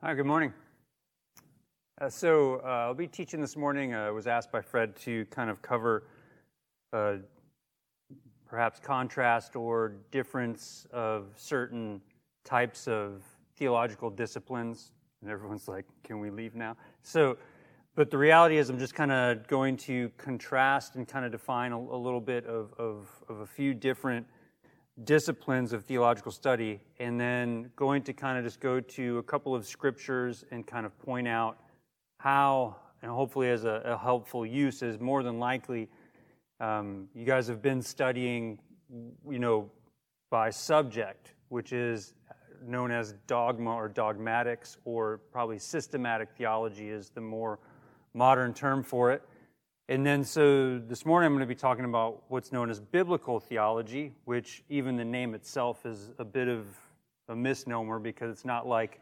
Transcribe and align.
Hi, 0.00 0.14
good 0.14 0.26
morning. 0.26 0.52
Uh, 2.00 2.08
so, 2.08 2.60
uh, 2.64 2.68
I'll 2.68 2.94
be 2.94 3.08
teaching 3.08 3.40
this 3.40 3.56
morning. 3.56 3.94
Uh, 3.94 4.02
I 4.06 4.10
was 4.12 4.28
asked 4.28 4.52
by 4.52 4.60
Fred 4.60 4.94
to 4.98 5.24
kind 5.24 5.50
of 5.50 5.60
cover 5.60 6.04
uh, 6.92 7.14
perhaps 8.46 8.78
contrast 8.78 9.56
or 9.56 9.94
difference 10.12 10.86
of 10.92 11.32
certain 11.34 12.00
types 12.44 12.86
of 12.86 13.24
theological 13.56 14.08
disciplines. 14.08 14.92
And 15.20 15.32
everyone's 15.32 15.66
like, 15.66 15.84
can 16.04 16.20
we 16.20 16.30
leave 16.30 16.54
now? 16.54 16.76
So, 17.02 17.36
but 17.96 18.08
the 18.12 18.18
reality 18.18 18.56
is, 18.56 18.70
I'm 18.70 18.78
just 18.78 18.94
kind 18.94 19.10
of 19.10 19.48
going 19.48 19.76
to 19.78 20.12
contrast 20.16 20.94
and 20.94 21.08
kind 21.08 21.24
of 21.24 21.32
define 21.32 21.72
a, 21.72 21.76
a 21.76 21.98
little 21.98 22.20
bit 22.20 22.46
of, 22.46 22.72
of, 22.78 23.08
of 23.28 23.40
a 23.40 23.46
few 23.46 23.74
different 23.74 24.28
disciplines 25.04 25.72
of 25.72 25.84
theological 25.84 26.32
study, 26.32 26.80
and 26.98 27.20
then 27.20 27.70
going 27.76 28.02
to 28.02 28.12
kind 28.12 28.38
of 28.38 28.44
just 28.44 28.60
go 28.60 28.80
to 28.80 29.18
a 29.18 29.22
couple 29.22 29.54
of 29.54 29.66
scriptures 29.66 30.44
and 30.50 30.66
kind 30.66 30.84
of 30.84 30.98
point 30.98 31.28
out 31.28 31.58
how, 32.18 32.76
and 33.02 33.10
hopefully 33.10 33.48
as 33.50 33.64
a, 33.64 33.82
a 33.84 33.96
helpful 33.96 34.44
use, 34.44 34.82
is 34.82 34.98
more 34.98 35.22
than 35.22 35.38
likely 35.38 35.88
um, 36.60 37.08
you 37.14 37.24
guys 37.24 37.46
have 37.46 37.62
been 37.62 37.80
studying, 37.80 38.58
you 39.28 39.38
know, 39.38 39.70
by 40.30 40.50
subject, 40.50 41.34
which 41.48 41.72
is 41.72 42.14
known 42.66 42.90
as 42.90 43.14
dogma 43.26 43.70
or 43.70 43.88
dogmatics, 43.88 44.78
or 44.84 45.20
probably 45.30 45.58
systematic 45.58 46.28
theology 46.36 46.88
is 46.88 47.10
the 47.10 47.20
more 47.20 47.60
modern 48.14 48.52
term 48.52 48.82
for 48.82 49.12
it. 49.12 49.22
And 49.90 50.04
then, 50.04 50.22
so 50.22 50.78
this 50.78 51.06
morning 51.06 51.28
I'm 51.28 51.32
going 51.32 51.40
to 51.40 51.46
be 51.46 51.54
talking 51.54 51.86
about 51.86 52.22
what's 52.28 52.52
known 52.52 52.68
as 52.68 52.78
biblical 52.78 53.40
theology, 53.40 54.12
which 54.26 54.62
even 54.68 54.96
the 54.96 55.04
name 55.04 55.34
itself 55.34 55.86
is 55.86 56.10
a 56.18 56.26
bit 56.26 56.46
of 56.46 56.66
a 57.30 57.34
misnomer 57.34 57.98
because 57.98 58.30
it's 58.30 58.44
not 58.44 58.66
like 58.66 59.00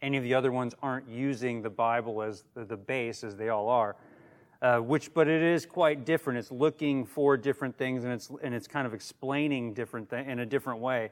any 0.00 0.16
of 0.16 0.22
the 0.22 0.34
other 0.34 0.52
ones 0.52 0.76
aren't 0.80 1.08
using 1.08 1.60
the 1.60 1.70
Bible 1.70 2.22
as 2.22 2.44
the 2.54 2.76
base, 2.76 3.24
as 3.24 3.34
they 3.34 3.48
all 3.48 3.68
are. 3.68 3.96
Uh, 4.62 4.78
which, 4.78 5.12
but 5.12 5.26
it 5.26 5.42
is 5.42 5.66
quite 5.66 6.04
different. 6.04 6.38
It's 6.38 6.52
looking 6.52 7.04
for 7.04 7.36
different 7.36 7.76
things, 7.76 8.04
and 8.04 8.12
it's 8.12 8.30
and 8.40 8.54
it's 8.54 8.68
kind 8.68 8.86
of 8.86 8.94
explaining 8.94 9.74
different 9.74 10.08
things 10.08 10.28
in 10.30 10.38
a 10.38 10.46
different 10.46 10.78
way. 10.78 11.10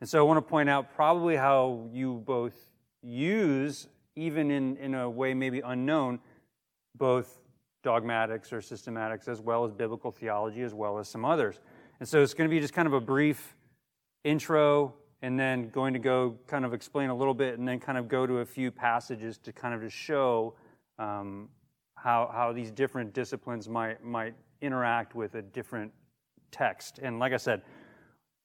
And 0.00 0.08
so, 0.08 0.18
I 0.18 0.22
want 0.22 0.36
to 0.36 0.42
point 0.42 0.68
out 0.68 0.94
probably 0.94 1.36
how 1.36 1.88
you 1.92 2.22
both 2.26 2.68
use, 3.02 3.88
even 4.16 4.50
in 4.50 4.76
in 4.76 4.94
a 4.94 5.08
way 5.08 5.32
maybe 5.32 5.60
unknown, 5.60 6.20
both 6.94 7.38
dogmatics 7.82 8.52
or 8.52 8.60
systematics, 8.60 9.28
as 9.28 9.40
well 9.40 9.64
as 9.64 9.72
biblical 9.72 10.10
theology, 10.10 10.62
as 10.62 10.74
well 10.74 10.98
as 10.98 11.08
some 11.08 11.24
others. 11.24 11.60
And 12.00 12.08
so 12.08 12.22
it's 12.22 12.34
going 12.34 12.48
to 12.48 12.54
be 12.54 12.60
just 12.60 12.74
kind 12.74 12.86
of 12.86 12.94
a 12.94 13.00
brief 13.00 13.56
intro, 14.24 14.94
and 15.22 15.38
then 15.40 15.70
going 15.70 15.94
to 15.94 15.98
go 15.98 16.36
kind 16.46 16.64
of 16.64 16.74
explain 16.74 17.10
a 17.10 17.14
little 17.14 17.32
bit, 17.34 17.58
and 17.58 17.66
then 17.66 17.80
kind 17.80 17.96
of 17.96 18.06
go 18.06 18.26
to 18.26 18.38
a 18.38 18.44
few 18.44 18.70
passages 18.70 19.38
to 19.38 19.52
kind 19.52 19.74
of 19.74 19.80
just 19.80 19.96
show 19.96 20.54
um, 20.98 21.48
how, 21.94 22.30
how 22.32 22.52
these 22.52 22.70
different 22.70 23.14
disciplines 23.14 23.68
might, 23.68 24.04
might 24.04 24.34
interact 24.60 25.14
with 25.14 25.34
a 25.34 25.42
different 25.42 25.90
text. 26.50 26.98
And 27.02 27.18
like 27.18 27.32
I 27.32 27.38
said, 27.38 27.62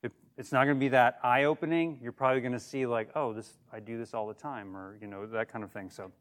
it, 0.01 0.11
it's 0.37 0.51
not 0.51 0.63
going 0.63 0.77
to 0.77 0.79
be 0.79 0.89
that 0.89 1.19
eye 1.23 1.43
opening. 1.43 1.99
You're 2.01 2.13
probably 2.13 2.41
going 2.41 2.53
to 2.53 2.59
see, 2.59 2.85
like, 2.85 3.09
oh, 3.15 3.33
this, 3.33 3.57
I 3.73 3.79
do 3.79 3.97
this 3.97 4.13
all 4.13 4.27
the 4.27 4.33
time, 4.33 4.77
or, 4.77 4.97
you 5.01 5.07
know, 5.07 5.25
that 5.25 5.49
kind 5.51 5.63
of 5.63 5.71
thing. 5.71 5.89
So 5.89 6.11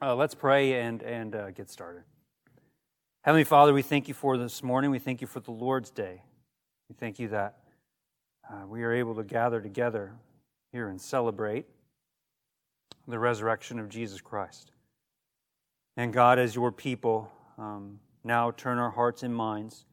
uh, 0.00 0.14
let's 0.14 0.34
pray 0.34 0.80
and, 0.80 1.02
and 1.02 1.34
uh, 1.34 1.50
get 1.50 1.68
started. 1.68 2.04
Heavenly 3.26 3.42
Father, 3.42 3.74
we 3.74 3.82
thank 3.82 4.06
you 4.06 4.14
for 4.14 4.38
this 4.38 4.62
morning. 4.62 4.92
We 4.92 5.00
thank 5.00 5.20
you 5.20 5.26
for 5.26 5.40
the 5.40 5.50
Lord's 5.50 5.90
Day. 5.90 6.22
We 6.88 6.94
thank 6.94 7.18
you 7.18 7.26
that 7.30 7.56
uh, 8.48 8.68
we 8.68 8.84
are 8.84 8.92
able 8.92 9.16
to 9.16 9.24
gather 9.24 9.60
together 9.60 10.12
here 10.70 10.88
and 10.88 11.00
celebrate 11.00 11.66
the 13.08 13.18
resurrection 13.18 13.80
of 13.80 13.88
Jesus 13.88 14.20
Christ. 14.20 14.70
And 15.96 16.12
God, 16.12 16.38
as 16.38 16.54
your 16.54 16.70
people, 16.70 17.28
um, 17.58 17.98
now 18.22 18.52
turn 18.52 18.78
our 18.78 18.92
hearts 18.92 19.24
and 19.24 19.34
minds, 19.34 19.86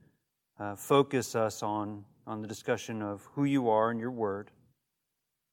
uh, 0.60 0.76
focus 0.76 1.34
us 1.34 1.64
on, 1.64 2.06
on 2.28 2.44
the 2.44 2.48
discussion 2.48 3.02
of 3.02 3.28
who 3.34 3.46
you 3.46 3.68
are 3.68 3.90
and 3.90 4.00
your 4.00 4.12
word. 4.12 4.52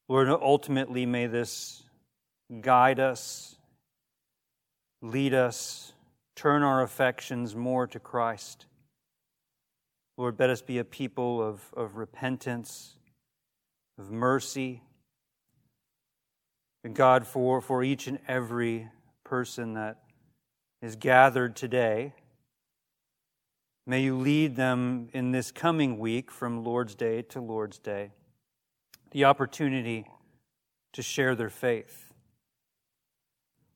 Lord, 0.07 0.29
ultimately, 0.29 1.07
may 1.07 1.29
this 1.29 1.83
guide 2.61 3.01
us, 3.01 3.57
lead 5.01 5.33
us, 5.33 5.95
turn 6.41 6.63
our 6.63 6.83
affections 6.83 7.55
more 7.55 7.87
to 7.87 8.01
Christ. 8.01 8.65
Lord, 10.17 10.37
let 10.39 10.49
us 10.49 10.63
be 10.63 10.79
a 10.79 10.85
people 10.85 11.47
of, 11.47 11.61
of 11.77 11.97
repentance, 11.97 12.97
of 13.99 14.11
mercy. 14.11 14.81
And 16.83 16.95
God, 16.95 17.27
for, 17.27 17.61
for 17.61 17.85
each 17.85 18.07
and 18.07 18.19
every 18.27 18.89
person 19.23 19.75
that 19.75 19.99
is 20.81 20.97
gathered 20.97 21.57
today, 21.57 22.15
may 23.87 24.01
you 24.01 24.17
lead 24.17 24.57
them 24.57 25.11
in 25.13 25.33
this 25.33 25.53
coming 25.53 25.99
week 25.99 26.31
from 26.31 26.65
Lord's 26.65 26.95
Day 26.95 27.21
to 27.21 27.41
Lord's 27.43 27.79
Day, 27.79 28.13
the 29.11 29.27
opportunity 29.27 30.07
to 30.95 31.03
share 31.03 31.35
their 31.35 31.51
faith. 31.51 32.15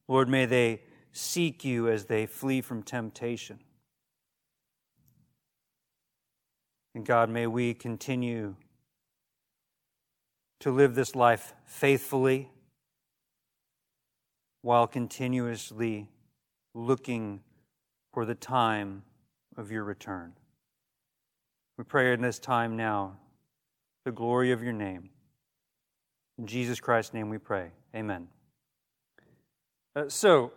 Lord, 0.08 0.30
may 0.30 0.46
they 0.46 0.80
seek 1.16 1.64
you 1.64 1.88
as 1.88 2.06
they 2.06 2.26
flee 2.26 2.60
from 2.60 2.82
temptation. 2.82 3.60
And 6.94 7.06
God, 7.06 7.30
may 7.30 7.46
we 7.46 7.72
continue 7.72 8.56
to 10.60 10.72
live 10.72 10.96
this 10.96 11.14
life 11.14 11.54
faithfully 11.64 12.50
while 14.62 14.88
continuously 14.88 16.08
looking 16.74 17.40
for 18.12 18.24
the 18.24 18.34
time 18.34 19.04
of 19.56 19.70
your 19.70 19.84
return. 19.84 20.32
We 21.78 21.84
pray 21.84 22.12
in 22.12 22.22
this 22.22 22.40
time 22.40 22.76
now 22.76 23.18
the 24.04 24.12
glory 24.12 24.50
of 24.50 24.62
your 24.62 24.72
name. 24.72 25.10
In 26.38 26.46
Jesus 26.46 26.80
Christ's 26.80 27.14
name 27.14 27.28
we 27.28 27.38
pray. 27.38 27.70
Amen. 27.94 28.26
Uh, 29.94 30.08
so, 30.08 30.52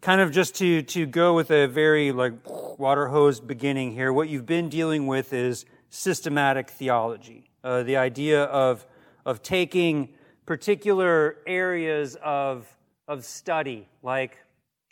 kind 0.00 0.20
of 0.20 0.30
just 0.30 0.54
to, 0.56 0.82
to 0.82 1.06
go 1.06 1.34
with 1.34 1.50
a 1.50 1.66
very 1.66 2.12
like 2.12 2.32
water 2.78 3.08
hose 3.08 3.40
beginning 3.40 3.92
here, 3.92 4.12
what 4.12 4.28
you've 4.28 4.46
been 4.46 4.68
dealing 4.68 5.06
with 5.06 5.32
is 5.32 5.64
systematic 5.90 6.70
theology. 6.70 7.50
Uh, 7.64 7.82
the 7.82 7.96
idea 7.96 8.44
of, 8.44 8.86
of 9.24 9.42
taking 9.42 10.10
particular 10.46 11.38
areas 11.46 12.16
of, 12.22 12.66
of 13.08 13.24
study, 13.24 13.88
like, 14.02 14.38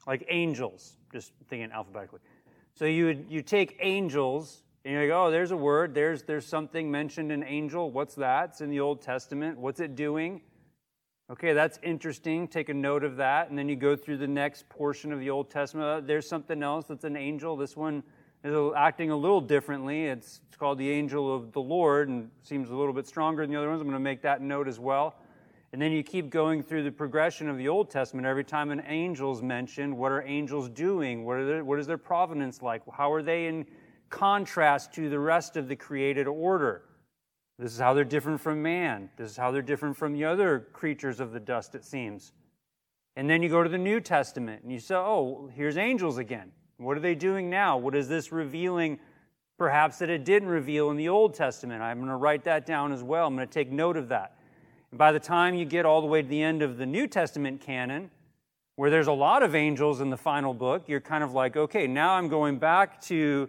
like 0.07 0.27
angels, 0.29 0.97
just 1.13 1.33
thinking 1.49 1.71
alphabetically. 1.71 2.21
So 2.75 2.85
you, 2.85 3.07
would, 3.07 3.27
you 3.29 3.43
take 3.43 3.79
angels, 3.81 4.63
and 4.85 4.93
you're 4.93 5.05
like, 5.05 5.17
oh, 5.17 5.31
there's 5.31 5.51
a 5.51 5.57
word, 5.57 5.95
there's, 5.95 6.25
there's 6.25 6.47
something 6.47 6.91
mentioned 6.91 7.33
in 7.33 7.43
angel. 7.43 7.91
What's 7.91 8.17
that? 8.17 8.51
It's 8.51 8.61
in 8.61 8.71
the 8.71 8.81
Old 8.81 9.01
Testament. 9.01 9.59
What's 9.59 9.81
it 9.81 9.95
doing? 9.95 10.43
Okay, 11.29 11.55
that's 11.55 11.81
interesting. 11.83 12.47
Take 12.47 12.69
a 12.69 12.75
note 12.75 13.03
of 13.03 13.17
that. 13.17 13.51
And 13.51 13.59
then 13.59 13.69
you 13.69 13.75
go 13.75 13.97
through 13.97 14.19
the 14.19 14.29
next 14.29 14.69
portion 14.69 15.13
of 15.13 15.19
the 15.19 15.29
Old 15.29 15.51
Testament. 15.51 15.87
Uh, 15.89 16.01
there's 16.01 16.29
something 16.29 16.63
else 16.63 16.87
that's 16.87 17.03
an 17.03 17.17
angel. 17.17 17.57
This 17.57 17.77
one 17.77 18.05
is 18.45 18.55
acting 18.77 19.11
a 19.11 19.17
little 19.17 19.41
differently. 19.41 20.05
It's, 20.05 20.41
it's 20.47 20.57
called 20.57 20.79
the 20.79 20.89
angel 20.89 21.35
of 21.35 21.51
the 21.51 21.61
Lord 21.61 22.09
and 22.09 22.31
seems 22.45 22.71
a 22.71 22.77
little 22.77 22.93
bit 22.93 23.09
stronger 23.09 23.43
than 23.43 23.51
the 23.51 23.59
other 23.59 23.69
ones. 23.69 23.81
I'm 23.81 23.89
going 23.89 23.97
to 23.97 24.05
make 24.05 24.23
that 24.23 24.41
note 24.41 24.69
as 24.69 24.79
well. 24.79 25.17
And 25.73 25.83
then 25.83 25.91
you 25.91 26.05
keep 26.05 26.31
going 26.31 26.63
through 26.63 26.85
the 26.85 26.93
progression 26.93 27.49
of 27.49 27.59
the 27.59 27.67
Old 27.67 27.91
Testament. 27.91 28.25
Every 28.25 28.45
time 28.45 28.71
an 28.71 28.85
angel 28.87 29.33
is 29.33 29.43
mentioned, 29.43 29.99
what 29.99 30.13
are 30.13 30.23
angels 30.23 30.69
doing? 30.69 31.25
What, 31.25 31.45
their, 31.45 31.65
what 31.65 31.81
is 31.81 31.89
their 31.89 31.99
provenance 31.99 32.63
like? 32.63 32.83
How 32.93 33.11
are 33.13 33.23
they 33.23 33.47
in 33.47 33.67
contrast 34.11 34.95
to 34.95 35.11
the 35.11 35.19
rest 35.19 35.57
of 35.57 35.67
the 35.67 35.75
created 35.75 36.29
order? 36.29 36.86
This 37.59 37.73
is 37.73 37.79
how 37.79 37.95
they're 37.95 38.05
different 38.05 38.41
from 38.41 38.63
man. 38.63 39.09
This 39.17 39.31
is 39.31 39.37
how 39.37 39.51
they're 39.51 39.63
different 39.63 39.97
from 39.97 40.13
the 40.13 40.25
other 40.25 40.67
creatures 40.73 41.21
of 41.21 41.33
the 41.33 41.41
dust, 41.41 41.75
it 41.75 41.85
seems. 41.85 42.33
And 43.17 43.31
then 43.31 43.43
you 43.43 43.49
go 43.49 43.63
to 43.63 43.69
the 43.69 43.79
New 43.79 44.01
Testament 44.01 44.63
and 44.63 44.71
you 44.71 44.79
say, 44.79 44.95
oh, 44.95 45.51
here's 45.55 45.79
angels 45.79 46.19
again. 46.19 46.53
What 46.77 46.99
are 46.99 47.01
they 47.01 47.15
doing 47.15 47.49
now? 47.49 47.79
What 47.79 47.95
is 47.95 48.09
this 48.09 48.31
revealing, 48.31 48.99
perhaps, 49.57 49.99
that 49.99 50.11
it 50.11 50.27
didn't 50.27 50.51
reveal 50.51 50.91
in 50.91 50.99
the 50.99 51.09
Old 51.09 51.33
Testament? 51.33 51.83
I'm 51.83 51.97
going 51.97 52.11
to 52.11 52.17
write 52.17 52.45
that 52.45 52.67
down 52.67 52.93
as 52.93 53.03
well. 53.03 53.27
I'm 53.27 53.35
going 53.35 53.49
to 53.49 53.53
take 53.53 53.73
note 53.73 53.97
of 53.97 54.09
that. 54.11 54.37
And 54.91 54.99
by 54.99 55.13
the 55.13 55.21
time 55.21 55.55
you 55.55 55.65
get 55.65 55.87
all 55.87 56.03
the 56.03 56.07
way 56.07 56.21
to 56.21 56.29
the 56.29 56.43
end 56.43 56.61
of 56.61 56.77
the 56.77 56.85
New 56.85 57.07
Testament 57.07 57.63
canon, 57.63 58.11
where 58.75 58.91
there's 58.91 59.07
a 59.07 59.13
lot 59.13 59.43
of 59.43 59.55
angels 59.55 60.03
in 60.03 60.11
the 60.11 60.17
final 60.19 60.53
book, 60.53 60.85
you're 60.87 61.01
kind 61.01 61.25
of 61.25 61.33
like, 61.33 61.57
okay, 61.57 61.87
now 61.87 62.13
I'm 62.13 62.29
going 62.29 62.59
back 62.59 63.01
to 63.03 63.49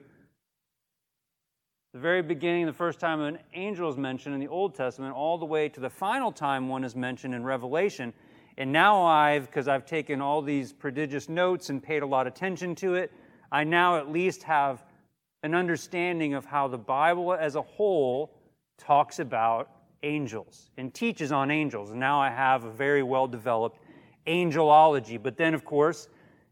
the 1.98 2.02
very 2.02 2.22
beginning, 2.22 2.68
the 2.68 2.74
first 2.74 3.00
time 3.00 3.22
an 3.22 3.40
angel 3.56 3.90
is 3.90 3.98
mentioned 3.98 4.36
in 4.36 4.40
the 4.40 4.48
Old 4.48 4.76
Testament, 4.76 5.16
all 5.16 5.40
the 5.40 5.48
way 5.48 5.68
to 5.68 5.80
the 5.80 5.90
final 5.90 6.32
time 6.32 6.70
one 6.70 6.84
is 6.84 6.96
mentioned 6.96 7.34
in 7.34 7.44
Revelation. 7.44 8.14
And 8.60 8.72
now 8.72 9.04
I've, 9.04 9.48
because 9.48 9.68
I've 9.68 9.84
taken 9.84 10.22
all 10.22 10.44
these 10.44 10.72
prodigious 10.72 11.28
notes 11.28 11.72
and 11.72 11.82
paid 11.82 12.04
a 12.04 12.06
lot 12.06 12.28
of 12.28 12.34
attention 12.34 12.76
to 12.76 12.94
it, 12.94 13.12
I 13.52 13.64
now 13.64 13.98
at 13.98 14.12
least 14.12 14.44
have 14.44 14.86
an 15.42 15.56
understanding 15.56 16.36
of 16.36 16.46
how 16.46 16.68
the 16.68 16.78
Bible 16.78 17.34
as 17.34 17.56
a 17.56 17.64
whole 17.64 18.32
talks 18.78 19.18
about 19.18 19.72
angels 20.04 20.70
and 20.78 20.94
teaches 20.94 21.32
on 21.32 21.50
angels. 21.50 21.90
And 21.90 22.00
now 22.00 22.22
I 22.22 22.30
have 22.30 22.64
a 22.64 22.72
very 22.72 23.02
well 23.02 23.26
developed 23.26 23.80
angelology. 24.28 25.20
But 25.20 25.36
then, 25.36 25.56
of 25.56 25.66
course, 25.66 26.10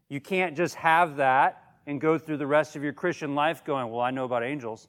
you 0.08 0.20
can't 0.20 0.56
just 0.56 0.74
have 0.74 1.14
that 1.18 1.62
and 1.86 2.00
go 2.00 2.18
through 2.18 2.38
the 2.38 2.48
rest 2.48 2.74
of 2.74 2.82
your 2.82 2.92
Christian 2.92 3.36
life 3.36 3.64
going, 3.64 3.92
Well, 3.92 4.00
I 4.00 4.10
know 4.10 4.24
about 4.24 4.42
angels. 4.42 4.88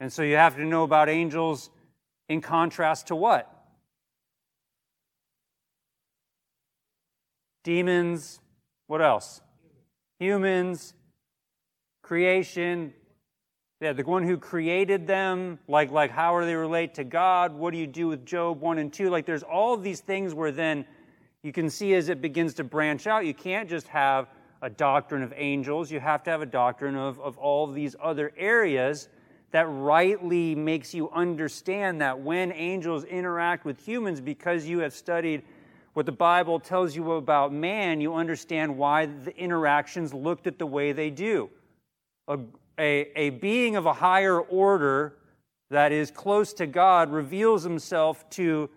And 0.00 0.12
so 0.12 0.22
you 0.22 0.36
have 0.36 0.56
to 0.56 0.64
know 0.64 0.82
about 0.82 1.08
angels 1.08 1.70
in 2.28 2.40
contrast 2.40 3.08
to 3.08 3.16
what? 3.16 3.50
Demons. 7.62 8.40
What 8.86 9.00
else? 9.00 9.40
Humans. 10.18 10.94
Creation. 12.02 12.92
Yeah, 13.80 13.92
the 13.92 14.02
one 14.04 14.22
who 14.22 14.38
created 14.38 15.06
them, 15.06 15.58
like, 15.68 15.90
like 15.90 16.10
how 16.10 16.38
do 16.40 16.46
they 16.46 16.54
relate 16.54 16.94
to 16.94 17.04
God? 17.04 17.52
What 17.52 17.72
do 17.72 17.78
you 17.78 17.86
do 17.86 18.08
with 18.08 18.24
Job 18.24 18.60
1 18.60 18.78
and 18.78 18.92
2? 18.92 19.10
Like 19.10 19.26
there's 19.26 19.42
all 19.42 19.76
these 19.76 20.00
things 20.00 20.32
where 20.32 20.52
then 20.52 20.86
you 21.42 21.52
can 21.52 21.68
see 21.68 21.94
as 21.94 22.08
it 22.08 22.22
begins 22.22 22.54
to 22.54 22.64
branch 22.64 23.06
out, 23.06 23.26
you 23.26 23.34
can't 23.34 23.68
just 23.68 23.86
have 23.88 24.28
a 24.62 24.70
doctrine 24.70 25.22
of 25.22 25.34
angels, 25.36 25.90
you 25.90 26.00
have 26.00 26.22
to 26.22 26.30
have 26.30 26.40
a 26.40 26.46
doctrine 26.46 26.96
of, 26.96 27.20
of 27.20 27.36
all 27.36 27.68
of 27.68 27.74
these 27.74 27.94
other 28.00 28.32
areas 28.38 29.08
that 29.54 29.66
rightly 29.66 30.52
makes 30.56 30.92
you 30.92 31.08
understand 31.10 32.00
that 32.00 32.18
when 32.18 32.50
angels 32.50 33.04
interact 33.04 33.64
with 33.64 33.78
humans, 33.78 34.20
because 34.20 34.66
you 34.66 34.80
have 34.80 34.92
studied 34.92 35.44
what 35.92 36.06
the 36.06 36.10
Bible 36.10 36.58
tells 36.58 36.96
you 36.96 37.12
about 37.12 37.52
man, 37.52 38.00
you 38.00 38.16
understand 38.16 38.76
why 38.76 39.06
the 39.06 39.32
interactions 39.38 40.12
looked 40.12 40.48
at 40.48 40.58
the 40.58 40.66
way 40.66 40.90
they 40.90 41.08
do. 41.08 41.48
A, 42.26 42.36
a, 42.80 43.12
a 43.16 43.30
being 43.30 43.76
of 43.76 43.86
a 43.86 43.92
higher 43.92 44.40
order 44.40 45.18
that 45.70 45.92
is 45.92 46.10
close 46.10 46.52
to 46.54 46.66
God 46.66 47.12
reveals 47.12 47.62
himself 47.62 48.28
to 48.30 48.68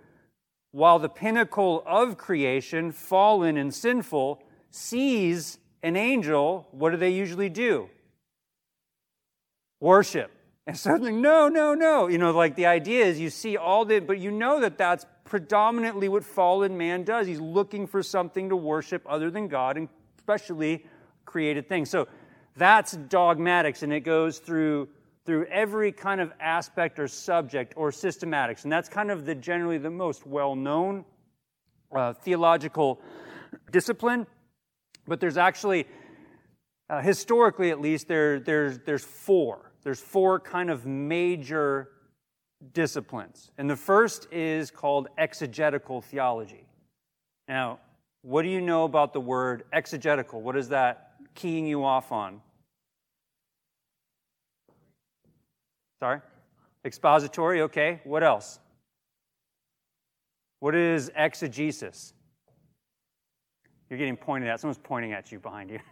while 0.74 1.00
the 1.00 1.09
pinnacle 1.09 1.83
of 1.88 2.19
creation, 2.19 2.91
fallen 2.91 3.57
and 3.57 3.74
sinful, 3.74 4.44
sees 4.69 5.57
an 5.81 5.95
angel, 5.95 6.68
what 6.69 6.91
do 6.91 6.97
they 6.97 7.09
usually 7.09 7.50
do? 7.50 7.89
Worship. 9.79 10.37
And 10.68 10.78
suddenly, 10.78 11.14
no, 11.14 11.48
no, 11.48 11.74
no. 11.74 12.08
You 12.08 12.18
know, 12.18 12.31
like 12.31 12.56
the 12.56 12.66
idea 12.66 13.06
is 13.06 13.19
you 13.19 13.30
see 13.30 13.56
all 13.56 13.86
the, 13.86 14.00
but 14.00 14.19
you 14.19 14.31
know 14.31 14.60
that 14.60 14.78
that's 14.78 15.06
predominantly 15.24 16.10
what 16.10 16.25
fallen 16.25 16.78
man 16.78 17.04
does. 17.04 17.25
He's 17.25 17.40
looking 17.40 17.88
for 17.88 18.04
something 18.04 18.50
to 18.50 18.56
worship 18.58 19.02
other 19.08 19.31
than 19.31 19.48
God, 19.48 19.78
and 19.78 19.88
especially 20.18 20.86
created 21.25 21.69
things. 21.69 21.90
So 21.90 22.10
that's 22.58 22.92
dogmatics, 22.92 23.81
and 23.81 23.94
it 23.94 24.02
goes 24.02 24.40
through 24.40 24.90
through 25.25 25.46
every 25.48 25.92
kind 25.92 26.22
of 26.22 26.31
aspect 26.40 27.00
or 27.00 27.08
subject 27.08 27.74
or 27.75 27.92
systematics. 27.92 28.63
And 28.63 28.72
that's 28.72 28.88
kind 28.88 29.12
of 29.12 29.25
the 29.25 29.36
generally 29.36 29.78
the 29.78 29.90
most 29.90 30.25
well 30.25 30.56
known 30.56 31.04
uh, 31.94 32.13
theological 32.13 33.02
discipline. 33.70 34.25
But 35.06 35.20
there's 35.20 35.36
actually, 35.38 35.86
uh, 36.90 37.02
historically 37.02 37.72
at 37.72 37.81
least, 37.81 38.08
there, 38.08 38.40
there's, 38.40 38.80
there's 38.80 39.04
four. 39.04 39.67
There's 39.83 40.00
four 40.00 40.39
kind 40.39 40.69
of 40.69 40.85
major 40.85 41.89
disciplines. 42.74 43.51
And 43.57 43.69
the 43.69 43.75
first 43.75 44.27
is 44.31 44.71
called 44.71 45.07
exegetical 45.18 46.01
theology. 46.01 46.65
Now, 47.47 47.79
what 48.21 48.41
do 48.41 48.50
you 48.50 48.62
know 48.62 48.83
about 48.83 49.13
the 49.13 49.21
word 49.21 49.63
exegetical? 49.71 50.41
What 50.41 50.57
is 50.57 50.69
that 50.69 51.13
keying 51.35 51.68
you 51.68 51.83
off 51.85 52.12
on? 52.12 52.41
Sorry? 56.00 56.21
Expository, 56.83 57.62
okay. 57.62 58.01
What 58.03 58.24
else? 58.24 58.59
What 60.59 60.75
is 60.75 61.12
exegesis? 61.15 62.13
You're 63.89 64.00
getting 64.00 64.18
pointed 64.18 64.50
at. 64.50 64.59
Someone's 64.59 64.79
pointing 64.83 65.13
at 65.13 65.31
you 65.31 65.39
behind 65.39 65.69
you. 65.69 65.79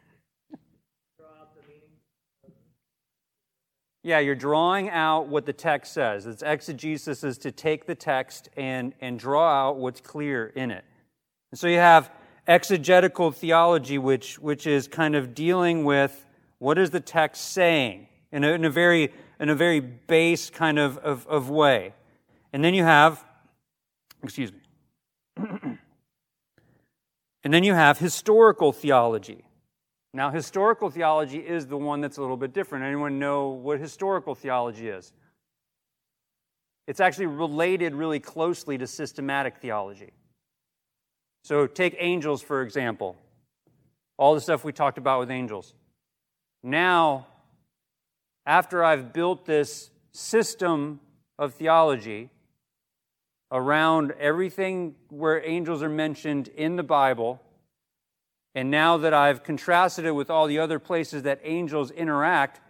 yeah, 4.05 4.19
you're 4.19 4.35
drawing 4.35 4.89
out 4.91 5.29
what 5.29 5.47
the 5.47 5.53
text 5.53 5.91
says. 5.93 6.27
It's 6.27 6.43
exegesis 6.43 7.23
is 7.23 7.39
to 7.39 7.51
take 7.51 7.87
the 7.87 7.95
text 7.95 8.49
and, 8.55 8.93
and 9.01 9.17
draw 9.17 9.69
out 9.69 9.77
what's 9.77 9.99
clear 9.99 10.45
in 10.45 10.69
it. 10.69 10.85
And 11.51 11.59
so 11.59 11.67
you 11.67 11.79
have 11.79 12.11
exegetical 12.47 13.31
theology, 13.31 13.97
which, 13.97 14.37
which 14.37 14.67
is 14.67 14.87
kind 14.87 15.15
of 15.15 15.33
dealing 15.33 15.85
with 15.85 16.23
what 16.59 16.77
is 16.77 16.91
the 16.91 16.99
text 16.99 17.51
saying 17.51 18.07
in 18.31 18.43
a, 18.43 18.49
in 18.49 18.63
a 18.63 18.69
very 18.69 19.11
in 19.39 19.49
a 19.49 19.55
very 19.55 19.79
base 19.79 20.51
kind 20.51 20.79
of, 20.79 20.97
of, 20.99 21.25
of 21.27 21.49
way. 21.49 21.93
And 22.53 22.63
then 22.63 22.73
you 22.75 22.83
have, 22.83 23.23
excuse 24.23 24.51
me, 24.51 24.59
and 27.43 27.53
then 27.53 27.63
you 27.63 27.73
have 27.73 27.97
historical 27.97 28.71
theology. 28.71 29.45
Now, 30.15 30.29
historical 30.29 30.89
theology 30.89 31.39
is 31.39 31.67
the 31.67 31.75
one 31.75 31.99
that's 31.99 32.15
a 32.15 32.21
little 32.21 32.37
bit 32.37 32.53
different. 32.53 32.85
Anyone 32.85 33.19
know 33.19 33.49
what 33.49 33.81
historical 33.81 34.33
theology 34.33 34.87
is? 34.87 35.11
It's 36.87 37.01
actually 37.01 37.25
related 37.25 37.93
really 37.93 38.21
closely 38.21 38.77
to 38.77 38.87
systematic 38.87 39.57
theology. 39.57 40.13
So, 41.43 41.67
take 41.67 41.97
angels, 41.99 42.41
for 42.41 42.61
example. 42.61 43.17
All 44.17 44.33
the 44.33 44.39
stuff 44.39 44.63
we 44.63 44.71
talked 44.71 44.97
about 44.97 45.19
with 45.19 45.29
angels. 45.29 45.73
Now, 46.63 47.27
after 48.45 48.85
I've 48.85 49.11
built 49.11 49.45
this 49.45 49.89
system 50.13 51.01
of 51.37 51.55
theology 51.55 52.29
around 53.51 54.13
everything 54.17 54.95
where 55.09 55.45
angels 55.45 55.83
are 55.83 55.89
mentioned 55.89 56.47
in 56.55 56.77
the 56.77 56.83
Bible, 56.83 57.41
and 58.55 58.71
now 58.71 58.95
that 58.97 59.13
I've 59.13 59.43
contrasted 59.43 60.05
it 60.05 60.11
with 60.11 60.29
all 60.29 60.47
the 60.47 60.59
other 60.59 60.79
places 60.79 61.23
that 61.23 61.41
angels 61.43 61.91
interact, 61.91 62.61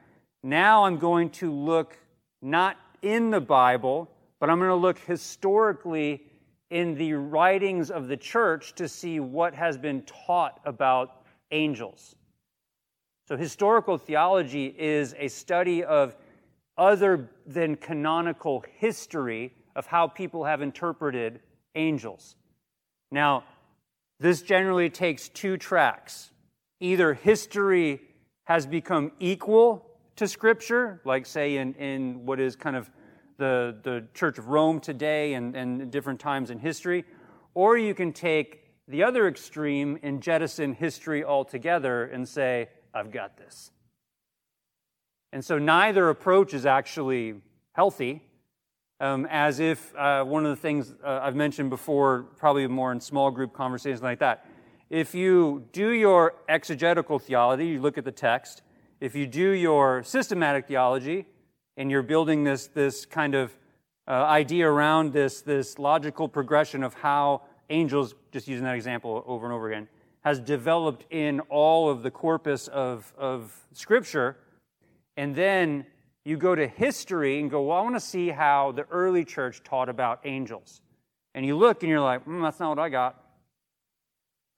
now 0.42 0.86
I'm 0.86 0.98
going 0.98 1.30
to 1.32 1.52
look 1.54 1.98
not 2.42 2.78
in 3.04 3.30
the 3.30 3.40
Bible, 3.40 4.10
but 4.40 4.50
I'm 4.50 4.58
going 4.58 4.70
to 4.70 4.76
look 4.76 4.98
historically 4.98 6.24
in 6.72 6.96
the 6.96 7.14
writings 7.14 7.92
of 7.92 8.08
the 8.08 8.18
church 8.18 8.74
to 8.76 8.90
see 8.90 9.20
what 9.20 9.54
has 9.54 9.78
been 9.78 10.02
taught 10.02 10.60
about 10.66 11.22
angels. 11.52 12.16
So, 13.28 13.38
historical 13.38 13.98
theology 14.00 14.76
is 14.78 15.16
a 15.18 15.28
study 15.28 15.84
of 15.84 16.16
other 16.78 17.30
than 17.46 17.76
canonical 17.76 18.64
history 18.78 19.54
of 19.76 19.86
how 19.86 20.08
people 20.08 20.46
have 20.46 20.62
interpreted 20.62 21.40
angels. 21.76 22.36
Now, 23.12 23.44
this 24.20 24.42
generally 24.42 24.90
takes 24.90 25.30
two 25.30 25.58
tracks. 25.58 26.32
Either 26.80 27.14
history 27.14 28.02
has 28.46 28.66
become 28.66 29.12
equal 29.20 29.86
to 30.16 30.28
Scripture, 30.28 31.02
like, 31.04 31.26
say, 31.26 31.58
in, 31.58 31.74
in 31.76 32.26
what 32.26 32.40
is 32.40 32.56
kind 32.56 32.76
of 32.76 32.90
the, 33.38 33.78
the 33.84 34.08
Church 34.14 34.38
of 34.38 34.48
Rome 34.48 34.80
today 34.80 35.34
and, 35.34 35.56
and 35.56 35.92
different 35.92 36.20
times 36.20 36.52
in 36.52 36.60
history, 36.60 37.04
or 37.54 37.78
you 37.78 37.94
can 37.94 38.14
take 38.14 38.62
the 38.88 39.04
other 39.04 39.28
extreme 39.28 39.98
and 40.04 40.22
jettison 40.22 40.74
history 40.74 41.24
altogether 41.24 42.06
and 42.06 42.28
say, 42.28 42.70
I've 42.94 43.12
got 43.12 43.38
this. 43.38 43.72
And 45.34 45.44
so 45.44 45.58
neither 45.58 46.10
approach 46.10 46.54
is 46.54 46.66
actually 46.66 47.36
healthy, 47.74 48.22
um, 49.00 49.28
as 49.30 49.60
if 49.60 49.94
uh, 49.96 50.24
one 50.24 50.46
of 50.46 50.52
the 50.52 50.62
things 50.62 50.94
uh, 51.04 51.20
I've 51.22 51.36
mentioned 51.36 51.70
before, 51.70 52.24
probably 52.38 52.68
more 52.68 52.92
in 52.92 53.00
small 53.00 53.32
group 53.32 53.54
conversations 53.54 54.02
like 54.02 54.20
that. 54.20 54.46
If 54.90 55.16
you 55.16 55.66
do 55.72 55.90
your 55.92 56.36
exegetical 56.48 57.20
theology, 57.20 57.68
you 57.68 57.82
look 57.82 57.98
at 57.98 58.06
the 58.06 58.12
text. 58.12 58.62
If 59.00 59.16
you 59.16 59.28
do 59.28 59.50
your 59.50 60.04
systematic 60.04 60.68
theology, 60.68 61.26
and 61.78 61.92
you're 61.92 62.04
building 62.04 62.44
this, 62.44 62.68
this 62.68 63.06
kind 63.06 63.36
of 63.36 63.52
uh, 64.08 64.12
idea 64.12 64.70
around 64.70 65.14
this, 65.14 65.42
this 65.42 65.78
logical 65.80 66.28
progression 66.28 66.84
of 66.84 66.94
how 66.94 67.42
angels, 67.70 68.16
just 68.32 68.48
using 68.48 68.64
that 68.64 68.76
example 68.76 69.24
over 69.26 69.46
and 69.46 69.54
over 69.54 69.70
again, 69.70 69.88
has 70.24 70.40
developed 70.40 71.06
in 71.12 71.40
all 71.50 71.90
of 71.90 72.04
the 72.04 72.12
corpus 72.12 72.68
of, 72.70 73.14
of 73.18 73.54
Scripture. 73.74 74.38
And 75.18 75.36
then 75.36 75.86
you 76.26 76.38
go 76.38 76.56
to 76.56 76.68
history 76.68 77.40
and 77.40 77.52
go, 77.52 77.62
well, 77.62 77.78
I 77.78 77.82
want 77.82 77.96
to 77.96 78.00
see 78.00 78.30
how 78.30 78.72
the 78.72 78.86
early 78.90 79.24
church 79.24 79.62
taught 79.64 79.90
about 79.90 80.22
angels. 80.26 80.82
And 81.36 81.46
you 81.46 81.56
look 81.56 81.84
and 81.84 81.90
you're 81.90 82.02
like, 82.02 82.26
mm, 82.26 82.42
that's 82.42 82.60
not 82.60 82.70
what 82.70 82.80
I 82.80 82.90
got. 82.90 83.22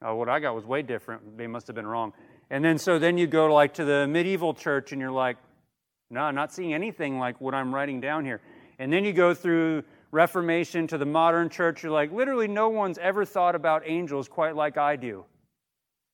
Oh, 0.01 0.15
what 0.15 0.29
I 0.29 0.39
got 0.39 0.55
was 0.55 0.63
way 0.63 0.81
different. 0.81 1.37
They 1.37 1.47
must 1.47 1.67
have 1.67 1.75
been 1.75 1.87
wrong. 1.87 2.13
And 2.49 2.63
then 2.63 2.77
so 2.77 2.97
then 2.97 3.17
you 3.17 3.27
go 3.27 3.53
like 3.53 3.73
to 3.75 3.85
the 3.85 4.07
medieval 4.07 4.53
church 4.53 4.93
and 4.93 5.01
you're 5.01 5.11
like, 5.11 5.35
no, 6.09 6.21
I'm 6.21 6.35
not 6.35 6.53
seeing 6.53 6.73
anything 6.73 7.19
like 7.19 7.41
what 7.41 7.53
I'm 7.53 7.75
writing 7.75 7.99
down 7.99 8.23
here. 8.23 8.39
And 8.79 8.93
then 8.93 9.03
you 9.03 9.11
go 9.11 9.33
through 9.33 9.83
Reformation 10.11 10.87
to 10.87 10.97
the 10.97 11.05
modern 11.05 11.49
church, 11.49 11.83
you're 11.83 11.91
like, 11.91 12.13
literally 12.13 12.47
no 12.47 12.69
one's 12.69 12.97
ever 12.97 13.25
thought 13.25 13.55
about 13.55 13.83
angels 13.85 14.29
quite 14.29 14.55
like 14.55 14.77
I 14.77 14.95
do. 14.95 15.25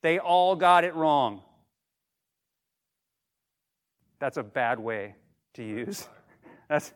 They 0.02 0.18
all 0.18 0.56
got 0.56 0.84
it 0.84 0.96
wrong. 0.96 1.44
That's 4.20 4.38
a 4.38 4.44
bad 4.44 4.80
way 4.80 5.14
to 5.54 5.64
use. 5.64 6.08
That's, 6.70 6.94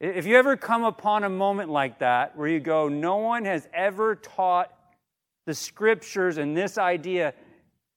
If 0.00 0.26
you 0.26 0.36
ever 0.36 0.56
come 0.56 0.84
upon 0.84 1.24
a 1.24 1.28
moment 1.28 1.70
like 1.70 2.00
that 2.00 2.36
where 2.36 2.48
you 2.48 2.60
go, 2.60 2.88
no 2.88 3.16
one 3.16 3.44
has 3.44 3.68
ever 3.72 4.14
taught 4.16 4.72
the 5.46 5.54
scriptures 5.54 6.38
and 6.38 6.56
this 6.56 6.78
idea 6.78 7.34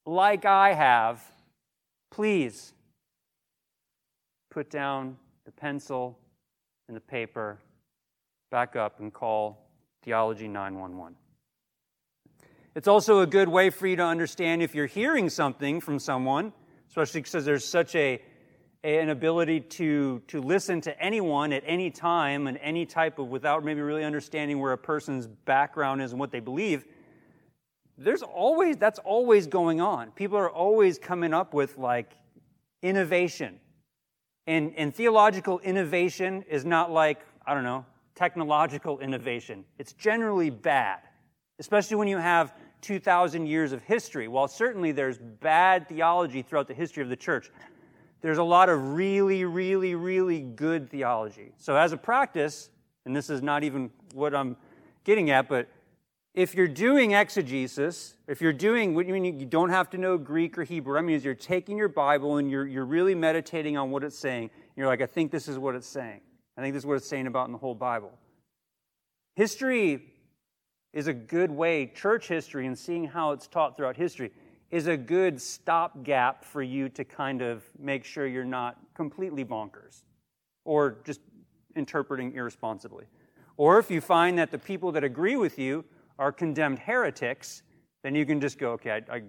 like 0.05 0.45
I 0.45 0.73
have, 0.73 1.23
please 2.11 2.73
put 4.49 4.69
down 4.69 5.17
the 5.45 5.51
pencil 5.51 6.17
and 6.87 6.95
the 6.95 7.01
paper, 7.01 7.59
back 8.49 8.75
up, 8.75 8.99
and 8.99 9.13
call 9.13 9.69
Theology 10.03 10.47
911. 10.47 11.15
It's 12.75 12.87
also 12.87 13.19
a 13.19 13.27
good 13.27 13.49
way 13.49 13.69
for 13.69 13.87
you 13.87 13.95
to 13.97 14.03
understand 14.03 14.61
if 14.61 14.73
you're 14.73 14.85
hearing 14.85 15.29
something 15.29 15.81
from 15.81 15.99
someone, 15.99 16.53
especially 16.87 17.21
because 17.21 17.43
there's 17.43 17.65
such 17.65 17.95
a, 17.95 18.21
an 18.95 19.09
ability 19.09 19.59
to, 19.59 20.21
to 20.27 20.39
listen 20.39 20.79
to 20.81 20.97
anyone 21.01 21.51
at 21.51 21.61
any 21.65 21.89
time 21.89 22.47
and 22.47 22.57
any 22.61 22.85
type 22.85 23.19
of, 23.19 23.27
without 23.27 23.63
maybe 23.65 23.81
really 23.81 24.05
understanding 24.05 24.59
where 24.59 24.71
a 24.71 24.77
person's 24.77 25.27
background 25.27 26.01
is 26.01 26.11
and 26.11 26.19
what 26.19 26.31
they 26.31 26.39
believe. 26.39 26.85
There's 27.97 28.21
always, 28.21 28.77
that's 28.77 28.99
always 28.99 29.47
going 29.47 29.81
on. 29.81 30.11
People 30.11 30.37
are 30.37 30.49
always 30.49 30.97
coming 30.97 31.33
up 31.33 31.53
with 31.53 31.77
like 31.77 32.13
innovation. 32.81 33.59
And, 34.45 34.73
and 34.77 34.95
theological 34.95 35.59
innovation 35.59 36.45
is 36.49 36.63
not 36.63 36.89
like, 36.89 37.19
I 37.45 37.53
don't 37.53 37.65
know, 37.65 37.85
technological 38.15 38.99
innovation. 38.99 39.65
It's 39.77 39.91
generally 39.91 40.49
bad, 40.49 40.99
especially 41.59 41.97
when 41.97 42.07
you 42.07 42.17
have 42.17 42.53
2,000 42.81 43.47
years 43.47 43.73
of 43.73 43.81
history. 43.81 44.29
While 44.29 44.47
certainly 44.47 44.93
there's 44.93 45.17
bad 45.17 45.89
theology 45.89 46.41
throughout 46.41 46.69
the 46.69 46.73
history 46.73 47.03
of 47.03 47.09
the 47.09 47.17
church, 47.17 47.51
there's 48.21 48.37
a 48.37 48.43
lot 48.43 48.69
of 48.69 48.93
really, 48.93 49.45
really, 49.45 49.95
really 49.95 50.41
good 50.41 50.89
theology. 50.89 51.51
So, 51.57 51.75
as 51.75 51.91
a 51.91 51.97
practice, 51.97 52.69
and 53.05 53.15
this 53.15 53.29
is 53.29 53.41
not 53.41 53.63
even 53.63 53.91
what 54.13 54.33
I'm 54.33 54.57
getting 55.03 55.29
at, 55.29 55.47
but 55.47 55.69
if 56.33 56.53
you're 56.53 56.67
doing 56.67 57.13
exegesis, 57.13 58.15
if 58.27 58.41
you're 58.41 58.53
doing 58.53 58.93
what 58.93 59.07
you 59.07 59.13
mean 59.13 59.39
you 59.39 59.45
don't 59.45 59.69
have 59.69 59.89
to 59.89 59.97
know 59.97 60.17
Greek 60.17 60.57
or 60.57 60.63
Hebrew, 60.63 60.97
I 60.97 61.01
mean 61.01 61.15
is 61.15 61.25
you're 61.25 61.33
taking 61.33 61.77
your 61.77 61.87
Bible 61.87 62.37
and 62.37 62.49
you're, 62.51 62.67
you're 62.67 62.85
really 62.85 63.15
meditating 63.15 63.75
on 63.75 63.89
what 63.89 64.03
it's 64.03 64.17
saying. 64.17 64.51
you're 64.75 64.85
like, 64.85 65.01
I 65.01 65.07
think 65.07 65.31
this 65.31 65.47
is 65.47 65.57
what 65.57 65.73
it's 65.73 65.87
saying. 65.87 66.21
I 66.55 66.61
think 66.61 66.75
this 66.75 66.81
is 66.81 66.85
what 66.85 66.95
it's 66.97 67.07
saying 67.07 67.25
about 67.25 67.47
in 67.47 67.53
the 67.53 67.57
whole 67.57 67.73
Bible. 67.73 68.11
History 69.35 70.13
is 70.93 71.07
a 71.07 71.13
good 71.13 71.49
way, 71.49 71.87
church 71.87 72.27
history 72.27 72.67
and 72.67 72.77
seeing 72.77 73.05
how 73.05 73.31
it's 73.31 73.47
taught 73.47 73.75
throughout 73.75 73.97
history 73.97 74.31
is 74.69 74.87
a 74.87 74.97
good 74.97 75.41
stopgap 75.41 76.43
for 76.43 76.61
you 76.61 76.89
to 76.89 77.03
kind 77.03 77.41
of 77.41 77.63
make 77.79 78.03
sure 78.03 78.27
you're 78.27 78.43
not 78.43 78.77
completely 78.93 79.45
bonkers 79.45 80.03
or 80.65 80.97
just 81.05 81.21
interpreting 81.75 82.33
irresponsibly. 82.33 83.05
Or 83.55 83.79
if 83.79 83.89
you 83.89 84.01
find 84.01 84.37
that 84.37 84.51
the 84.51 84.57
people 84.57 84.91
that 84.91 85.03
agree 85.03 85.35
with 85.35 85.57
you 85.57 85.85
are 86.19 86.31
condemned 86.31 86.79
heretics, 86.79 87.63
then 88.03 88.13
you 88.13 88.25
can 88.25 88.41
just 88.41 88.57
go, 88.57 88.71
okay, 88.71 88.91
I, 88.91 89.15
I, 89.15 89.21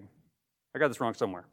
I 0.75 0.79
got 0.79 0.89
this 0.89 1.01
wrong 1.01 1.15
somewhere. 1.15 1.47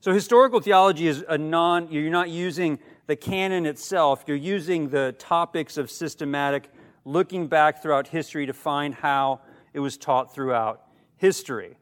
So 0.00 0.12
historical 0.12 0.60
theology 0.60 1.08
is 1.08 1.24
a 1.28 1.38
non, 1.38 1.90
you're 1.90 2.10
not 2.10 2.28
using 2.28 2.78
the 3.06 3.16
canon 3.16 3.66
itself, 3.66 4.24
you're 4.26 4.36
using 4.36 4.88
the 4.88 5.14
topics 5.18 5.76
of 5.76 5.90
systematic, 5.90 6.68
looking 7.04 7.46
back 7.46 7.82
throughout 7.82 8.08
history 8.08 8.46
to 8.46 8.52
find 8.52 8.94
how 8.94 9.40
it 9.72 9.80
was 9.80 9.96
taught 9.96 10.34
throughout 10.34 10.82
history. 11.16 11.76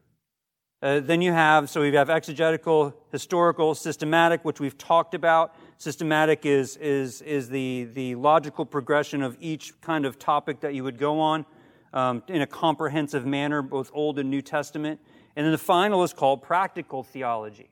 Uh, 0.85 0.99
then 0.99 1.19
you 1.19 1.31
have, 1.31 1.67
so 1.67 1.81
we 1.81 1.91
have 1.91 2.11
exegetical, 2.11 2.95
historical, 3.11 3.73
systematic, 3.73 4.45
which 4.45 4.59
we've 4.59 4.77
talked 4.77 5.15
about. 5.15 5.55
Systematic 5.79 6.45
is, 6.45 6.77
is, 6.77 7.23
is 7.23 7.49
the, 7.49 7.85
the 7.95 8.13
logical 8.13 8.67
progression 8.67 9.23
of 9.23 9.35
each 9.39 9.81
kind 9.81 10.05
of 10.05 10.19
topic 10.19 10.59
that 10.59 10.75
you 10.75 10.83
would 10.83 10.99
go 10.99 11.19
on 11.19 11.43
um, 11.91 12.21
in 12.27 12.43
a 12.43 12.45
comprehensive 12.45 13.25
manner, 13.25 13.63
both 13.63 13.89
Old 13.95 14.19
and 14.19 14.29
New 14.29 14.43
Testament. 14.43 14.99
And 15.35 15.43
then 15.43 15.51
the 15.51 15.57
final 15.57 16.03
is 16.03 16.13
called 16.13 16.43
practical 16.43 17.01
theology. 17.01 17.71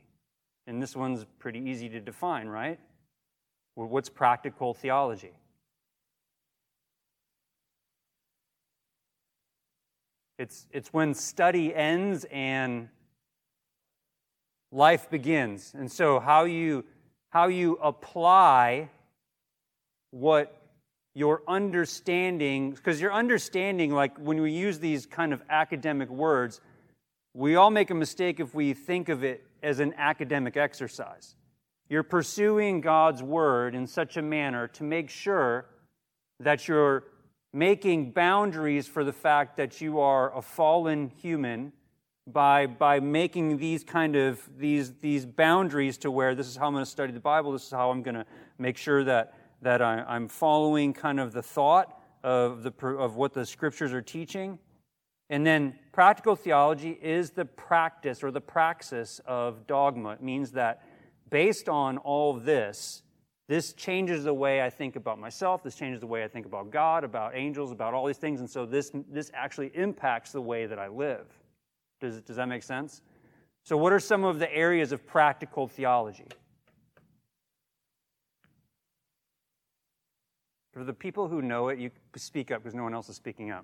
And 0.66 0.82
this 0.82 0.96
one's 0.96 1.24
pretty 1.38 1.60
easy 1.60 1.90
to 1.90 2.00
define, 2.00 2.48
right? 2.48 2.80
What's 3.76 4.10
practical 4.10 4.74
theology? 4.74 5.34
It's, 10.40 10.66
it's 10.72 10.92
when 10.92 11.14
study 11.14 11.76
ends 11.76 12.26
and 12.32 12.90
life 14.74 15.10
begins. 15.10 15.74
And 15.78 15.90
so, 15.90 16.20
how 16.20 16.46
you, 16.46 16.84
how 17.30 17.48
you 17.48 17.78
apply 17.82 18.90
what 20.12 20.60
your 21.16 21.44
understanding, 21.48 22.72
because 22.72 23.00
your 23.00 23.14
understanding, 23.14 23.92
like 23.94 24.18
when 24.18 24.42
we 24.42 24.52
use 24.52 24.80
these 24.80 25.06
kind 25.06 25.32
of 25.32 25.42
academic 25.50 26.10
words, 26.10 26.60
we 27.36 27.56
all 27.56 27.70
make 27.70 27.92
a 27.92 27.96
mistake 27.96 28.40
if 28.40 28.54
we 28.54 28.74
think 28.74 29.10
of 29.10 29.24
it 29.24 29.46
as 29.62 29.80
an 29.80 29.94
academic 29.98 30.58
exercise. 30.58 31.36
You're 31.90 32.04
pursuing 32.04 32.82
God's 32.82 33.22
word 33.22 33.76
in 33.76 33.86
such 33.86 34.18
a 34.18 34.22
manner 34.22 34.68
to 34.70 34.84
make 34.84 35.10
sure 35.10 35.66
that 36.40 36.68
you're 36.68 37.04
making 37.54 38.12
boundaries 38.12 38.88
for 38.88 39.04
the 39.04 39.14
fact 39.14 39.58
that 39.58 39.80
you 39.82 40.00
are 40.00 40.36
a 40.36 40.42
fallen 40.42 41.12
human 41.22 41.72
by, 42.26 42.68
by 42.68 43.00
making 43.00 43.58
these 43.58 43.84
kind 43.84 44.16
of 44.16 44.42
these, 44.58 44.94
these 45.02 45.26
boundaries 45.26 45.98
to 46.00 46.12
where 46.12 46.36
this 46.36 46.48
is 46.48 46.56
how 46.56 46.68
i'm 46.68 46.74
going 46.74 46.86
to 46.86 46.90
study 46.90 47.12
the 47.12 47.20
bible 47.20 47.52
this 47.52 47.66
is 47.66 47.72
how 47.72 47.92
i'm 47.92 48.02
going 48.02 48.16
to 48.16 48.26
make 48.58 48.78
sure 48.78 49.04
that, 49.04 49.34
that 49.62 49.82
I, 49.82 50.04
i'm 50.08 50.28
following 50.28 50.94
kind 50.94 51.20
of 51.20 51.34
the 51.34 51.44
thought 51.44 52.00
of, 52.24 52.64
the, 52.64 52.72
of 52.88 53.16
what 53.16 53.34
the 53.34 53.46
scriptures 53.46 53.92
are 53.92 54.02
teaching 54.02 54.58
and 55.30 55.46
then 55.46 55.78
practical 55.92 56.36
theology 56.36 56.98
is 57.02 57.32
the 57.32 57.46
practice 57.46 58.24
or 58.24 58.32
the 58.32 58.42
praxis 58.42 59.20
of 59.26 59.68
dogma 59.68 60.12
it 60.12 60.24
means 60.24 60.52
that 60.52 60.82
based 61.34 61.68
on 61.68 61.98
all 61.98 62.34
this, 62.36 63.02
this 63.48 63.74
changes 63.74 64.24
the 64.24 64.34
way 64.34 64.62
I 64.62 64.70
think 64.70 64.96
about 64.96 65.18
myself. 65.18 65.64
This 65.64 65.74
changes 65.74 66.00
the 66.00 66.06
way 66.06 66.24
I 66.24 66.28
think 66.28 66.46
about 66.46 66.70
God, 66.70 67.04
about 67.04 67.36
angels, 67.36 67.72
about 67.72 67.96
all 67.96 68.06
these 68.06 68.18
things. 68.18 68.40
And 68.40 68.48
so 68.48 68.68
this, 68.68 68.92
this 69.10 69.32
actually 69.34 69.72
impacts 69.74 70.32
the 70.32 70.42
way 70.42 70.68
that 70.68 70.78
I 70.78 70.88
live. 70.90 71.26
Does, 72.04 72.20
does 72.20 72.36
that 72.36 72.50
make 72.50 72.64
sense? 72.64 73.02
So, 73.64 73.78
what 73.78 73.94
are 73.94 74.00
some 74.00 74.26
of 74.26 74.38
the 74.38 74.54
areas 74.54 74.92
of 74.92 75.08
practical 75.08 75.70
theology? 75.70 76.28
For 80.74 80.84
the 80.84 80.92
people 80.92 81.30
who 81.30 81.42
know 81.42 81.70
it, 81.70 81.80
you 81.80 81.92
speak 82.18 82.52
up 82.52 82.62
because 82.62 82.76
no 82.76 82.84
one 82.84 82.94
else 82.94 83.08
is 83.08 83.16
speaking 83.16 83.52
up. 83.52 83.64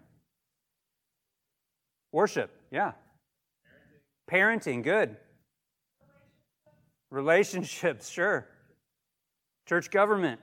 Worship, 2.13 2.49
yeah. 2.71 2.93
Parenting, 4.31 4.77
Parenting 4.79 4.83
good. 4.83 5.17
Relationships, 7.11 8.07
sure. 8.07 8.47
Church 9.67 9.91
government. 9.91 10.39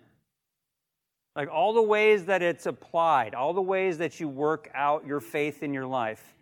Like 1.34 1.48
all 1.50 1.72
the 1.72 1.82
ways 1.82 2.26
that 2.26 2.42
it's 2.42 2.66
applied, 2.66 3.34
all 3.34 3.54
the 3.54 3.62
ways 3.62 3.96
that 3.98 4.20
you 4.20 4.28
work 4.28 4.70
out 4.74 5.06
your 5.06 5.20
faith 5.20 5.62
in 5.62 5.72
your 5.72 5.86
life 5.86 6.35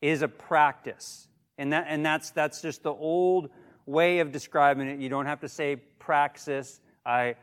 is 0.00 0.22
a 0.22 0.28
practice. 0.28 1.28
And, 1.56 1.72
that, 1.72 1.86
and 1.88 2.04
that's, 2.04 2.30
that's 2.30 2.62
just 2.62 2.82
the 2.82 2.92
old 2.92 3.50
way 3.86 4.20
of 4.20 4.32
describing 4.32 4.88
it. 4.88 5.00
You 5.00 5.08
don't 5.08 5.26
have 5.26 5.40
to 5.40 5.48
say 5.48 5.76
praxis. 5.76 6.80
I, 7.04 7.36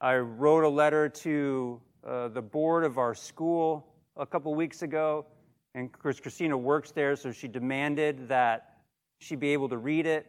I 0.00 0.16
wrote 0.16 0.64
a 0.64 0.68
letter 0.68 1.08
to 1.08 1.80
uh, 2.06 2.28
the 2.28 2.42
board 2.42 2.84
of 2.84 2.98
our 2.98 3.14
school 3.14 3.86
a 4.16 4.26
couple 4.26 4.54
weeks 4.54 4.82
ago, 4.82 5.26
and 5.74 5.92
Chris 5.92 6.18
Christina 6.18 6.58
works 6.58 6.90
there, 6.90 7.14
so 7.16 7.30
she 7.30 7.48
demanded 7.48 8.28
that 8.28 8.78
she 9.20 9.36
be 9.36 9.52
able 9.52 9.68
to 9.68 9.78
read 9.78 10.06
it. 10.06 10.26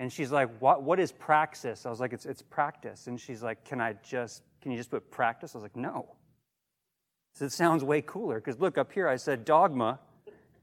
And 0.00 0.12
she's 0.12 0.32
like, 0.32 0.48
what, 0.60 0.82
what 0.82 0.98
is 0.98 1.12
praxis? 1.12 1.86
I 1.86 1.90
was 1.90 2.00
like, 2.00 2.12
it's, 2.12 2.26
it's 2.26 2.42
practice. 2.42 3.06
And 3.06 3.20
she's 3.20 3.42
like, 3.42 3.64
can 3.64 3.80
I 3.80 3.94
just, 4.02 4.42
can 4.62 4.72
you 4.72 4.78
just 4.78 4.90
put 4.90 5.10
practice? 5.10 5.54
I 5.54 5.58
was 5.58 5.62
like, 5.62 5.76
no. 5.76 6.16
So 7.34 7.44
it 7.44 7.52
sounds 7.52 7.84
way 7.84 8.02
cooler. 8.02 8.40
Because 8.40 8.58
look, 8.58 8.78
up 8.78 8.92
here 8.92 9.06
I 9.06 9.16
said 9.16 9.44
dogma. 9.44 10.00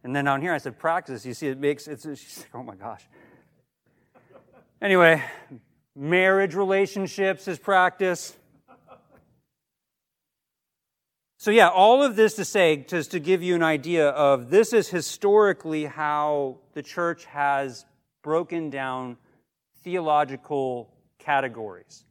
And 0.07 0.15
then 0.15 0.23
down 0.23 0.41
here 0.41 0.53
I 0.53 0.57
said 0.57 0.79
practice. 0.79 1.25
You 1.25 1.33
see, 1.33 1.47
it 1.47 1.59
makes, 1.59 1.85
it's, 1.85 2.03
she's 2.03 2.37
like, 2.37 2.55
oh 2.55 2.63
my 2.63 2.75
gosh. 2.75 3.05
Anyway, 4.81 5.21
marriage 5.97 6.55
relationships 6.55 7.45
is 7.49 7.59
practice. 7.59 8.33
So, 11.35 11.51
yeah, 11.51 11.67
all 11.67 12.03
of 12.03 12.15
this 12.15 12.35
to 12.35 12.45
say, 12.45 12.77
just 12.77 13.11
to 13.11 13.19
give 13.19 13.43
you 13.43 13.53
an 13.55 13.63
idea 13.63 14.07
of 14.11 14.49
this 14.49 14.71
is 14.71 14.87
historically 14.87 15.83
how 15.83 16.59
the 16.71 16.81
church 16.81 17.25
has 17.25 17.85
broken 18.23 18.69
down 18.69 19.17
theological 19.83 20.89
categories. 21.19 22.05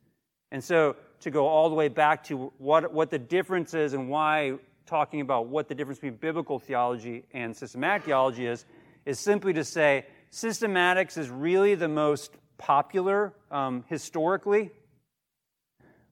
And 0.52 0.62
so 0.62 0.96
to 1.20 1.30
go 1.30 1.46
all 1.46 1.70
the 1.70 1.74
way 1.74 1.88
back 1.88 2.24
to 2.24 2.52
what, 2.58 2.92
what 2.92 3.08
the 3.08 3.18
difference 3.18 3.72
is 3.72 3.94
and 3.94 4.10
why 4.10 4.58
talking 4.86 5.20
about 5.20 5.48
what 5.48 5.68
the 5.68 5.74
difference 5.74 5.98
between 5.98 6.16
biblical 6.16 6.58
theology 6.58 7.24
and 7.32 7.54
systematic 7.54 8.04
theology 8.04 8.46
is, 8.46 8.64
is 9.04 9.18
simply 9.18 9.52
to 9.52 9.64
say 9.64 10.06
systematics 10.32 11.18
is 11.18 11.28
really 11.28 11.74
the 11.74 11.88
most 11.88 12.32
popular 12.58 13.32
um, 13.50 13.84
historically. 13.88 14.70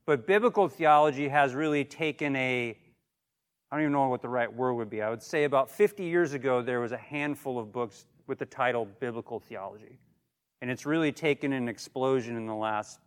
but 0.07 0.27
biblical 0.27 0.69
theology 0.69 1.29
has 1.29 1.55
really 1.55 1.85
taken 1.85 2.37
a, 2.37 2.77
I 3.71 3.77
don't 3.77 3.83
even 3.83 3.93
know 3.93 4.09
what 4.09 4.23
the 4.23 4.29
right 4.29 4.53
word 4.53 4.75
would 4.75 4.91
be. 4.91 5.01
I 5.01 5.11
would 5.11 5.23
say 5.23 5.45
about 5.45 5.71
50 5.71 6.05
years 6.05 6.35
ago, 6.35 6.61
there 6.61 6.81
was 6.81 6.93
a 6.93 6.99
handful 6.99 7.59
of 7.59 7.73
books 7.73 8.07
with 8.27 8.39
the 8.39 8.47
title 8.47 8.87
Biblical 9.01 9.41
Theology. 9.41 9.99
And 10.61 10.71
it's 10.71 10.87
really 10.87 11.13
taken 11.13 11.53
an 11.53 11.69
explosion 11.69 12.37
in 12.37 12.47
the 12.47 12.55
last 12.55 12.99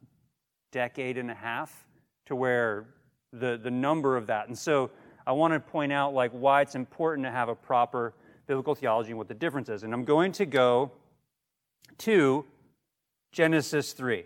decade 0.72 1.18
and 1.18 1.32
a 1.32 1.36
half 1.36 1.88
to 2.28 2.36
where 2.36 2.86
the, 3.34 3.60
the 3.62 3.72
number 3.72 4.18
of 4.18 4.28
that. 4.28 4.48
And 4.48 4.58
so 4.58 4.92
I 5.28 5.34
want 5.34 5.54
to 5.54 5.60
point 5.60 5.92
out 5.92 6.14
like 6.14 6.32
why 6.32 6.62
it's 6.62 6.74
important 6.74 7.26
to 7.26 7.32
have 7.32 7.50
a 7.50 7.56
proper 7.56 8.14
biblical 8.48 8.76
theology 8.76 9.10
and 9.10 9.18
what 9.18 9.28
the 9.28 9.34
difference 9.34 9.68
is. 9.68 9.84
And 9.84 9.94
I'm 9.94 10.06
going 10.06 10.32
to 10.32 10.46
go 10.46 10.94
to 12.00 12.46
Genesis 13.34 13.92
3, 13.92 14.24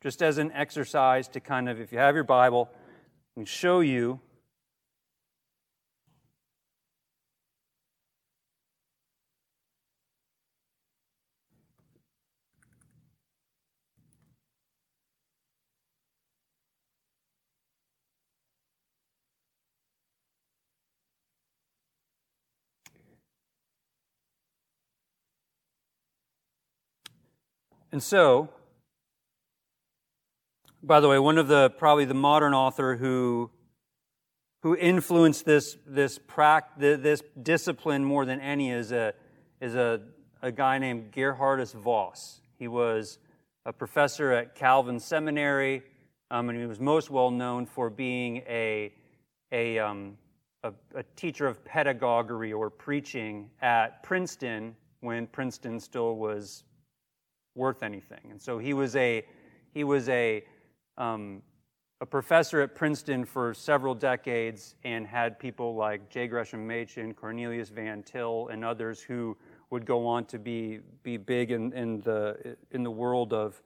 just 0.00 0.22
as 0.22 0.38
an 0.38 0.52
exercise 0.52 1.26
to 1.28 1.40
kind 1.40 1.68
of, 1.68 1.80
if 1.80 1.90
you 1.90 1.98
have 1.98 2.14
your 2.14 2.22
Bible, 2.22 2.70
and 3.36 3.48
show 3.48 3.80
you 3.80 4.20
And 27.92 28.02
so, 28.02 28.48
by 30.82 31.00
the 31.00 31.08
way, 31.08 31.18
one 31.18 31.38
of 31.38 31.48
the 31.48 31.70
probably 31.70 32.04
the 32.04 32.14
modern 32.14 32.54
author 32.54 32.96
who 32.96 33.50
who 34.62 34.76
influenced 34.76 35.44
this 35.44 35.76
this 35.86 36.18
practice, 36.18 37.00
this 37.02 37.22
discipline 37.42 38.04
more 38.04 38.24
than 38.24 38.40
any 38.40 38.70
is 38.70 38.92
a 38.92 39.14
is 39.60 39.74
a, 39.74 40.00
a 40.42 40.52
guy 40.52 40.78
named 40.78 41.12
Geerhardus 41.12 41.72
Vos. 41.72 42.40
He 42.58 42.68
was 42.68 43.18
a 43.64 43.72
professor 43.72 44.32
at 44.32 44.54
Calvin 44.54 45.00
Seminary, 45.00 45.82
um, 46.30 46.48
and 46.48 46.58
he 46.58 46.66
was 46.66 46.80
most 46.80 47.10
well 47.10 47.30
known 47.30 47.66
for 47.66 47.90
being 47.90 48.38
a 48.48 48.92
a, 49.52 49.78
um, 49.78 50.18
a, 50.64 50.72
a 50.94 51.02
teacher 51.14 51.46
of 51.46 51.64
pedagogy 51.64 52.52
or 52.52 52.68
preaching 52.68 53.48
at 53.62 54.02
Princeton 54.02 54.74
when 55.00 55.26
Princeton 55.28 55.78
still 55.78 56.16
was 56.16 56.64
worth 57.56 57.82
anything. 57.82 58.20
And 58.30 58.40
so 58.40 58.58
he 58.58 58.72
was 58.74 58.94
a 58.96 59.24
he 59.72 59.84
was 59.84 60.08
a 60.08 60.44
um, 60.98 61.42
a 62.00 62.06
professor 62.06 62.60
at 62.60 62.74
Princeton 62.74 63.24
for 63.24 63.54
several 63.54 63.94
decades 63.94 64.74
and 64.84 65.06
had 65.06 65.38
people 65.38 65.74
like 65.74 66.10
J. 66.10 66.26
Gresham 66.26 66.66
Machen, 66.66 67.14
Cornelius 67.14 67.70
Van 67.70 68.02
Til, 68.02 68.48
and 68.48 68.64
others 68.64 69.00
who 69.00 69.36
would 69.70 69.86
go 69.86 70.06
on 70.06 70.26
to 70.26 70.38
be 70.38 70.80
be 71.02 71.16
big 71.16 71.50
in, 71.50 71.72
in 71.72 72.00
the 72.02 72.56
in 72.70 72.82
the 72.82 72.90
world 72.90 73.32
of 73.32 73.60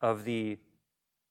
of 0.00 0.24
the 0.24 0.58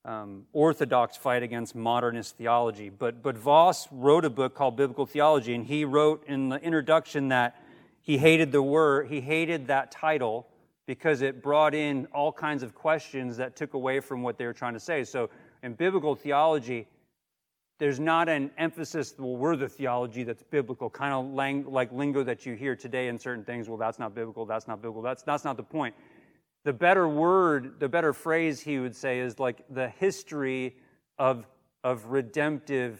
um, 0.05 0.43
orthodox 0.53 1.17
fight 1.17 1.43
against 1.43 1.75
modernist 1.75 2.37
theology. 2.37 2.89
But 2.89 3.23
but 3.23 3.37
Vos 3.37 3.87
wrote 3.91 4.23
a 4.23 4.29
book 4.29 4.53
called 4.53 4.75
Biblical 4.77 5.05
Theology, 5.05 5.55
and 5.55 5.65
he 5.65 5.85
wrote 5.85 6.23
in 6.27 6.49
the 6.49 6.57
introduction 6.57 7.29
that 7.29 7.61
he 7.99 8.17
hated 8.17 8.51
the 8.51 8.61
word, 8.61 9.07
he 9.07 9.19
hated 9.19 9.67
that 9.67 9.91
title 9.91 10.47
because 10.87 11.21
it 11.21 11.43
brought 11.43 11.75
in 11.75 12.07
all 12.07 12.31
kinds 12.31 12.63
of 12.63 12.73
questions 12.73 13.37
that 13.37 13.55
took 13.55 13.75
away 13.75 13.99
from 13.99 14.23
what 14.23 14.37
they 14.37 14.45
were 14.45 14.53
trying 14.53 14.73
to 14.73 14.79
say. 14.79 15.03
So 15.03 15.29
in 15.61 15.73
biblical 15.73 16.15
theology, 16.15 16.87
there's 17.77 17.99
not 17.99 18.27
an 18.29 18.49
emphasis, 18.57 19.13
well, 19.19 19.35
we're 19.35 19.55
the 19.55 19.69
theology 19.69 20.23
that's 20.23 20.41
biblical, 20.43 20.89
kind 20.89 21.13
of 21.13 21.31
lang- 21.33 21.65
like 21.69 21.91
lingo 21.91 22.23
that 22.23 22.45
you 22.45 22.55
hear 22.55 22.75
today 22.75 23.09
in 23.09 23.19
certain 23.19 23.43
things. 23.43 23.67
Well, 23.69 23.77
that's 23.77 23.99
not 23.99 24.15
biblical, 24.15 24.45
that's 24.45 24.67
not 24.67 24.81
biblical, 24.81 25.03
that's, 25.03 25.21
that's 25.21 25.43
not 25.43 25.57
the 25.57 25.63
point. 25.63 25.93
The 26.63 26.73
better 26.73 27.07
word, 27.07 27.79
the 27.79 27.87
better 27.87 28.13
phrase 28.13 28.61
he 28.61 28.79
would 28.79 28.95
say 28.95 29.19
is 29.19 29.39
like 29.39 29.63
the 29.69 29.89
history 29.89 30.77
of, 31.19 31.45
of 31.83 32.05
redemptive, 32.05 32.99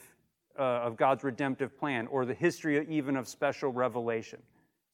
uh, 0.59 0.61
of 0.61 0.97
God's 0.97 1.23
redemptive 1.23 1.77
plan, 1.77 2.05
or 2.07 2.25
the 2.25 2.33
history 2.33 2.85
even 2.89 3.15
of 3.15 3.27
special 3.27 3.71
revelation. 3.71 4.39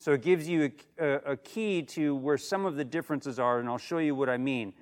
So 0.04 0.12
it 0.12 0.22
gives 0.22 0.50
you 0.50 0.70
a, 1.00 1.06
a, 1.06 1.38
key 1.38 1.82
to 1.82 2.14
where 2.14 2.38
some 2.38 2.66
of 2.66 2.76
the 2.76 2.84
differences 2.84 3.40
are, 3.40 3.62
and 3.62 3.70
I'll 3.70 3.78
show 3.78 4.00
you 4.00 4.14
what 4.14 4.28
I 4.28 4.36
mean. 4.36 4.74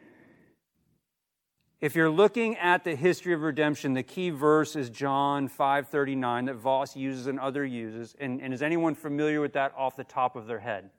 If 1.80 1.96
you're 1.96 2.10
looking 2.10 2.58
at 2.58 2.84
the 2.84 2.96
history 2.96 3.32
of 3.36 3.42
redemption, 3.42 3.94
the 3.94 4.02
key 4.02 4.32
verse 4.32 4.76
is 4.76 4.90
John 4.90 5.48
5:39 5.48 6.48
that 6.48 6.56
Vos 6.56 6.96
uses 6.96 7.28
and 7.28 7.40
other 7.40 7.64
uses. 7.64 8.16
And, 8.20 8.42
and 8.42 8.52
is 8.52 8.64
anyone 8.64 8.96
familiar 8.96 9.42
with 9.42 9.54
that 9.54 9.76
off 9.78 9.96
the 9.96 10.04
top 10.04 10.36
of 10.36 10.48
their 10.48 10.58
head? 10.58 10.90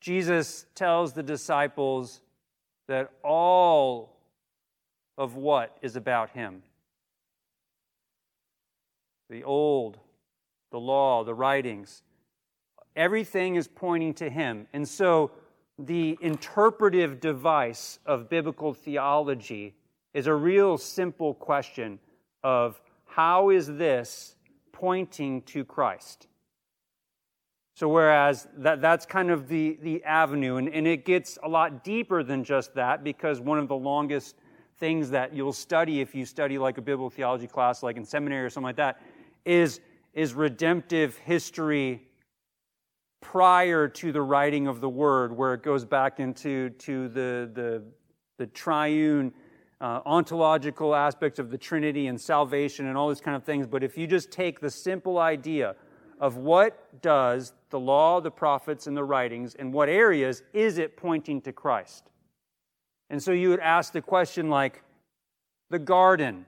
Jesus 0.00 0.64
tells 0.74 1.12
the 1.12 1.22
disciples 1.22 2.22
that 2.86 3.10
all 3.22 4.16
of 5.18 5.36
what 5.36 5.76
is 5.82 5.96
about 5.96 6.30
him. 6.30 6.62
The 9.28 9.44
old, 9.44 9.98
the 10.70 10.80
law, 10.80 11.24
the 11.24 11.34
writings, 11.34 12.02
Everything 12.98 13.54
is 13.54 13.68
pointing 13.68 14.12
to 14.14 14.28
him. 14.28 14.66
And 14.72 14.86
so 14.86 15.30
the 15.78 16.18
interpretive 16.20 17.20
device 17.20 18.00
of 18.04 18.28
biblical 18.28 18.74
theology 18.74 19.76
is 20.12 20.26
a 20.26 20.34
real 20.34 20.76
simple 20.76 21.32
question 21.32 22.00
of 22.42 22.80
how 23.06 23.50
is 23.50 23.68
this 23.68 24.34
pointing 24.72 25.42
to 25.42 25.64
Christ? 25.64 26.26
So, 27.74 27.88
whereas 27.88 28.48
that, 28.56 28.80
that's 28.80 29.06
kind 29.06 29.30
of 29.30 29.46
the, 29.46 29.78
the 29.80 30.02
avenue, 30.02 30.56
and, 30.56 30.68
and 30.68 30.84
it 30.84 31.04
gets 31.04 31.38
a 31.44 31.48
lot 31.48 31.84
deeper 31.84 32.24
than 32.24 32.42
just 32.42 32.74
that 32.74 33.04
because 33.04 33.38
one 33.38 33.60
of 33.60 33.68
the 33.68 33.76
longest 33.76 34.34
things 34.78 35.10
that 35.10 35.32
you'll 35.32 35.52
study 35.52 36.00
if 36.00 36.16
you 36.16 36.26
study 36.26 36.58
like 36.58 36.78
a 36.78 36.82
biblical 36.82 37.10
theology 37.10 37.46
class, 37.46 37.84
like 37.84 37.96
in 37.96 38.04
seminary 38.04 38.44
or 38.44 38.50
something 38.50 38.66
like 38.66 38.76
that, 38.76 39.00
is, 39.44 39.78
is 40.14 40.34
redemptive 40.34 41.16
history 41.18 42.07
prior 43.20 43.88
to 43.88 44.12
the 44.12 44.22
writing 44.22 44.66
of 44.66 44.80
the 44.80 44.88
word, 44.88 45.36
where 45.36 45.54
it 45.54 45.62
goes 45.62 45.84
back 45.84 46.20
into 46.20 46.70
to 46.70 47.08
the, 47.08 47.50
the, 47.52 47.82
the 48.38 48.46
triune 48.46 49.32
uh, 49.80 50.00
ontological 50.06 50.94
aspects 50.94 51.38
of 51.38 51.50
the 51.50 51.58
Trinity 51.58 52.06
and 52.08 52.20
salvation 52.20 52.86
and 52.86 52.96
all 52.96 53.08
these 53.08 53.20
kind 53.20 53.36
of 53.36 53.44
things. 53.44 53.66
But 53.66 53.82
if 53.82 53.96
you 53.96 54.06
just 54.06 54.30
take 54.30 54.60
the 54.60 54.70
simple 54.70 55.18
idea 55.18 55.76
of 56.20 56.36
what 56.36 57.00
does 57.00 57.52
the 57.70 57.78
law, 57.78 58.20
the 58.20 58.30
prophets, 58.30 58.86
and 58.86 58.96
the 58.96 59.04
writings, 59.04 59.54
in 59.54 59.70
what 59.70 59.88
areas 59.88 60.42
is 60.52 60.78
it 60.78 60.96
pointing 60.96 61.40
to 61.42 61.52
Christ? 61.52 62.10
And 63.10 63.22
so 63.22 63.32
you 63.32 63.50
would 63.50 63.60
ask 63.60 63.92
the 63.92 64.02
question 64.02 64.50
like, 64.50 64.82
the 65.70 65.78
garden, 65.78 66.46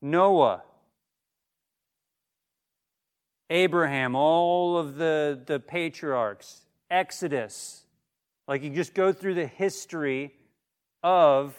Noah, 0.00 0.62
Abraham, 3.52 4.16
all 4.16 4.78
of 4.78 4.96
the, 4.96 5.38
the 5.44 5.60
patriarchs, 5.60 6.62
Exodus. 6.90 7.84
Like 8.48 8.62
you 8.62 8.70
just 8.70 8.94
go 8.94 9.12
through 9.12 9.34
the 9.34 9.46
history 9.46 10.32
of 11.02 11.54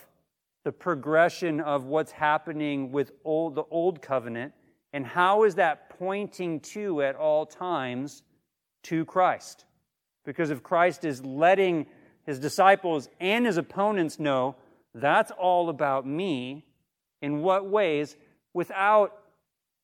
the 0.64 0.72
progression 0.72 1.60
of 1.60 1.86
what's 1.86 2.12
happening 2.12 2.92
with 2.92 3.12
old, 3.24 3.54
the 3.54 3.64
old 3.70 4.02
covenant 4.02 4.54
and 4.92 5.06
how 5.06 5.44
is 5.44 5.56
that 5.56 5.90
pointing 6.00 6.60
to 6.60 7.04
at 7.04 7.16
all 7.16 7.46
times 7.46 8.24
to 8.84 9.06
Christ? 9.06 9.66
Because 10.26 10.50
if 10.50 10.64
Christ 10.64 11.06
is 11.06 11.24
letting 11.24 11.86
his 12.26 12.40
disciples 12.40 13.08
and 13.20 13.46
his 13.46 13.58
opponents 13.58 14.20
know 14.20 14.56
that's 14.96 15.32
all 15.32 15.70
about 15.70 16.08
me, 16.08 16.66
in 17.22 17.42
what 17.42 17.68
ways? 17.68 18.16
Without, 18.54 19.18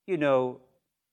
you 0.06 0.17
know, 0.17 0.60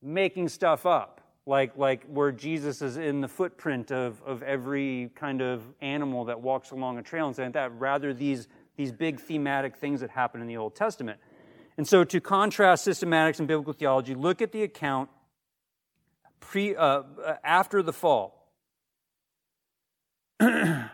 making 0.07 0.49
stuff 0.49 0.87
up, 0.87 1.21
like, 1.47 1.77
like 1.77 2.05
where 2.07 2.31
Jesus 2.31 2.81
is 2.81 2.97
in 2.97 3.21
the 3.21 3.29
footprint 3.29 3.91
of, 3.91 4.23
of 4.25 4.43
every 4.43 5.11
kind 5.17 5.43
of 5.43 5.63
animal 5.81 6.27
that 6.27 6.41
walks 6.41 6.71
along 6.71 6.99
a 6.99 7.03
trail 7.03 7.27
and 7.27 7.35
saying 7.35 7.53
that, 7.53 7.73
rather 7.79 8.15
these, 8.15 8.47
these 8.77 8.93
big 8.93 9.21
thematic 9.21 9.77
things 9.77 10.01
that 10.01 10.11
happen 10.11 10.41
in 10.41 10.47
the 10.47 10.57
Old 10.57 10.77
Testament. 10.77 11.19
And 11.77 11.87
so, 11.87 12.05
to 12.05 12.21
contrast 12.21 12.87
systematics 12.87 13.39
and 13.39 13.49
biblical 13.49 13.73
theology, 13.73 14.15
look 14.15 14.41
at 14.41 14.53
the 14.53 14.63
account 14.63 15.11
pre, 16.41 16.75
uh, 16.75 17.03
after 17.45 17.83
the 17.83 17.93
fall. 17.93 18.49
it's 20.41 20.89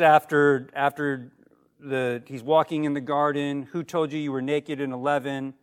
after, 0.00 0.68
after 0.74 1.32
the, 1.80 2.22
he's 2.26 2.42
walking 2.42 2.84
in 2.84 2.92
the 2.92 3.00
garden. 3.00 3.62
Who 3.72 3.82
told 3.82 4.12
you 4.12 4.18
you 4.18 4.32
were 4.32 4.42
naked 4.42 4.80
in 4.80 4.92
11? 4.92 5.54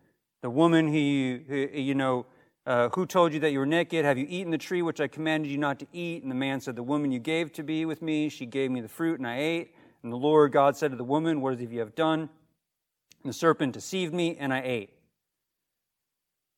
The 0.44 0.50
woman 0.50 0.90
who, 0.90 1.40
who 1.48 1.56
you 1.74 1.96
know, 1.96 2.28
uh, 2.66 2.90
Who 2.96 3.06
told 3.06 3.34
you 3.34 3.42
that 3.42 3.52
you 3.52 3.60
were 3.60 3.66
naked? 3.66 4.06
Have 4.06 4.18
you 4.18 4.26
eaten 4.30 4.52
the 4.52 4.58
tree 4.58 4.82
which 4.82 5.02
I 5.02 5.08
commanded 5.08 5.52
you 5.52 5.58
not 5.58 5.80
to 5.80 5.88
eat? 5.92 6.22
And 6.22 6.32
the 6.32 6.36
man 6.36 6.62
said, 6.62 6.76
The 6.78 6.84
woman 6.84 7.12
you 7.12 7.20
gave 7.20 7.52
to 7.54 7.64
be 7.64 7.84
with 7.84 8.02
me, 8.02 8.30
she 8.30 8.46
gave 8.46 8.72
me 8.72 8.80
the 8.80 8.88
fruit, 8.88 9.20
and 9.20 9.28
I 9.28 9.40
ate. 9.40 9.76
And 10.02 10.12
the 10.12 10.18
Lord 10.18 10.54
God 10.54 10.78
said 10.78 10.92
to 10.92 10.98
the 10.98 11.04
woman, 11.04 11.42
What 11.42 11.60
have 11.60 11.74
you 11.74 11.80
have 11.80 11.94
done? 11.96 12.22
And 12.22 13.30
the 13.30 13.34
serpent 13.34 13.74
deceived 13.74 14.14
me, 14.14 14.38
and 14.40 14.54
I 14.54 14.62
ate. 14.64 14.92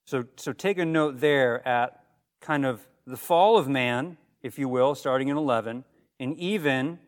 So, 0.05 0.25
so 0.35 0.53
take 0.53 0.77
a 0.77 0.85
note 0.85 1.19
there 1.19 1.67
at 1.67 2.03
kind 2.39 2.67
of 2.67 2.87
the 3.07 3.17
fall 3.17 3.57
of 3.57 3.67
man, 3.67 4.17
if 4.43 4.59
you 4.59 4.69
will, 4.69 4.93
starting 4.93 5.29
in 5.29 5.37
11, 5.37 5.85
and 6.19 6.37
even 6.37 6.99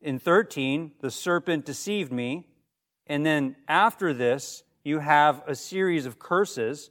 in 0.00 0.18
13, 0.18 0.92
the 1.00 1.10
serpent 1.10 1.64
deceived 1.64 2.12
me. 2.12 2.48
And 3.06 3.24
then 3.24 3.54
after 3.68 4.12
this, 4.12 4.64
you 4.86 5.00
have 5.00 5.42
a 5.48 5.54
series 5.56 6.06
of 6.06 6.20
curses 6.20 6.90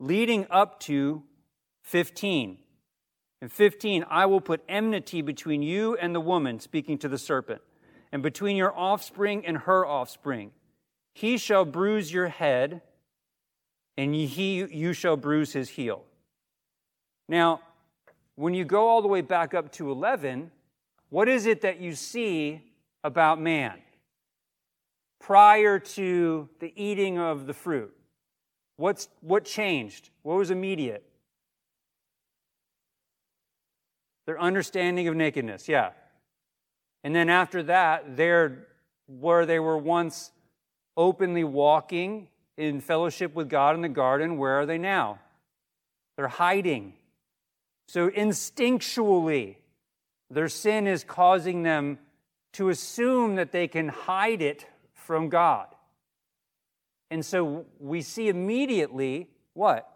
leading 0.00 0.46
up 0.50 0.80
to 0.80 1.22
15. 1.82 2.56
In 3.42 3.48
15, 3.50 4.06
I 4.08 4.24
will 4.24 4.40
put 4.40 4.62
enmity 4.66 5.20
between 5.20 5.60
you 5.62 5.98
and 5.98 6.14
the 6.14 6.20
woman, 6.20 6.60
speaking 6.60 6.96
to 6.96 7.08
the 7.08 7.18
serpent, 7.18 7.60
and 8.10 8.22
between 8.22 8.56
your 8.56 8.74
offspring 8.74 9.44
and 9.44 9.58
her 9.58 9.84
offspring. 9.84 10.50
He 11.12 11.36
shall 11.36 11.66
bruise 11.66 12.10
your 12.10 12.28
head, 12.28 12.80
and 13.98 14.14
he, 14.14 14.64
you 14.64 14.94
shall 14.94 15.18
bruise 15.18 15.52
his 15.52 15.68
heel. 15.68 16.04
Now, 17.28 17.60
when 18.36 18.54
you 18.54 18.64
go 18.64 18.88
all 18.88 19.02
the 19.02 19.08
way 19.08 19.20
back 19.20 19.52
up 19.52 19.70
to 19.72 19.90
11, 19.90 20.50
what 21.10 21.28
is 21.28 21.44
it 21.44 21.60
that 21.60 21.80
you 21.80 21.94
see 21.94 22.62
about 23.04 23.38
man 23.38 23.74
prior 25.26 25.80
to 25.80 26.48
the 26.60 26.72
eating 26.76 27.18
of 27.18 27.48
the 27.48 27.52
fruit? 27.52 27.92
What's, 28.76 29.08
what 29.22 29.44
changed? 29.44 30.10
What 30.22 30.36
was 30.36 30.52
immediate? 30.52 31.02
Their 34.26 34.40
understanding 34.40 35.08
of 35.08 35.16
nakedness, 35.16 35.68
yeah. 35.68 35.90
And 37.02 37.12
then 37.12 37.28
after 37.28 37.64
that, 37.64 38.16
they're 38.16 38.68
where 39.08 39.46
they 39.46 39.58
were 39.58 39.76
once 39.78 40.30
openly 40.96 41.42
walking 41.42 42.28
in 42.56 42.80
fellowship 42.80 43.34
with 43.34 43.48
God 43.48 43.74
in 43.74 43.80
the 43.80 43.88
garden, 43.88 44.38
where 44.38 44.60
are 44.60 44.66
they 44.66 44.78
now? 44.78 45.18
They're 46.16 46.28
hiding. 46.28 46.94
So 47.88 48.10
instinctually, 48.10 49.56
their 50.30 50.48
sin 50.48 50.86
is 50.86 51.02
causing 51.02 51.64
them 51.64 51.98
to 52.54 52.68
assume 52.68 53.34
that 53.36 53.50
they 53.50 53.66
can 53.66 53.88
hide 53.88 54.40
it 54.40 54.66
from 55.06 55.28
God. 55.28 55.68
And 57.10 57.24
so 57.24 57.64
we 57.78 58.02
see 58.02 58.28
immediately 58.28 59.28
what? 59.54 59.88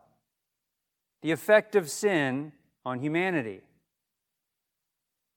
The 1.22 1.32
effect 1.32 1.74
of 1.74 1.90
sin 1.90 2.52
on 2.86 3.00
humanity. 3.00 3.60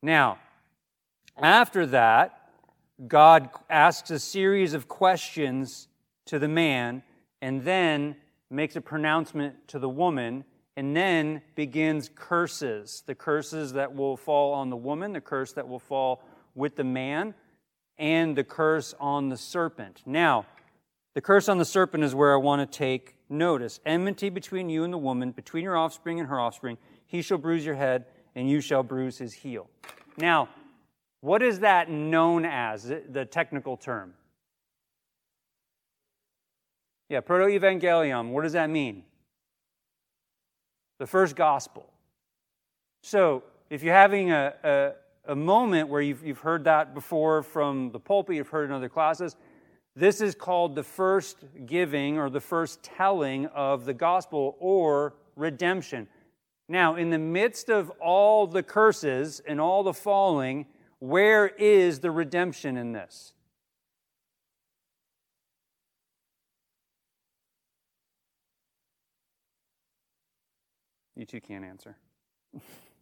Now, 0.01 0.37
after 1.41 1.87
that, 1.87 2.39
God 3.07 3.49
asks 3.69 4.11
a 4.11 4.19
series 4.19 4.73
of 4.73 4.87
questions 4.87 5.87
to 6.25 6.37
the 6.37 6.47
man 6.47 7.01
and 7.41 7.63
then 7.63 8.15
makes 8.49 8.75
a 8.75 8.81
pronouncement 8.81 9.67
to 9.69 9.79
the 9.79 9.89
woman 9.89 10.45
and 10.77 10.95
then 10.95 11.41
begins 11.55 12.09
curses 12.13 13.03
the 13.05 13.15
curses 13.15 13.73
that 13.73 13.93
will 13.93 14.15
fall 14.15 14.53
on 14.53 14.69
the 14.69 14.77
woman, 14.77 15.13
the 15.13 15.21
curse 15.21 15.53
that 15.53 15.67
will 15.67 15.79
fall 15.79 16.23
with 16.55 16.75
the 16.75 16.83
man, 16.83 17.33
and 17.97 18.35
the 18.35 18.43
curse 18.43 18.93
on 18.99 19.29
the 19.29 19.37
serpent. 19.37 20.01
Now, 20.05 20.45
the 21.13 21.21
curse 21.21 21.47
on 21.47 21.57
the 21.57 21.65
serpent 21.65 22.03
is 22.03 22.15
where 22.15 22.33
I 22.33 22.37
want 22.37 22.59
to 22.69 22.77
take 22.77 23.15
notice. 23.29 23.79
Enmity 23.85 24.29
between 24.29 24.69
you 24.69 24.83
and 24.83 24.91
the 24.91 24.97
woman, 24.97 25.31
between 25.31 25.63
your 25.63 25.77
offspring 25.77 26.19
and 26.19 26.27
her 26.29 26.39
offspring. 26.39 26.77
He 27.05 27.21
shall 27.21 27.37
bruise 27.37 27.65
your 27.65 27.75
head, 27.75 28.05
and 28.35 28.49
you 28.49 28.61
shall 28.61 28.81
bruise 28.81 29.17
his 29.17 29.33
heel. 29.33 29.69
Now, 30.17 30.49
what 31.21 31.43
is 31.43 31.59
that 31.59 31.89
known 31.89 32.45
as, 32.45 32.83
the 32.83 33.25
technical 33.29 33.77
term? 33.77 34.13
Yeah, 37.09 37.19
proto 37.19 37.45
evangelium. 37.45 38.31
What 38.31 38.41
does 38.41 38.53
that 38.53 38.69
mean? 38.69 39.03
The 40.99 41.05
first 41.05 41.35
gospel. 41.35 41.87
So, 43.03 43.43
if 43.69 43.83
you're 43.83 43.93
having 43.93 44.31
a, 44.31 44.93
a, 45.25 45.35
moment 45.35 45.89
where 45.89 46.01
you've, 46.01 46.25
you've 46.25 46.39
heard 46.39 46.63
that 46.65 46.93
before 46.93 47.43
from 47.43 47.91
the 47.91 47.99
pulpit, 47.99 48.35
you've 48.35 48.49
heard 48.49 48.65
in 48.65 48.71
other 48.71 48.89
classes, 48.89 49.35
this 49.95 50.21
is 50.21 50.33
called 50.33 50.75
the 50.75 50.83
first 50.83 51.43
giving 51.65 52.17
or 52.17 52.29
the 52.29 52.41
first 52.41 52.81
telling 52.81 53.45
of 53.47 53.85
the 53.85 53.93
gospel 53.93 54.55
or 54.59 55.13
redemption. 55.35 56.07
Now, 56.67 56.95
in 56.95 57.09
the 57.09 57.19
midst 57.19 57.69
of 57.69 57.91
all 58.01 58.47
the 58.47 58.63
curses 58.63 59.41
and 59.45 59.59
all 59.61 59.83
the 59.83 59.93
falling, 59.93 60.65
where 60.99 61.47
is 61.47 61.99
the 61.99 62.11
redemption 62.11 62.77
in 62.77 62.93
this? 62.93 63.33
You 71.15 71.25
two 71.25 71.41
can't 71.41 71.63
answer. 71.63 71.95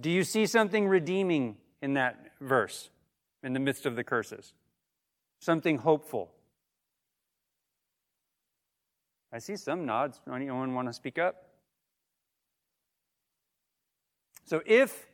Do 0.00 0.10
you 0.10 0.24
see 0.24 0.46
something 0.46 0.88
redeeming 0.88 1.56
in 1.82 1.94
that 1.94 2.32
verse? 2.40 2.90
in 3.42 3.52
the 3.52 3.60
midst 3.60 3.86
of 3.86 3.96
the 3.96 4.04
curses. 4.04 4.52
Something 5.40 5.78
hopeful. 5.78 6.30
I 9.32 9.38
see 9.38 9.56
some 9.56 9.86
nods. 9.86 10.20
Anyone 10.32 10.74
want 10.74 10.88
to 10.88 10.92
speak 10.92 11.18
up? 11.18 11.46
So 14.44 14.62
if. 14.66 15.06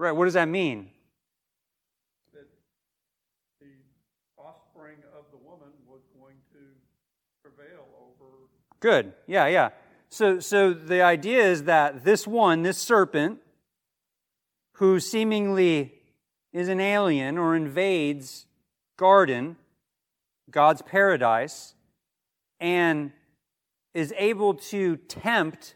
Right, 0.00 0.12
what 0.12 0.26
does 0.26 0.34
that 0.34 0.48
mean? 0.48 0.90
That 2.32 2.46
the 3.60 3.66
offspring 4.36 4.98
of 5.16 5.24
the 5.32 5.38
woman 5.38 5.72
was 5.88 6.02
going 6.20 6.36
to 6.52 6.58
prevail 7.42 7.84
over. 8.00 8.30
Good. 8.78 9.12
Yeah, 9.26 9.48
yeah. 9.48 9.70
So, 10.10 10.40
so 10.40 10.72
the 10.72 11.02
idea 11.02 11.44
is 11.44 11.64
that 11.64 12.04
this 12.04 12.26
one, 12.26 12.62
this 12.62 12.78
serpent, 12.78 13.40
who 14.74 15.00
seemingly 15.00 15.94
is 16.52 16.68
an 16.68 16.80
alien 16.80 17.36
or 17.36 17.54
invades 17.54 18.46
garden, 18.96 19.56
God's 20.50 20.82
paradise, 20.82 21.74
and 22.58 23.12
is 23.92 24.14
able 24.16 24.54
to 24.54 24.96
tempt 24.96 25.74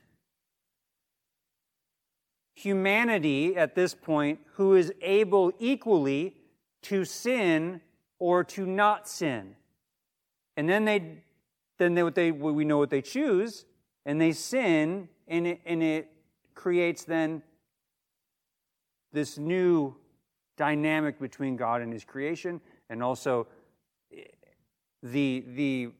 humanity 2.55 3.57
at 3.57 3.75
this 3.75 3.95
point 3.95 4.39
who 4.55 4.75
is 4.75 4.93
able 5.03 5.53
equally 5.59 6.37
to 6.83 7.05
sin 7.05 7.81
or 8.19 8.45
to 8.45 8.65
not 8.65 9.09
sin. 9.09 9.57
And 10.57 10.69
then 10.69 10.85
they 10.85 11.19
then 11.79 11.95
they, 11.95 12.03
what 12.03 12.15
they 12.15 12.31
we 12.31 12.65
know 12.65 12.79
what 12.79 12.91
they 12.91 13.03
choose 13.03 13.65
and 14.05 14.21
they 14.21 14.33
sin 14.33 15.09
and 15.29 15.47
it, 15.47 15.61
and 15.65 15.83
it 15.83 16.09
creates 16.55 17.05
then 17.05 17.43
this 19.13 19.39
new 19.39 19.95
dynamic 20.57 21.19
between 21.19 21.57
God 21.57 21.83
and 21.83 21.93
His 21.93 22.05
creation, 22.05 22.61
and 22.89 23.03
also 23.03 23.47
eh, 24.17 24.23
the, 25.03 25.45
the 25.55 25.91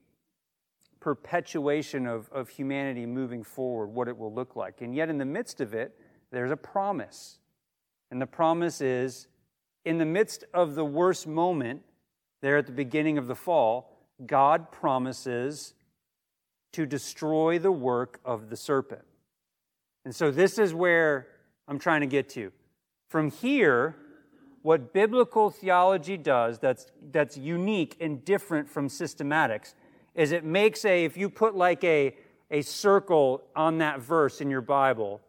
perpetuation 0.99 2.07
of, 2.07 2.29
of 2.31 2.49
humanity 2.49 3.05
moving 3.05 3.43
forward, 3.43 3.87
what 3.87 4.07
it 4.07 4.17
will 4.17 4.33
look 4.33 4.55
like. 4.55 4.81
And 4.81 4.95
yet, 4.95 5.09
in 5.09 5.17
the 5.17 5.25
midst 5.25 5.61
of 5.61 5.73
it, 5.73 5.97
there's 6.31 6.51
a 6.51 6.57
promise. 6.57 7.39
And 8.09 8.21
the 8.21 8.27
promise 8.27 8.79
is 8.81 9.27
in 9.85 9.97
the 9.97 10.05
midst 10.05 10.45
of 10.53 10.75
the 10.75 10.85
worst 10.85 11.27
moment, 11.27 11.81
there 12.41 12.57
at 12.57 12.65
the 12.65 12.71
beginning 12.71 13.17
of 13.17 13.27
the 13.27 13.35
fall, 13.35 13.91
God 14.25 14.71
promises 14.71 15.73
to 16.73 16.85
destroy 16.85 17.59
the 17.59 17.71
work 17.71 18.19
of 18.25 18.49
the 18.49 18.57
serpent. 18.57 19.03
And 20.05 20.13
so, 20.13 20.31
this 20.31 20.59
is 20.59 20.73
where 20.73 21.27
I'm 21.67 21.79
trying 21.79 22.01
to 22.01 22.07
get 22.07 22.29
to. 22.29 22.51
From 23.09 23.31
here, 23.31 23.95
what 24.63 24.93
biblical 24.93 25.49
theology 25.49 26.17
does 26.17 26.59
that's, 26.59 26.87
that's 27.11 27.37
unique 27.37 27.97
and 27.99 28.23
different 28.25 28.69
from 28.69 28.87
systematics 28.87 29.75
is 30.15 30.31
it 30.31 30.43
makes 30.43 30.85
a, 30.85 31.05
if 31.05 31.17
you 31.17 31.29
put 31.29 31.55
like 31.55 31.83
a, 31.83 32.15
a 32.51 32.61
circle 32.61 33.43
on 33.55 33.79
that 33.79 33.99
verse 33.99 34.41
in 34.41 34.49
your 34.49 34.61
Bible, 34.61 35.21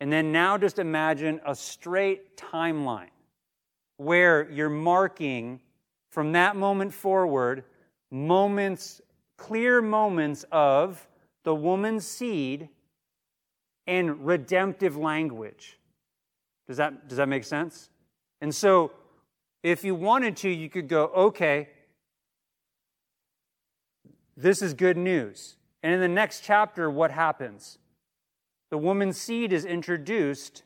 and 0.00 0.12
then 0.12 0.32
now 0.32 0.58
just 0.58 0.78
imagine 0.78 1.40
a 1.46 1.54
straight 1.54 2.36
timeline 2.36 3.10
where 3.96 4.50
you're 4.50 4.68
marking 4.68 5.60
from 6.10 6.32
that 6.32 6.56
moment 6.56 6.92
forward 6.92 7.64
moments, 8.10 9.00
clear 9.36 9.82
moments 9.82 10.44
of 10.52 11.08
the 11.44 11.54
woman's 11.54 12.06
seed 12.06 12.68
and 13.86 14.26
redemptive 14.26 14.96
language. 14.96 15.78
Does 16.68 16.76
that, 16.76 17.08
does 17.08 17.18
that 17.18 17.28
make 17.28 17.44
sense? 17.44 17.90
And 18.40 18.54
so, 18.54 18.92
if 19.62 19.84
you 19.84 19.94
wanted 19.94 20.36
to, 20.38 20.48
you 20.48 20.68
could 20.68 20.88
go, 20.88 21.06
okay, 21.06 21.68
This 24.36 24.62
is 24.62 24.74
good 24.74 24.96
news. 24.96 25.56
And 25.82 25.94
in 25.94 26.00
the 26.00 26.08
next 26.08 26.42
chapter, 26.42 26.90
what 26.90 27.10
happens? 27.10 27.78
The 28.70 28.78
woman's 28.78 29.16
seed 29.16 29.52
is 29.52 29.64
introduced, 29.64 30.62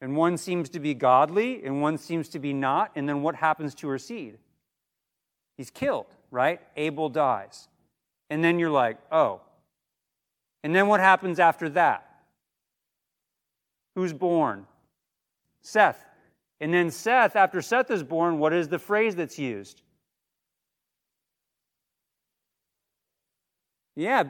and 0.00 0.16
one 0.16 0.36
seems 0.36 0.68
to 0.70 0.80
be 0.80 0.94
godly, 0.94 1.64
and 1.64 1.80
one 1.80 1.96
seems 1.96 2.28
to 2.30 2.38
be 2.38 2.52
not. 2.52 2.92
And 2.94 3.08
then 3.08 3.22
what 3.22 3.36
happens 3.36 3.74
to 3.76 3.88
her 3.88 3.98
seed? 3.98 4.38
He's 5.56 5.70
killed, 5.70 6.13
right? 6.34 6.60
Abel 6.76 7.08
dies. 7.08 7.68
And 8.28 8.42
then 8.42 8.58
you're 8.58 8.70
like, 8.70 8.98
oh. 9.12 9.40
And 10.64 10.74
then 10.74 10.88
what 10.88 10.98
happens 10.98 11.38
after 11.38 11.68
that? 11.70 12.10
Who's 13.94 14.12
born? 14.12 14.66
Seth. 15.62 16.04
And 16.60 16.74
then 16.74 16.90
Seth, 16.90 17.36
after 17.36 17.62
Seth 17.62 17.90
is 17.90 18.02
born, 18.02 18.40
what 18.40 18.52
is 18.52 18.68
the 18.68 18.80
phrase 18.80 19.14
that's 19.14 19.38
used? 19.38 19.82
Yeah, 23.94 24.24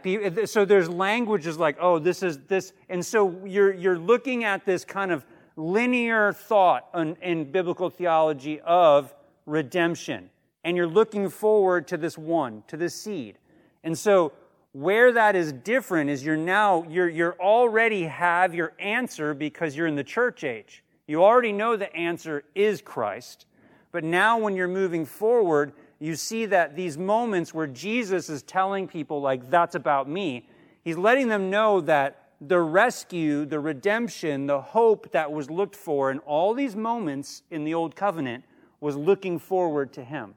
so 0.44 0.66
there's 0.66 0.90
languages 0.90 1.56
like, 1.56 1.78
oh, 1.80 1.98
this 1.98 2.22
is 2.22 2.38
this. 2.48 2.74
And 2.90 3.04
so 3.04 3.40
you're, 3.46 3.72
you're 3.72 3.98
looking 3.98 4.44
at 4.44 4.66
this 4.66 4.84
kind 4.84 5.10
of 5.10 5.24
linear 5.56 6.34
thought 6.34 6.86
in, 6.94 7.16
in 7.22 7.50
biblical 7.50 7.88
theology 7.88 8.60
of 8.60 9.14
redemption. 9.46 10.28
And 10.64 10.76
you're 10.76 10.86
looking 10.86 11.28
forward 11.28 11.86
to 11.88 11.96
this 11.96 12.16
one, 12.16 12.62
to 12.68 12.76
this 12.76 12.94
seed. 12.94 13.38
And 13.82 13.96
so 13.96 14.32
where 14.72 15.12
that 15.12 15.36
is 15.36 15.52
different 15.52 16.10
is 16.10 16.24
you're 16.24 16.36
now, 16.36 16.84
you're, 16.88 17.08
you're 17.08 17.36
already 17.38 18.04
have 18.04 18.54
your 18.54 18.72
answer 18.78 19.34
because 19.34 19.76
you're 19.76 19.86
in 19.86 19.94
the 19.94 20.02
church 20.04 20.42
age. 20.42 20.82
You 21.06 21.22
already 21.22 21.52
know 21.52 21.76
the 21.76 21.94
answer 21.94 22.44
is 22.54 22.80
Christ. 22.80 23.46
But 23.92 24.02
now 24.02 24.38
when 24.38 24.56
you're 24.56 24.66
moving 24.66 25.04
forward, 25.04 25.74
you 26.00 26.16
see 26.16 26.46
that 26.46 26.74
these 26.74 26.98
moments 26.98 27.54
where 27.54 27.66
Jesus 27.66 28.28
is 28.28 28.42
telling 28.42 28.88
people, 28.88 29.20
like, 29.20 29.48
that's 29.48 29.76
about 29.76 30.08
me, 30.08 30.48
he's 30.82 30.96
letting 30.96 31.28
them 31.28 31.50
know 31.50 31.80
that 31.82 32.30
the 32.40 32.60
rescue, 32.60 33.44
the 33.44 33.60
redemption, 33.60 34.46
the 34.46 34.60
hope 34.60 35.12
that 35.12 35.30
was 35.30 35.50
looked 35.50 35.76
for 35.76 36.10
in 36.10 36.18
all 36.20 36.52
these 36.52 36.74
moments 36.74 37.42
in 37.50 37.64
the 37.64 37.74
Old 37.74 37.94
Covenant 37.94 38.44
was 38.80 38.96
looking 38.96 39.38
forward 39.38 39.92
to 39.92 40.02
him. 40.02 40.34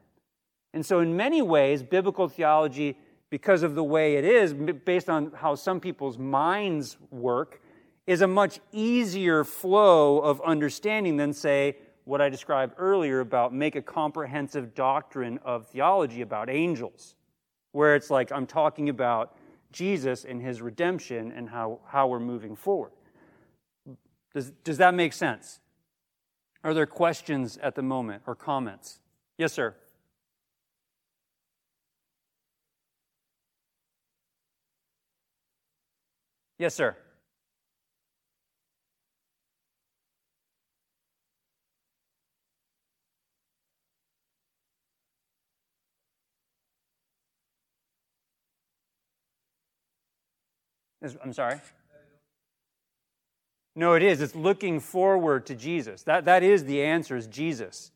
And 0.74 0.84
so, 0.84 1.00
in 1.00 1.16
many 1.16 1.42
ways, 1.42 1.82
biblical 1.82 2.28
theology, 2.28 2.96
because 3.30 3.62
of 3.62 3.74
the 3.74 3.84
way 3.84 4.16
it 4.16 4.24
is, 4.24 4.54
based 4.54 5.08
on 5.08 5.32
how 5.32 5.54
some 5.54 5.80
people's 5.80 6.18
minds 6.18 6.96
work, 7.10 7.62
is 8.06 8.22
a 8.22 8.26
much 8.26 8.60
easier 8.72 9.44
flow 9.44 10.18
of 10.20 10.40
understanding 10.42 11.16
than, 11.16 11.32
say, 11.32 11.76
what 12.04 12.22
I 12.22 12.30
described 12.30 12.74
earlier 12.78 13.20
about 13.20 13.52
make 13.52 13.76
a 13.76 13.82
comprehensive 13.82 14.74
doctrine 14.74 15.38
of 15.44 15.66
theology 15.66 16.22
about 16.22 16.48
angels, 16.48 17.14
where 17.72 17.94
it's 17.94 18.08
like 18.08 18.32
I'm 18.32 18.46
talking 18.46 18.88
about 18.88 19.36
Jesus 19.72 20.24
and 20.24 20.40
his 20.40 20.62
redemption 20.62 21.32
and 21.32 21.50
how, 21.50 21.80
how 21.86 22.06
we're 22.06 22.18
moving 22.18 22.56
forward. 22.56 22.92
Does, 24.32 24.52
does 24.64 24.78
that 24.78 24.94
make 24.94 25.12
sense? 25.12 25.60
Are 26.64 26.72
there 26.72 26.86
questions 26.86 27.58
at 27.62 27.74
the 27.74 27.82
moment 27.82 28.22
or 28.26 28.34
comments? 28.34 29.00
Yes, 29.36 29.52
sir. 29.52 29.74
Yes, 36.58 36.74
sir. 36.74 36.96
I'm 51.22 51.32
sorry? 51.32 51.60
No, 53.76 53.94
it 53.94 54.02
is. 54.02 54.20
It's 54.20 54.34
looking 54.34 54.80
forward 54.80 55.46
to 55.46 55.54
Jesus. 55.54 56.02
That, 56.02 56.24
that 56.24 56.42
is 56.42 56.64
the 56.64 56.82
answer, 56.82 57.16
is 57.16 57.28
Jesus. 57.28 57.92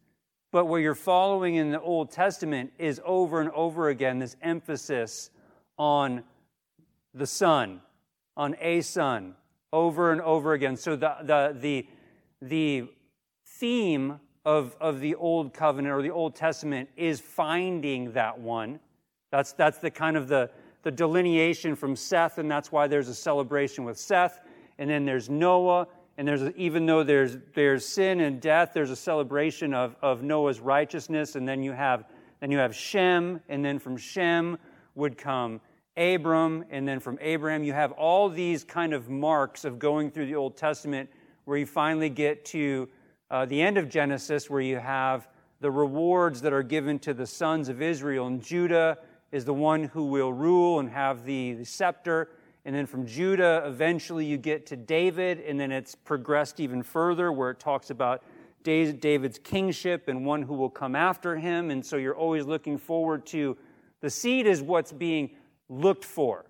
But 0.53 0.67
what 0.67 0.77
you're 0.77 0.95
following 0.95 1.57
in 1.57 1.73
the 1.73 1.81
Old 1.81 2.13
Testament 2.13 2.73
is 2.79 3.01
over 3.05 3.41
and 3.41 3.51
over 3.51 3.89
again 3.89 4.21
this 4.21 4.37
emphasis 4.43 5.31
on 5.77 6.23
the 7.15 7.27
Son, 7.27 7.81
on 8.37 8.57
a 8.61 8.83
over 9.73 10.13
and 10.13 10.21
over 10.21 10.53
again. 10.53 10.77
So 10.77 10.97
the, 10.97 11.17
the, 11.23 11.57
the, 11.59 11.87
the 12.41 12.89
theme 13.47 14.21
of, 14.45 14.77
of 14.81 15.01
the 15.01 15.15
Old 15.15 15.55
Covenant 15.55 15.95
or 15.95 16.03
the 16.03 16.11
Old 16.11 16.35
Testament 16.35 16.89
is 16.97 17.21
finding 17.21 18.13
that 18.13 18.39
one. 18.39 18.81
That's, 19.31 19.53
that's 19.53 19.79
the 19.79 19.91
kind 19.91 20.17
of 20.17 20.29
the, 20.29 20.51
the 20.83 20.91
delineation 20.91 21.77
from 21.77 21.97
Seth, 21.97 22.39
and 22.39 22.51
that's 22.51 22.73
why 22.73 22.87
there's 22.87 23.09
a 23.09 23.15
celebration 23.15 23.85
with 23.85 23.99
Seth. 23.99 24.41
And 24.79 24.91
then 24.91 25.05
there's 25.05 25.31
Noah, 25.31 25.87
and 26.19 26.27
there's 26.27 26.43
a, 26.43 26.55
even 26.57 26.87
though 26.87 27.03
there's 27.03 27.39
there's 27.55 27.87
sin 27.87 28.21
and 28.21 28.41
death, 28.41 28.73
there's 28.75 28.91
a 28.91 28.97
celebration 28.97 29.73
of, 29.75 29.97
of 30.03 30.23
Noah's 30.23 30.61
righteousness. 30.61 31.37
And 31.37 31.49
then 31.49 31.63
you 31.63 31.73
have 31.73 32.05
then 32.41 32.51
you 32.51 32.59
have 32.59 32.75
Shem, 32.75 33.41
and 33.49 33.65
then 33.65 33.79
from 33.79 33.97
Shem 33.97 34.59
would 34.97 35.17
come 35.17 35.61
Abram, 35.97 36.65
and 36.71 36.87
then 36.89 37.01
from 37.01 37.19
Abraham 37.21 37.65
you 37.65 37.73
have 37.73 37.93
all 37.93 38.29
these 38.29 38.65
kind 38.65 38.93
of 38.93 39.09
marks 39.09 39.65
of 39.65 39.79
going 39.79 40.11
through 40.11 40.27
the 40.27 40.35
Old 40.35 40.57
Testament, 40.57 41.11
where 41.45 41.59
you 41.59 41.67
finally 41.67 42.09
get 42.09 42.45
to 42.47 42.89
uh, 43.31 43.45
the 43.47 43.61
end 43.61 43.79
of 43.79 43.89
Genesis, 43.89 44.49
where 44.49 44.61
you 44.61 44.79
have 44.79 45.29
the 45.61 45.71
rewards 45.71 46.41
that 46.43 46.53
are 46.53 46.63
given 46.63 46.99
to 46.99 47.15
the 47.15 47.27
sons 47.27 47.69
of 47.69 47.81
Israel 47.81 48.27
and 48.27 48.43
Judah 48.43 48.99
is 49.31 49.45
the 49.45 49.55
one 49.55 49.85
who 49.85 50.05
will 50.07 50.33
rule 50.33 50.81
and 50.81 50.91
have 50.91 51.25
the, 51.25 51.55
the 51.55 51.65
scepter. 51.65 52.31
And 52.65 52.75
then 52.75 52.87
from 52.87 53.07
Judah, 53.07 53.63
eventually 53.67 54.27
you 54.27 54.37
get 54.37 54.67
to 54.67 54.77
David, 54.77 55.41
and 55.41 55.59
then 55.59 55.73
it's 55.73 55.95
progressed 55.95 56.61
even 56.61 56.83
further 56.83 57.33
where 57.33 57.51
it 57.51 57.59
talks 57.59 57.91
about 57.91 58.23
David's 58.63 59.39
kingship 59.39 60.09
and 60.09 60.25
one 60.25 60.43
who 60.43 60.55
will 60.55 60.71
come 60.71 60.95
after 60.95 61.37
him. 61.37 61.71
And 61.71 61.85
so 61.85 61.97
you're 61.97 62.17
always 62.17 62.45
looking 62.45 62.79
forward 62.79 63.27
to 63.27 63.57
the 64.01 64.11
seed, 64.11 64.47
is 64.47 64.63
what's 64.63 64.93
being 64.93 65.31
looked 65.73 66.05
for. 66.05 66.45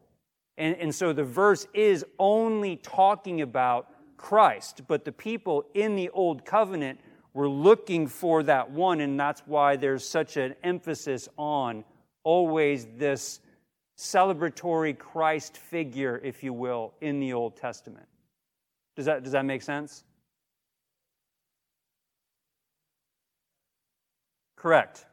And, 0.58 0.76
and 0.76 0.94
so 0.94 1.12
the 1.12 1.24
verse 1.24 1.66
is 1.72 2.04
only 2.18 2.76
talking 2.76 3.40
about 3.40 3.88
Christ, 4.16 4.82
but 4.86 5.04
the 5.04 5.12
people 5.12 5.64
in 5.74 5.96
the 5.96 6.10
Old 6.10 6.44
Covenant 6.44 7.00
were 7.34 7.48
looking 7.48 8.06
for 8.06 8.42
that 8.42 8.70
one, 8.70 9.00
and 9.00 9.18
that's 9.18 9.42
why 9.46 9.76
there's 9.76 10.06
such 10.06 10.36
an 10.36 10.54
emphasis 10.62 11.28
on 11.38 11.84
always 12.24 12.86
this 12.96 13.40
celebratory 13.96 14.96
Christ 14.96 15.56
figure, 15.56 16.20
if 16.22 16.42
you 16.42 16.52
will, 16.52 16.92
in 17.00 17.20
the 17.20 17.32
Old 17.32 17.56
Testament. 17.56 18.06
Does 18.96 19.06
that, 19.06 19.22
does 19.22 19.32
that 19.32 19.44
make 19.44 19.62
sense? 19.62 20.04
Correct. 24.56 25.06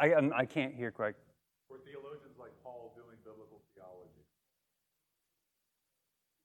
I, 0.00 0.12
I, 0.12 0.40
I 0.40 0.44
can't 0.44 0.74
hear, 0.74 0.90
Craig. 0.90 1.14
Were 1.70 1.78
theologians 1.78 2.36
like 2.38 2.52
Paul 2.62 2.94
doing 2.96 3.16
biblical 3.24 3.60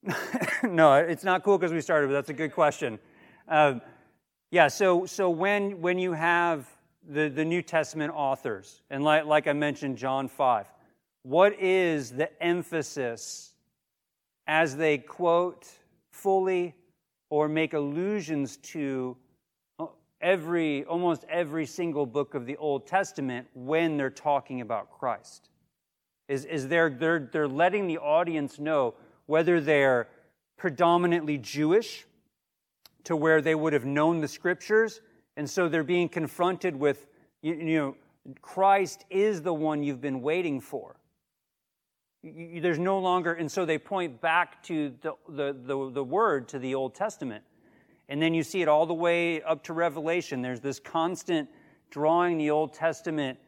theology? 0.04 0.74
no, 0.76 0.96
it's 0.96 1.24
not 1.24 1.44
cool 1.44 1.58
because 1.58 1.72
we 1.72 1.82
started, 1.82 2.08
but 2.08 2.14
that's 2.14 2.30
a 2.30 2.34
good 2.34 2.54
question. 2.54 3.00
Uh, 3.48 3.80
yeah, 4.52 4.68
so, 4.68 5.06
so 5.06 5.30
when, 5.30 5.82
when 5.82 5.98
you 5.98 6.14
have 6.14 6.68
the, 7.08 7.28
the 7.30 7.46
New 7.46 7.62
Testament 7.62 8.14
authors, 8.16 8.82
and 8.90 9.04
like, 9.04 9.26
like 9.26 9.48
I 9.48 9.54
mentioned, 9.54 9.98
John 9.98 10.28
5, 10.28 10.68
what 11.24 11.60
is 11.60 12.12
the 12.12 12.44
emphasis 12.44 13.54
as 14.48 14.76
they 14.76 14.98
quote 14.98 15.70
fully 16.12 16.76
or 17.30 17.48
make 17.48 17.74
allusions 17.74 18.58
to 18.58 19.18
every, 20.24 20.86
almost 20.86 21.26
every 21.30 21.68
single 21.68 22.08
book 22.08 22.34
of 22.34 22.48
the 22.48 22.58
Old 22.58 22.88
Testament 22.88 23.46
when 23.54 23.98
they're 23.98 24.10
talking 24.10 24.62
about 24.62 24.90
Christ? 24.90 25.50
Is, 26.28 26.46
is 26.46 26.68
they're, 26.68 26.90
they're, 26.90 27.30
they're 27.32 27.48
letting 27.48 27.86
the 27.86 28.00
audience 28.00 28.58
know 28.58 28.96
whether 29.28 29.62
they're 29.62 30.08
predominantly 30.58 31.38
Jewish, 31.38 32.06
to 33.04 33.16
where 33.16 33.42
they 33.42 33.54
would 33.54 33.74
have 33.74 33.86
known 33.86 34.22
the 34.22 34.28
scriptures, 34.28 35.02
and 35.36 35.50
so 35.50 35.68
they're 35.68 35.84
being 35.84 36.08
confronted 36.08 36.76
with, 36.76 37.08
you, 37.42 37.54
you 37.56 37.78
know, 37.78 37.96
Christ 38.42 39.04
is 39.10 39.42
the 39.42 39.54
one 39.54 39.84
you've 39.84 40.00
been 40.00 40.22
waiting 40.22 40.62
for. 40.62 40.96
You, 42.22 42.62
there's 42.62 42.80
no 42.80 43.00
longer, 43.00 43.34
and 43.34 43.52
so 43.52 43.66
they 43.66 43.78
point 43.78 44.22
back 44.22 44.64
to 44.64 44.94
the, 45.02 45.14
the, 45.28 45.54
the, 45.66 45.92
the 45.92 46.04
word, 46.04 46.48
to 46.50 46.60
the 46.60 46.76
Old 46.76 46.96
Testament. 46.96 47.44
And 48.14 48.22
then 48.22 48.36
you 48.36 48.44
see 48.44 48.62
it 48.62 48.68
all 48.68 48.86
the 48.86 48.94
way 48.94 49.42
up 49.42 49.64
to 49.64 49.74
Revelation. 49.74 50.44
There's 50.44 50.60
this 50.60 50.80
constant 50.80 51.50
drawing 51.90 52.38
the 52.38 52.52
Old 52.52 52.72
Testament 52.72 53.40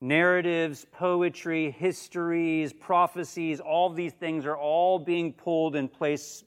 narratives, 0.00 0.86
poetry, 0.92 1.72
histories, 1.72 2.72
prophecies, 2.72 3.58
all 3.58 3.90
these 3.90 4.12
things 4.12 4.46
are 4.46 4.56
all 4.56 5.00
being 5.00 5.32
pulled 5.32 5.74
and 5.74 5.92
placed 5.92 6.44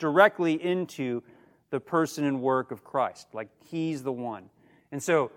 directly 0.00 0.54
into 0.60 1.22
the 1.70 1.78
person 1.78 2.24
and 2.24 2.42
work 2.42 2.72
of 2.72 2.82
Christ. 2.82 3.28
Like 3.32 3.48
he's 3.66 4.02
the 4.02 4.10
one. 4.10 4.50
And 4.90 5.00
so 5.00 5.30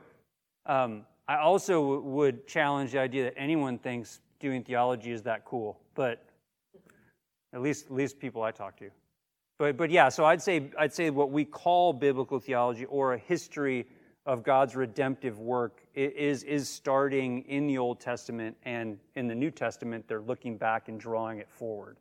um, 0.66 1.06
I 1.28 1.38
also 1.38 1.74
w- 1.74 2.02
would 2.02 2.48
challenge 2.48 2.94
the 2.94 3.00
idea 3.02 3.26
that 3.26 3.38
anyone 3.38 3.78
thinks 3.78 4.20
doing 4.40 4.64
theology 4.64 5.12
is 5.12 5.22
that 5.24 5.46
cool, 5.46 5.80
but 5.94 6.26
at 7.54 7.62
least, 7.62 7.86
at 7.86 7.92
least 7.92 8.18
people 8.18 8.42
I 8.42 8.50
talk 8.50 8.78
to. 8.78 8.90
But, 9.62 9.78
but 9.78 9.92
yeah, 9.92 10.10
so 10.10 10.26
I'd 10.26 10.42
say, 10.42 10.72
I'd 10.76 10.92
say 10.92 11.12
what 11.12 11.30
we 11.30 11.46
call 11.46 11.94
biblical 11.94 12.40
theology 12.40 12.86
or 12.86 13.14
a 13.14 13.18
history 13.20 13.86
of 14.26 14.42
God's 14.42 14.76
redemptive 14.76 15.38
work 15.38 15.84
is, 15.94 16.42
is 16.42 16.68
starting 16.68 17.44
in 17.44 17.68
the 17.68 17.78
Old 17.78 18.00
Testament 18.00 18.58
and 18.64 18.98
in 19.16 19.28
the 19.28 19.36
New 19.36 19.52
Testament, 19.52 20.08
they're 20.08 20.20
looking 20.20 20.58
back 20.58 20.90
and 20.90 21.00
drawing 21.00 21.38
it 21.38 21.48
forward 21.48 21.98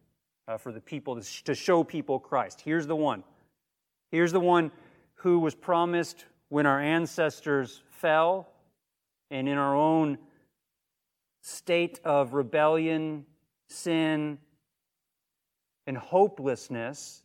uh, 0.49 0.57
for 0.57 0.73
the 0.73 0.81
people 0.81 1.21
to, 1.21 1.45
to 1.45 1.55
show 1.55 1.85
people 1.85 2.19
Christ. 2.19 2.63
Here's 2.63 2.87
the 2.87 2.97
one. 2.97 3.25
Here's 4.11 4.33
the 4.33 4.41
one 4.41 4.71
who 5.17 5.39
was 5.39 5.55
promised 5.55 6.25
when 6.49 6.65
our 6.65 6.81
ancestors 6.81 7.83
fell 7.91 8.49
and 9.31 9.47
in 9.47 9.59
our 9.59 9.77
own 9.77 10.17
state 11.43 12.01
of 12.07 12.33
rebellion, 12.33 13.27
sin, 13.69 14.39
and 15.87 15.99
hopelessness. 15.99 17.23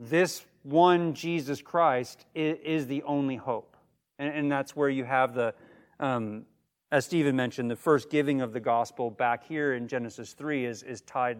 This 0.00 0.46
one, 0.62 1.12
Jesus 1.12 1.60
Christ, 1.60 2.24
is, 2.34 2.86
the 2.86 3.02
only 3.02 3.36
hope. 3.36 3.76
And, 4.18 4.50
that's 4.50 4.74
where 4.74 4.88
you 4.88 5.04
have 5.04 5.34
the, 5.34 5.54
um, 5.98 6.46
as 6.90 7.04
Stephen 7.04 7.36
mentioned, 7.36 7.70
the 7.70 7.76
first 7.76 8.10
giving 8.10 8.40
of 8.40 8.54
the 8.54 8.60
gospel 8.60 9.10
back 9.10 9.46
here 9.46 9.74
in 9.74 9.88
Genesis 9.88 10.32
3 10.32 10.64
is, 10.64 10.82
is 10.82 11.02
tied 11.02 11.38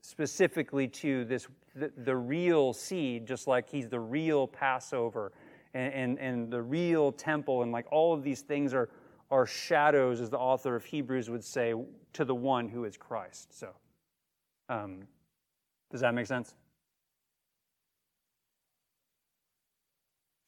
specifically 0.00 0.88
to 0.88 1.24
this 1.24 1.46
the, 1.74 1.92
the 1.98 2.16
real 2.16 2.72
seed, 2.72 3.26
just 3.26 3.46
like 3.46 3.68
he's 3.68 3.88
the 3.88 4.00
real 4.00 4.48
Passover 4.48 5.30
and, 5.72 5.92
and, 5.92 6.18
and 6.18 6.50
the 6.50 6.60
real 6.60 7.12
temple, 7.12 7.62
and 7.62 7.70
like 7.70 7.86
all 7.92 8.12
of 8.12 8.24
these 8.24 8.40
things 8.40 8.74
are, 8.74 8.88
are 9.30 9.46
shadows, 9.46 10.20
as 10.20 10.30
the 10.30 10.38
author 10.38 10.74
of 10.74 10.84
Hebrews 10.84 11.30
would 11.30 11.44
say, 11.44 11.74
to 12.14 12.24
the 12.24 12.34
one 12.34 12.68
who 12.68 12.84
is 12.84 12.96
Christ. 12.96 13.56
So, 13.56 13.68
um, 14.68 15.02
does 15.92 16.00
that 16.00 16.12
make 16.12 16.26
sense? 16.26 16.54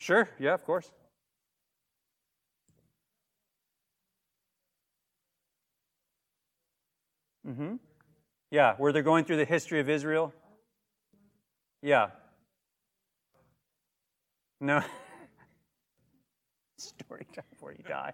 Sure, 0.03 0.29
yeah, 0.41 0.53
of 0.53 0.65
course. 0.65 0.91
Mm-hmm. 7.47 7.77
Yeah, 8.51 8.75
where 8.79 8.93
they're 8.93 9.05
going 9.05 9.25
through 9.25 9.37
the 9.37 9.45
history 9.45 9.79
of 9.79 9.88
Israel. 9.88 10.35
Yeah. 11.83 12.09
No. 14.61 14.83
Story 16.79 17.25
time 17.33 17.45
before 17.51 17.71
you 17.71 17.85
die. 17.87 18.12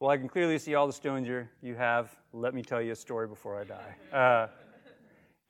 Well, 0.00 0.10
I 0.10 0.16
can 0.16 0.30
clearly 0.30 0.58
see 0.58 0.74
all 0.74 0.86
the 0.86 0.94
stones 0.94 1.28
you 1.28 1.46
you 1.60 1.74
have. 1.74 2.16
Let 2.32 2.54
me 2.54 2.62
tell 2.62 2.80
you 2.80 2.92
a 2.92 2.96
story 2.96 3.28
before 3.28 3.60
I 3.60 3.64
die. 3.64 3.94
Uh, 4.10 4.48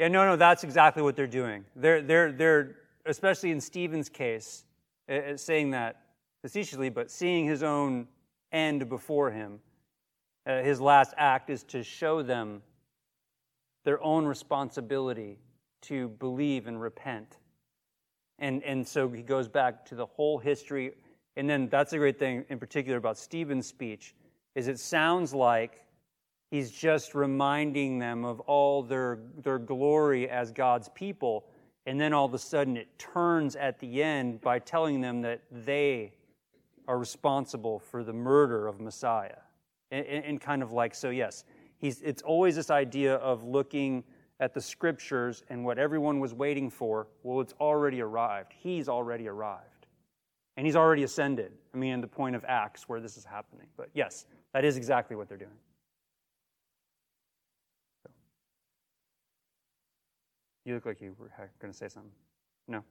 yeah, 0.01 0.09
no, 0.09 0.27
no, 0.27 0.35
that's 0.35 0.65
exactly 0.65 1.01
what 1.05 1.15
they're 1.15 1.29
doing. 1.29 1.65
They're, 1.77 2.03
they're, 2.03 2.33
they're 2.33 2.77
especially 3.07 3.51
in 3.51 3.61
Stephen's 3.61 4.09
case, 4.09 4.64
saying 5.37 5.71
that 5.71 6.03
facetiously, 6.43 6.89
but 6.89 7.11
seeing 7.11 7.47
his 7.47 7.63
own 7.63 8.07
end 8.53 8.89
before 8.89 9.31
him, 9.31 9.61
uh, 10.47 10.63
his 10.63 10.81
last 10.81 11.15
act 11.17 11.51
is 11.51 11.63
to 11.65 11.83
show 11.83 12.23
them 12.23 12.63
their 13.85 14.03
own 14.03 14.27
responsibility 14.27 15.39
to 15.83 16.09
believe 16.09 16.67
and 16.67 16.81
repent. 16.81 17.39
And, 18.39 18.63
and 18.63 18.87
so 18.87 19.09
he 19.09 19.23
goes 19.23 19.49
back 19.49 19.87
to 19.87 19.95
the 19.95 20.07
whole 20.07 20.39
history. 20.39 20.93
And 21.37 21.49
then 21.49 21.69
that's 21.69 21.93
a 21.93 21.99
great 21.99 22.19
thing 22.19 22.45
in 22.49 22.59
particular 22.59 22.99
about 22.99 23.19
Stephen's 23.19 23.67
speech, 23.67 24.15
is 24.55 24.69
it 24.69 24.79
sounds 24.79 25.35
like 25.35 25.85
he's 26.51 26.71
just 26.71 27.15
reminding 27.15 27.99
them 27.99 28.25
of 28.25 28.41
all 28.41 28.83
their, 28.83 29.19
their 29.43 29.59
glory 29.59 30.29
as 30.29 30.51
God's 30.51 30.89
people 30.91 31.47
and 31.87 32.01
then 32.01 32.13
all 32.13 32.25
of 32.25 32.35
a 32.35 32.39
sudden 32.39 32.77
it 32.77 32.99
turns 32.99 33.57
at 33.57 33.79
the 33.79 34.03
end 34.03 34.41
by 34.41 34.59
telling 34.59 35.01
them 35.01 35.23
that 35.23 35.43
they 35.51 36.13
are 36.89 36.99
responsible 36.99 37.79
for 37.79 38.03
the 38.03 38.13
murder 38.13 38.67
of 38.67 38.81
Messiah. 38.81 39.37
And, 39.91 40.07
and 40.07 40.41
kind 40.41 40.63
of 40.63 40.73
like, 40.73 40.95
so 40.95 41.11
yes, 41.11 41.45
he's, 41.79 42.03
it's 42.03 42.23
always 42.23 42.57
this 42.57 42.71
idea 42.71 43.17
of 43.17 43.45
looking 43.45 44.03
at 44.41 44.53
the 44.55 44.61
scriptures 44.61 45.45
and 45.49 45.65
what 45.65 45.79
everyone 45.79 46.21
was 46.21 46.35
waiting 46.35 46.69
for. 46.69 47.07
Well, 47.23 47.41
it's 47.41 47.55
already 47.61 48.01
arrived. 48.01 48.53
He's 48.59 48.89
already 48.89 49.29
arrived. 49.29 49.87
And 50.57 50.67
he's 50.67 50.77
already 50.77 51.03
ascended. 51.03 51.53
I 51.73 51.77
mean, 51.77 51.93
in 51.93 52.01
the 52.01 52.09
point 52.09 52.35
of 52.35 52.45
Acts 52.47 52.89
where 52.89 53.01
this 53.01 53.17
is 53.17 53.25
happening. 53.25 53.67
But 53.77 53.91
yes, 53.95 54.27
that 54.53 54.65
is 54.65 54.77
exactly 54.77 55.17
what 55.17 55.29
they're 55.29 55.39
doing. 55.39 55.51
You 60.65 60.75
look 60.75 60.87
like 60.87 61.01
you 61.01 61.15
were 61.19 61.31
going 61.61 61.73
to 61.73 61.77
say 61.77 61.89
something. 61.89 62.13
No? 62.69 62.83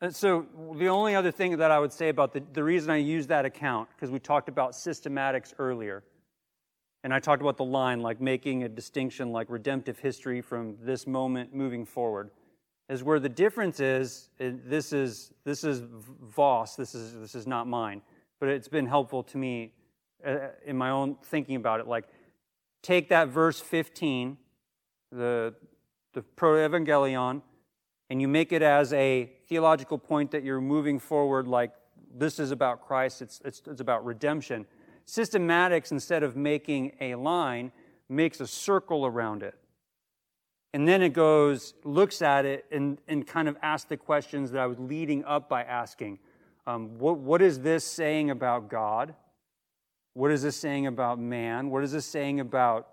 Uh, 0.00 0.10
so, 0.10 0.46
the 0.74 0.88
only 0.88 1.14
other 1.14 1.30
thing 1.30 1.56
that 1.58 1.70
I 1.70 1.78
would 1.78 1.92
say 1.92 2.08
about 2.08 2.32
the, 2.32 2.42
the 2.52 2.64
reason 2.64 2.90
I 2.90 2.96
use 2.96 3.28
that 3.28 3.44
account, 3.44 3.88
because 3.94 4.10
we 4.10 4.18
talked 4.18 4.48
about 4.48 4.72
systematics 4.72 5.54
earlier, 5.58 6.02
and 7.04 7.14
I 7.14 7.20
talked 7.20 7.40
about 7.40 7.56
the 7.56 7.64
line, 7.64 8.00
like 8.00 8.20
making 8.20 8.64
a 8.64 8.68
distinction 8.68 9.30
like 9.30 9.48
redemptive 9.48 10.00
history 10.00 10.40
from 10.40 10.76
this 10.80 11.06
moment 11.06 11.54
moving 11.54 11.84
forward, 11.84 12.30
is 12.88 13.04
where 13.04 13.20
the 13.20 13.28
difference 13.28 13.78
is. 13.78 14.28
This 14.38 14.92
is 14.92 15.32
this 15.44 15.62
is 15.62 15.82
Vos. 15.84 16.74
This 16.74 16.94
is 16.94 17.14
this 17.14 17.34
is 17.36 17.46
not 17.46 17.68
mine, 17.68 18.02
but 18.40 18.48
it's 18.48 18.68
been 18.68 18.86
helpful 18.86 19.22
to 19.24 19.38
me 19.38 19.72
uh, 20.26 20.48
in 20.64 20.76
my 20.76 20.90
own 20.90 21.16
thinking 21.24 21.56
about 21.56 21.80
it. 21.80 21.86
Like, 21.86 22.08
take 22.82 23.08
that 23.10 23.28
verse 23.28 23.60
15 23.60 24.36
the, 25.12 25.54
the 26.14 26.22
proto-evangelion, 26.22 27.42
and 28.10 28.20
you 28.20 28.28
make 28.28 28.52
it 28.52 28.62
as 28.62 28.92
a 28.92 29.30
theological 29.46 29.98
point 29.98 30.30
that 30.32 30.42
you're 30.42 30.60
moving 30.60 30.98
forward 30.98 31.46
like 31.46 31.72
this 32.14 32.38
is 32.38 32.50
about 32.50 32.86
Christ, 32.86 33.22
it's, 33.22 33.40
it's, 33.44 33.62
it's 33.66 33.80
about 33.80 34.04
redemption. 34.04 34.66
Systematics, 35.06 35.92
instead 35.92 36.22
of 36.22 36.36
making 36.36 36.92
a 37.00 37.14
line, 37.14 37.72
makes 38.08 38.40
a 38.40 38.46
circle 38.46 39.06
around 39.06 39.42
it. 39.42 39.54
And 40.74 40.86
then 40.88 41.02
it 41.02 41.10
goes, 41.10 41.74
looks 41.84 42.22
at 42.22 42.44
it, 42.44 42.66
and, 42.70 42.98
and 43.08 43.26
kind 43.26 43.48
of 43.48 43.56
asks 43.62 43.88
the 43.88 43.96
questions 43.96 44.50
that 44.52 44.60
I 44.60 44.66
was 44.66 44.78
leading 44.78 45.24
up 45.24 45.48
by 45.48 45.62
asking. 45.62 46.18
Um, 46.66 46.98
what, 46.98 47.18
what 47.18 47.42
is 47.42 47.60
this 47.60 47.84
saying 47.84 48.30
about 48.30 48.68
God? 48.68 49.14
What 50.14 50.30
is 50.30 50.42
this 50.42 50.56
saying 50.56 50.86
about 50.86 51.18
man? 51.18 51.70
What 51.70 51.82
is 51.82 51.92
this 51.92 52.06
saying 52.06 52.40
about 52.40 52.88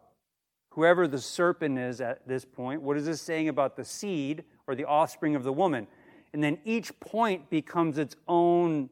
whoever 0.70 1.08
the 1.08 1.20
serpent 1.20 1.78
is 1.78 2.02
at 2.02 2.28
this 2.28 2.46
point, 2.46 2.82
what 2.82 2.98
is 2.98 3.06
this 3.06 3.22
saying 3.22 3.50
about 3.50 3.76
the 3.76 3.86
seed 3.86 4.44
or 4.68 4.76
the 4.76 4.86
offspring 4.86 5.36
of 5.36 5.44
the 5.44 5.54
woman? 5.54 5.88
And 6.34 6.44
then 6.44 6.60
each 6.64 6.98
point 7.00 7.50
becomes 7.50 7.98
its 7.98 8.16
own 8.28 8.90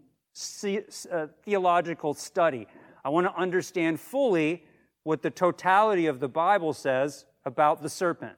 uh, 1.12 1.28
theological 1.44 2.14
study. 2.14 2.68
I 3.06 3.10
want 3.10 3.28
to 3.28 3.36
understand 3.36 4.00
fully 4.00 4.64
what 5.04 5.22
the 5.22 5.30
totality 5.30 6.08
of 6.08 6.20
the 6.20 6.28
Bible 6.28 6.74
says 6.74 7.26
about 7.46 7.82
the 7.82 7.90
serpent. 7.90 8.36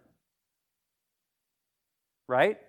Right? 2.27 2.59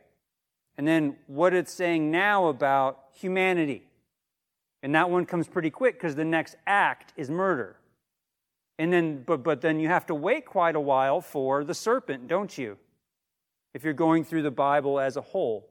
And 0.78 0.86
then 0.86 1.16
what 1.26 1.52
it's 1.52 1.72
saying 1.72 2.10
now 2.10 2.46
about 2.46 3.00
humanity. 3.12 3.82
And 4.82 4.94
that 4.94 5.10
one 5.10 5.26
comes 5.26 5.46
pretty 5.46 5.68
quick 5.68 5.96
because 5.96 6.14
the 6.14 6.24
next 6.24 6.56
act 6.66 7.12
is 7.16 7.30
murder. 7.30 7.76
And 8.80 8.90
then, 8.90 9.24
but, 9.26 9.42
but 9.42 9.60
then 9.60 9.78
you 9.78 9.88
have 9.88 10.06
to 10.06 10.14
wait 10.14 10.46
quite 10.46 10.74
a 10.74 10.80
while 10.80 11.20
for 11.20 11.64
the 11.64 11.74
serpent, 11.74 12.28
don't 12.28 12.56
you? 12.56 12.78
If 13.74 13.84
you're 13.84 13.92
going 13.92 14.24
through 14.24 14.40
the 14.40 14.50
Bible 14.50 14.98
as 14.98 15.18
a 15.18 15.20
whole. 15.20 15.68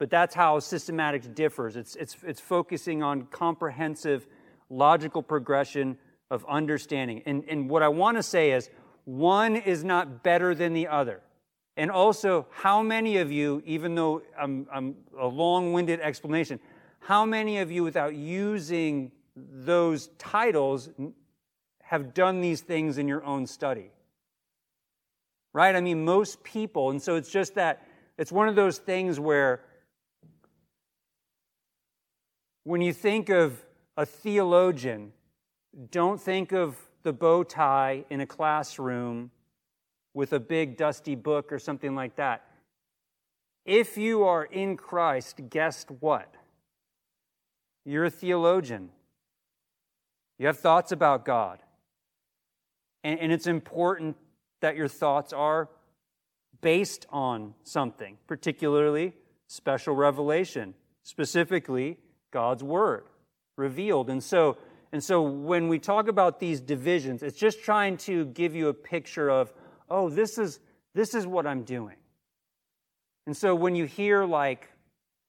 But 0.00 0.10
that's 0.10 0.34
how 0.34 0.58
systematics 0.58 1.32
differs. 1.32 1.76
It's, 1.76 1.94
it's, 1.94 2.16
it's 2.26 2.40
focusing 2.40 3.04
on 3.04 3.26
comprehensive, 3.26 4.26
logical 4.68 5.22
progression 5.22 5.96
of 6.28 6.44
understanding. 6.48 7.22
And, 7.24 7.44
and 7.48 7.70
what 7.70 7.84
I 7.84 7.88
want 7.88 8.16
to 8.16 8.22
say 8.24 8.50
is 8.50 8.68
one 9.04 9.54
is 9.54 9.84
not 9.84 10.24
better 10.24 10.56
than 10.56 10.72
the 10.72 10.88
other. 10.88 11.20
And 11.76 11.92
also, 11.92 12.48
how 12.50 12.82
many 12.82 13.18
of 13.18 13.30
you, 13.30 13.62
even 13.64 13.94
though 13.94 14.22
I'm, 14.36 14.66
I'm 14.74 14.96
a 15.16 15.28
long 15.28 15.72
winded 15.72 16.00
explanation, 16.00 16.58
how 16.98 17.24
many 17.24 17.58
of 17.58 17.70
you, 17.70 17.84
without 17.84 18.16
using 18.16 19.12
those 19.36 20.08
titles 20.18 20.90
have 21.82 22.14
done 22.14 22.40
these 22.40 22.60
things 22.60 22.98
in 22.98 23.08
your 23.08 23.24
own 23.24 23.46
study. 23.46 23.90
Right? 25.52 25.74
I 25.74 25.80
mean, 25.80 26.04
most 26.04 26.42
people, 26.42 26.90
and 26.90 27.00
so 27.00 27.16
it's 27.16 27.30
just 27.30 27.54
that 27.56 27.86
it's 28.16 28.32
one 28.32 28.48
of 28.48 28.56
those 28.56 28.78
things 28.78 29.20
where 29.20 29.60
when 32.64 32.80
you 32.80 32.92
think 32.92 33.28
of 33.28 33.64
a 33.96 34.06
theologian, 34.06 35.12
don't 35.90 36.20
think 36.20 36.52
of 36.52 36.76
the 37.02 37.12
bow 37.12 37.42
tie 37.42 38.04
in 38.10 38.20
a 38.20 38.26
classroom 38.26 39.30
with 40.14 40.32
a 40.32 40.40
big 40.40 40.76
dusty 40.76 41.14
book 41.14 41.52
or 41.52 41.58
something 41.58 41.94
like 41.94 42.16
that. 42.16 42.44
If 43.64 43.96
you 43.96 44.24
are 44.24 44.44
in 44.44 44.76
Christ, 44.76 45.40
guess 45.50 45.86
what? 46.00 46.34
You're 47.84 48.06
a 48.06 48.10
theologian. 48.10 48.90
You 50.42 50.48
have 50.48 50.58
thoughts 50.58 50.90
about 50.90 51.24
God. 51.24 51.60
And, 53.04 53.20
and, 53.20 53.30
it's 53.30 53.46
important 53.46 54.16
that 54.60 54.74
your 54.74 54.88
thoughts 54.88 55.32
are 55.32 55.68
based 56.60 57.06
on 57.10 57.54
something, 57.62 58.18
particularly 58.26 59.12
special 59.46 59.94
revelation, 59.94 60.74
specifically 61.04 61.96
God's 62.32 62.64
Word 62.64 63.04
revealed. 63.56 64.10
And 64.10 64.20
so, 64.20 64.56
and 64.90 65.02
so 65.02 65.22
when 65.22 65.68
we 65.68 65.78
talk 65.78 66.08
about 66.08 66.40
these 66.40 66.60
divisions, 66.60 67.22
it's 67.22 67.38
just 67.38 67.62
trying 67.62 67.96
to 67.98 68.24
give 68.24 68.52
you 68.52 68.66
a 68.66 68.74
picture 68.74 69.30
of, 69.30 69.52
oh, 69.88 70.10
this 70.10 70.38
is, 70.38 70.58
this 70.92 71.14
is 71.14 71.24
what 71.24 71.46
I'm 71.46 71.62
doing. 71.62 71.98
And 73.28 73.36
so 73.36 73.54
when 73.54 73.76
you 73.76 73.84
hear, 73.84 74.24
like, 74.24 74.68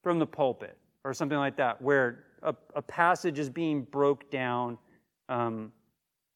from 0.02 0.18
the 0.18 0.26
pulpit 0.26 0.76
or 1.04 1.14
something 1.14 1.38
like 1.38 1.58
that, 1.58 1.80
where 1.84 2.24
a, 2.42 2.56
a 2.76 2.82
passage 2.82 3.38
is 3.38 3.52
being 3.52 3.84
broke 3.84 4.32
down, 4.32 4.80
um, 5.30 5.72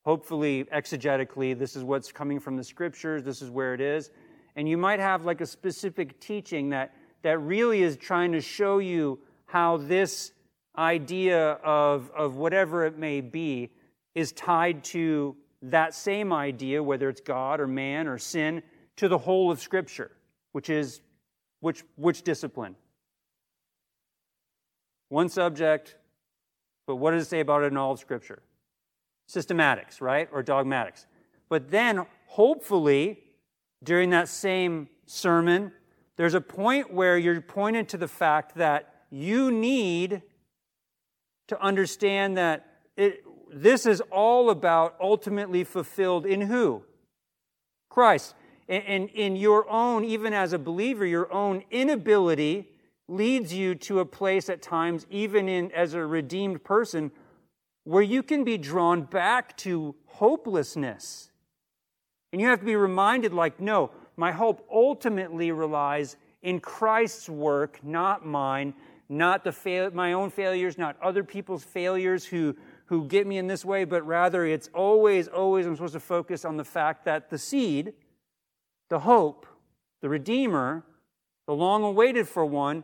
hopefully 0.05 0.65
exegetically, 0.73 1.57
this 1.57 1.75
is 1.75 1.83
what's 1.83 2.11
coming 2.11 2.39
from 2.39 2.55
the 2.55 2.63
scriptures, 2.63 3.23
this 3.23 3.41
is 3.41 3.49
where 3.49 3.73
it 3.73 3.81
is. 3.81 4.11
And 4.55 4.67
you 4.67 4.77
might 4.77 4.99
have 4.99 5.25
like 5.25 5.41
a 5.41 5.45
specific 5.45 6.19
teaching 6.19 6.69
that, 6.69 6.95
that 7.21 7.39
really 7.39 7.83
is 7.83 7.97
trying 7.97 8.31
to 8.31 8.41
show 8.41 8.79
you 8.79 9.19
how 9.45 9.77
this 9.77 10.31
idea 10.77 11.53
of, 11.63 12.11
of 12.15 12.35
whatever 12.35 12.85
it 12.85 12.97
may 12.97 13.21
be 13.21 13.71
is 14.15 14.31
tied 14.31 14.83
to 14.83 15.35
that 15.61 15.93
same 15.93 16.31
idea, 16.31 16.81
whether 16.81 17.09
it's 17.09 17.21
God 17.21 17.59
or 17.59 17.67
man 17.67 18.07
or 18.07 18.17
sin, 18.17 18.61
to 18.97 19.07
the 19.07 19.17
whole 19.17 19.51
of 19.51 19.59
Scripture, 19.59 20.11
which 20.51 20.69
is 20.69 21.01
which, 21.59 21.83
which 21.95 22.21
discipline? 22.21 22.75
One 25.09 25.29
subject, 25.29 25.95
but 26.85 26.97
what 26.97 27.11
does 27.11 27.25
it 27.25 27.29
say 27.29 27.39
about 27.39 27.63
it 27.63 27.67
in 27.67 27.77
all 27.77 27.91
of 27.91 27.99
Scripture? 27.99 28.41
Systematics, 29.29 30.01
right? 30.01 30.29
Or 30.31 30.41
dogmatics. 30.41 31.05
But 31.49 31.69
then, 31.69 32.05
hopefully, 32.27 33.19
during 33.83 34.09
that 34.11 34.27
same 34.27 34.89
sermon, 35.05 35.71
there's 36.15 36.33
a 36.33 36.41
point 36.41 36.93
where 36.93 37.17
you're 37.17 37.41
pointed 37.41 37.89
to 37.89 37.97
the 37.97 38.07
fact 38.07 38.55
that 38.55 38.93
you 39.09 39.51
need 39.51 40.21
to 41.47 41.61
understand 41.61 42.37
that 42.37 42.65
it, 42.97 43.23
this 43.51 43.85
is 43.85 44.01
all 44.11 44.49
about 44.49 44.95
ultimately 44.99 45.63
fulfilled 45.63 46.25
in 46.25 46.41
who? 46.41 46.83
Christ. 47.89 48.35
And 48.67 49.09
in 49.11 49.37
your 49.37 49.69
own, 49.69 50.03
even 50.03 50.33
as 50.33 50.51
a 50.51 50.59
believer, 50.59 51.05
your 51.05 51.31
own 51.31 51.63
inability 51.71 52.69
leads 53.07 53.53
you 53.53 53.75
to 53.75 54.01
a 54.01 54.05
place 54.05 54.49
at 54.49 54.61
times, 54.61 55.05
even 55.09 55.47
in, 55.47 55.71
as 55.71 55.93
a 55.93 56.05
redeemed 56.05 56.65
person, 56.65 57.11
where 57.87 58.03
you 58.03 58.21
can 58.21 58.43
be 58.43 58.57
drawn 58.57 59.01
back 59.01 59.55
to 59.55 59.95
hopelessness. 60.07 61.31
And 62.33 62.41
you 62.41 62.47
have 62.49 62.59
to 62.59 62.65
be 62.65 62.75
reminded, 62.75 63.33
like, 63.33 63.61
no, 63.61 63.91
my 64.17 64.33
hope 64.33 64.67
ultimately 64.69 65.53
relies 65.53 66.17
in 66.41 66.59
Christ's 66.59 67.29
work, 67.29 67.79
not 67.81 68.25
mine, 68.25 68.73
not 69.07 69.45
the 69.45 69.53
fail- 69.53 69.91
my 69.91 70.11
own 70.11 70.29
failures, 70.31 70.77
not 70.77 71.01
other 71.01 71.23
people's 71.23 71.63
failures 71.63 72.25
who, 72.25 72.57
who 72.87 73.05
get 73.05 73.25
me 73.25 73.37
in 73.37 73.47
this 73.47 73.63
way, 73.63 73.85
but 73.85 74.05
rather 74.05 74.45
it's 74.45 74.69
always, 74.73 75.29
always 75.29 75.65
I'm 75.65 75.77
supposed 75.77 75.93
to 75.93 76.01
focus 76.01 76.43
on 76.43 76.57
the 76.57 76.65
fact 76.65 77.05
that 77.05 77.29
the 77.29 77.37
seed, 77.37 77.93
the 78.89 78.99
hope, 78.99 79.45
the 80.01 80.09
Redeemer, 80.09 80.83
the 81.45 81.55
long 81.55 81.85
awaited 81.85 82.27
for 82.27 82.45
one, 82.45 82.83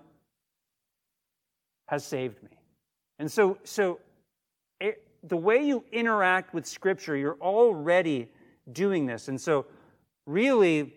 has 1.88 2.06
saved 2.06 2.42
me. 2.42 2.58
And 3.20 3.30
so, 3.30 3.58
so 3.66 4.00
the 5.24 5.38
way 5.38 5.66
you 5.66 5.86
interact 5.92 6.54
with 6.54 6.66
Scripture, 6.66 7.16
you're 7.16 7.38
already 7.40 8.30
doing 8.72 9.06
this. 9.06 9.30
And 9.30 9.40
so, 9.40 9.66
really, 10.26 10.94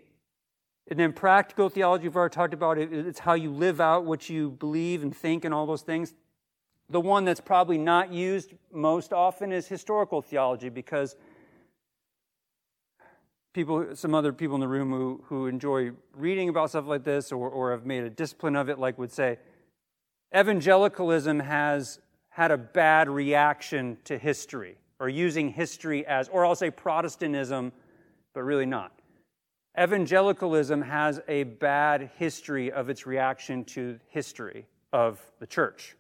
and 0.89 0.99
then 0.99 1.13
practical 1.13 1.69
theology, 1.69 2.05
we've 2.05 2.17
already 2.17 2.35
talked 2.35 2.55
about 2.55 2.79
it. 2.79 2.93
It's 2.93 3.21
how 3.21 3.35
you 3.35 3.51
live 3.51 3.81
out 3.81 4.05
what 4.05 4.29
you 4.29 4.51
believe 4.51 5.03
and 5.03 5.17
think 5.17 5.45
and 5.45 5.55
all 5.55 5.67
those 5.67 5.83
things. 5.83 6.15
The 6.91 7.01
one 7.01 7.25
that's 7.25 7.41
probably 7.41 7.79
not 7.79 8.13
used 8.13 8.53
most 8.73 9.13
often 9.13 9.53
is 9.53 9.67
historical 9.67 10.23
theology 10.23 10.69
because 10.69 11.17
people, 13.53 13.97
some 13.97 14.15
other 14.15 14.33
people 14.33 14.55
in 14.55 14.61
the 14.61 14.69
room 14.69 14.91
who, 14.91 15.25
who 15.27 15.47
enjoy 15.47 15.91
reading 16.15 16.49
about 16.49 16.71
stuff 16.71 16.87
like 16.87 17.03
this 17.03 17.33
or, 17.33 17.49
or 17.49 17.73
have 17.73 17.85
made 17.85 18.05
a 18.05 18.11
discipline 18.11 18.55
of 18.55 18.69
it, 18.69 18.79
like 18.79 18.99
would 18.99 19.11
say, 19.11 19.39
evangelicalism 20.37 21.41
has 21.41 21.99
had 22.37 22.51
a 22.51 22.59
bad 22.59 23.09
reaction 23.09 23.97
to 24.05 24.19
history 24.19 24.77
or 25.01 25.09
using 25.09 25.49
history 25.49 26.07
as, 26.07 26.29
or 26.29 26.45
I'll 26.45 26.55
say 26.55 26.71
Protestantism, 26.71 27.73
but 28.35 28.43
really 28.43 28.67
not. 28.67 28.93
Evangelicalism 29.81 30.83
has 30.83 31.19
a 31.29 31.45
bad 31.45 32.11
history 32.19 32.71
of 32.71 32.91
its 32.91 33.07
reaction 33.07 33.65
to 33.65 33.99
history 34.09 34.67
of 34.93 35.19
the 35.39 35.47
church 35.47 35.97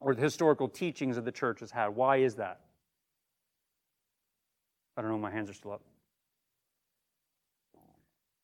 or 0.00 0.16
the 0.16 0.22
historical 0.22 0.68
teachings 0.68 1.16
of 1.16 1.24
the 1.24 1.30
church 1.30 1.60
has 1.60 1.70
had. 1.70 1.90
Why 1.90 2.16
is 2.16 2.34
that? 2.34 2.62
I 4.96 5.02
don't 5.02 5.12
know, 5.12 5.18
my 5.18 5.30
hands 5.30 5.48
are 5.48 5.54
still 5.54 5.74
up. 5.74 5.82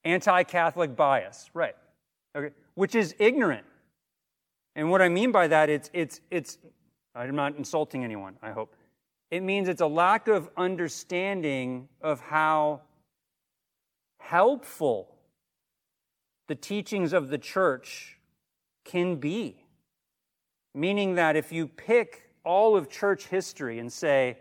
Anti 0.04 0.44
Catholic 0.44 0.94
bias, 0.94 1.50
right. 1.52 1.74
Okay. 2.36 2.54
Which 2.74 2.94
is 2.94 3.12
ignorant. 3.18 3.66
And 4.76 4.88
what 4.88 5.02
I 5.02 5.08
mean 5.08 5.32
by 5.32 5.48
that, 5.48 5.68
it's, 5.68 5.90
it's, 5.92 6.20
it's, 6.30 6.58
I'm 7.14 7.36
not 7.36 7.56
insulting 7.56 8.04
anyone, 8.04 8.36
I 8.42 8.50
hope. 8.50 8.74
It 9.30 9.42
means 9.42 9.68
it's 9.68 9.80
a 9.80 9.86
lack 9.86 10.28
of 10.28 10.48
understanding 10.56 11.88
of 12.00 12.20
how 12.20 12.82
helpful 14.18 15.08
the 16.48 16.54
teachings 16.54 17.12
of 17.12 17.28
the 17.28 17.38
church 17.38 18.18
can 18.84 19.16
be. 19.16 19.64
Meaning 20.74 21.14
that 21.16 21.36
if 21.36 21.52
you 21.52 21.66
pick 21.66 22.30
all 22.44 22.76
of 22.76 22.88
church 22.88 23.28
history 23.28 23.78
and 23.78 23.92
say, 23.92 24.38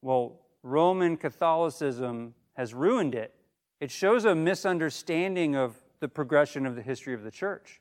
well, 0.00 0.40
Roman 0.62 1.16
Catholicism 1.16 2.34
has 2.54 2.74
ruined 2.74 3.14
it, 3.14 3.34
it 3.80 3.90
shows 3.90 4.24
a 4.24 4.34
misunderstanding 4.34 5.56
of 5.56 5.76
the 6.00 6.08
progression 6.08 6.66
of 6.66 6.76
the 6.76 6.82
history 6.82 7.14
of 7.14 7.22
the 7.22 7.30
church. 7.30 7.80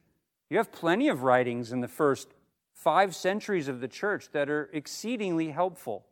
You 0.50 0.58
have 0.58 0.72
plenty 0.72 1.10
of 1.10 1.24
writings 1.24 1.72
in 1.72 1.82
the 1.82 1.88
first 1.88 2.30
five 2.74 3.16
centuries 3.16 3.68
of 3.68 3.80
the 3.80 3.88
church 3.88 4.30
that 4.32 4.50
are 4.50 4.70
exceedingly 4.74 5.50
helpful 5.50 6.06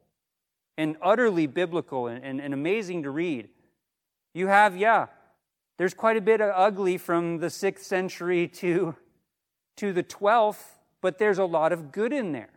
and 0.78 0.96
utterly 1.02 1.48
biblical 1.48 2.08
and, 2.08 2.24
and, 2.24 2.40
and 2.40 2.54
amazing 2.54 3.04
to 3.04 3.10
read. 3.10 3.50
You 4.34 4.48
have, 4.48 4.78
yeah, 4.78 5.08
there's 5.78 5.94
quite 5.94 6.18
a 6.18 6.22
bit 6.22 6.42
of 6.42 6.52
ugly 6.56 6.98
from 6.98 7.40
the 7.40 7.48
6th 7.48 7.80
century 7.80 8.48
to, 8.48 8.96
to 9.78 9.94
the 9.94 10.04
12th, 10.04 10.64
but 11.02 11.18
there's 11.18 11.38
a 11.38 11.46
lot 11.46 11.72
of 11.72 11.92
good 11.92 12.14
in 12.14 12.32
there. 12.32 12.52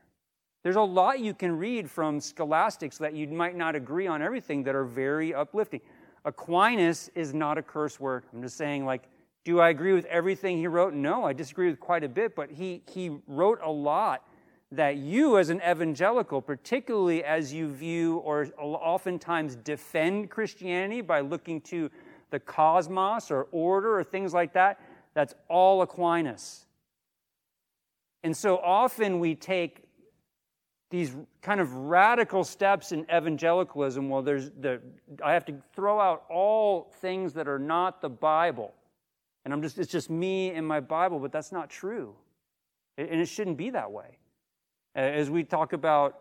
There's 0.63 0.77
a 0.77 0.83
lot 0.83 1.21
you 1.21 1.35
can 1.35 1.57
read 1.59 1.91
from 1.91 2.21
scholastics 2.21 2.99
that 2.99 3.15
you 3.15 3.27
might 3.29 3.57
not 3.57 3.75
agree 3.75 4.07
on 4.07 4.23
everything 4.23 4.63
that 4.65 4.75
are 4.75 4.85
very 4.85 5.35
uplifting. 5.35 5.81
Aquinas 6.25 7.11
is 7.15 7.35
not 7.35 7.59
a 7.59 7.63
curse 7.63 7.99
word. 7.99 8.25
I'm 8.33 8.43
just 8.43 8.57
saying, 8.57 8.85
like, 8.85 9.09
do 9.45 9.61
I 9.61 9.71
agree 9.71 9.93
with 9.93 10.05
everything 10.07 10.59
he 10.59 10.67
wrote? 10.67 10.95
No, 10.95 11.25
I 11.25 11.33
disagree 11.33 11.69
with 11.69 11.81
quite 11.81 12.05
a 12.05 12.09
bit, 12.09 12.35
but 12.35 12.51
he, 12.51 12.83
he 12.91 13.19
wrote 13.27 13.61
a 13.63 13.71
lot 13.71 14.25
that 14.71 14.97
you, 14.97 15.37
as 15.37 15.51
an 15.51 15.61
evangelical, 15.69 16.41
particularly 16.41 17.23
as 17.25 17.53
you 17.53 17.71
view 17.71 18.19
or 18.19 18.49
oftentimes 18.59 19.57
defend 19.57 20.31
Christianity 20.31 21.01
by 21.03 21.21
looking 21.21 21.61
to 21.63 21.91
the 22.31 22.41
cosmos 22.41 23.31
or 23.31 23.49
order 23.53 23.99
or 23.99 24.05
things 24.05 24.33
like 24.33 24.55
that, 24.55 24.81
that's 25.13 25.35
all 25.49 25.83
Aquinas. 25.83 26.67
And 28.23 28.35
so 28.35 28.57
often 28.59 29.19
we 29.19 29.35
take 29.35 29.85
these 30.91 31.15
kind 31.41 31.61
of 31.61 31.75
radical 31.75 32.45
steps 32.45 32.93
in 32.93 33.05
evangelicalism. 33.15 34.09
Well, 34.09 34.23
there's 34.23 34.51
the, 34.51 34.81
I 35.23 35.33
have 35.33 35.45
to 35.47 35.55
throw 35.75 36.01
out 36.01 36.25
all 36.31 36.93
things 37.01 37.33
that 37.33 37.49
are 37.49 37.59
not 37.59 38.01
the 38.01 38.11
Bible. 38.11 38.75
And 39.45 39.53
I'm 39.53 39.63
just, 39.63 39.79
it's 39.79 39.91
just 39.91 40.11
me 40.11 40.51
and 40.51 40.67
my 40.67 40.81
Bible, 40.81 41.19
but 41.19 41.33
that's 41.33 41.53
not 41.53 41.69
true. 41.69 42.15
And 42.97 43.21
it 43.21 43.27
shouldn't 43.27 43.57
be 43.57 43.71
that 43.71 43.91
way. 43.91 44.19
As 44.95 45.31
we 45.31 45.43
talk 45.43 45.73
about, 45.73 46.21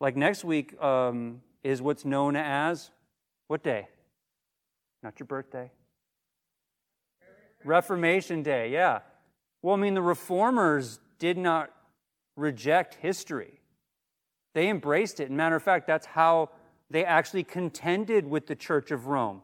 like 0.00 0.16
next 0.16 0.44
week, 0.44 0.80
um, 0.82 1.40
is 1.62 1.80
what's 1.80 2.04
known 2.04 2.36
as 2.36 2.90
what 3.46 3.62
day? 3.62 3.88
Not 5.02 5.18
your 5.18 5.26
birthday. 5.26 5.70
Reformation 7.64 8.42
Day, 8.42 8.70
yeah. 8.70 9.00
Well, 9.62 9.74
I 9.74 9.78
mean, 9.78 9.94
the 9.94 10.02
reformers 10.02 11.00
did 11.18 11.36
not 11.36 11.70
reject 12.36 12.94
history. 12.94 13.60
They 14.54 14.68
embraced 14.68 15.20
it. 15.20 15.30
matter 15.30 15.56
of 15.56 15.62
fact, 15.62 15.86
that's 15.86 16.06
how 16.06 16.50
they 16.90 17.04
actually 17.04 17.44
contended 17.44 18.26
with 18.26 18.46
the 18.46 18.56
Church 18.56 18.90
of 18.90 19.06
Rome, 19.06 19.42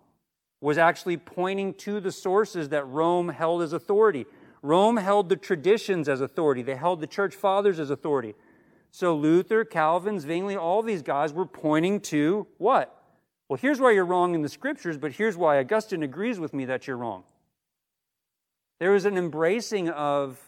was 0.64 0.78
actually 0.78 1.18
pointing 1.18 1.74
to 1.74 2.00
the 2.00 2.10
sources 2.10 2.70
that 2.70 2.88
Rome 2.88 3.28
held 3.28 3.60
as 3.60 3.74
authority. 3.74 4.24
Rome 4.62 4.96
held 4.96 5.28
the 5.28 5.36
traditions 5.36 6.08
as 6.08 6.22
authority. 6.22 6.62
They 6.62 6.74
held 6.74 7.02
the 7.02 7.06
church 7.06 7.34
fathers 7.34 7.78
as 7.78 7.90
authority. 7.90 8.34
So 8.90 9.14
Luther, 9.14 9.66
Calvin, 9.66 10.18
Zwingli, 10.18 10.56
all 10.56 10.80
these 10.80 11.02
guys 11.02 11.34
were 11.34 11.44
pointing 11.44 12.00
to 12.00 12.46
what? 12.56 12.98
Well, 13.46 13.58
here's 13.60 13.78
why 13.78 13.90
you're 13.90 14.06
wrong 14.06 14.34
in 14.34 14.40
the 14.40 14.48
scriptures, 14.48 14.96
but 14.96 15.12
here's 15.12 15.36
why 15.36 15.58
Augustine 15.58 16.02
agrees 16.02 16.40
with 16.40 16.54
me 16.54 16.64
that 16.64 16.86
you're 16.86 16.96
wrong. 16.96 17.24
There 18.80 18.92
was 18.92 19.04
an 19.04 19.18
embracing 19.18 19.90
of 19.90 20.40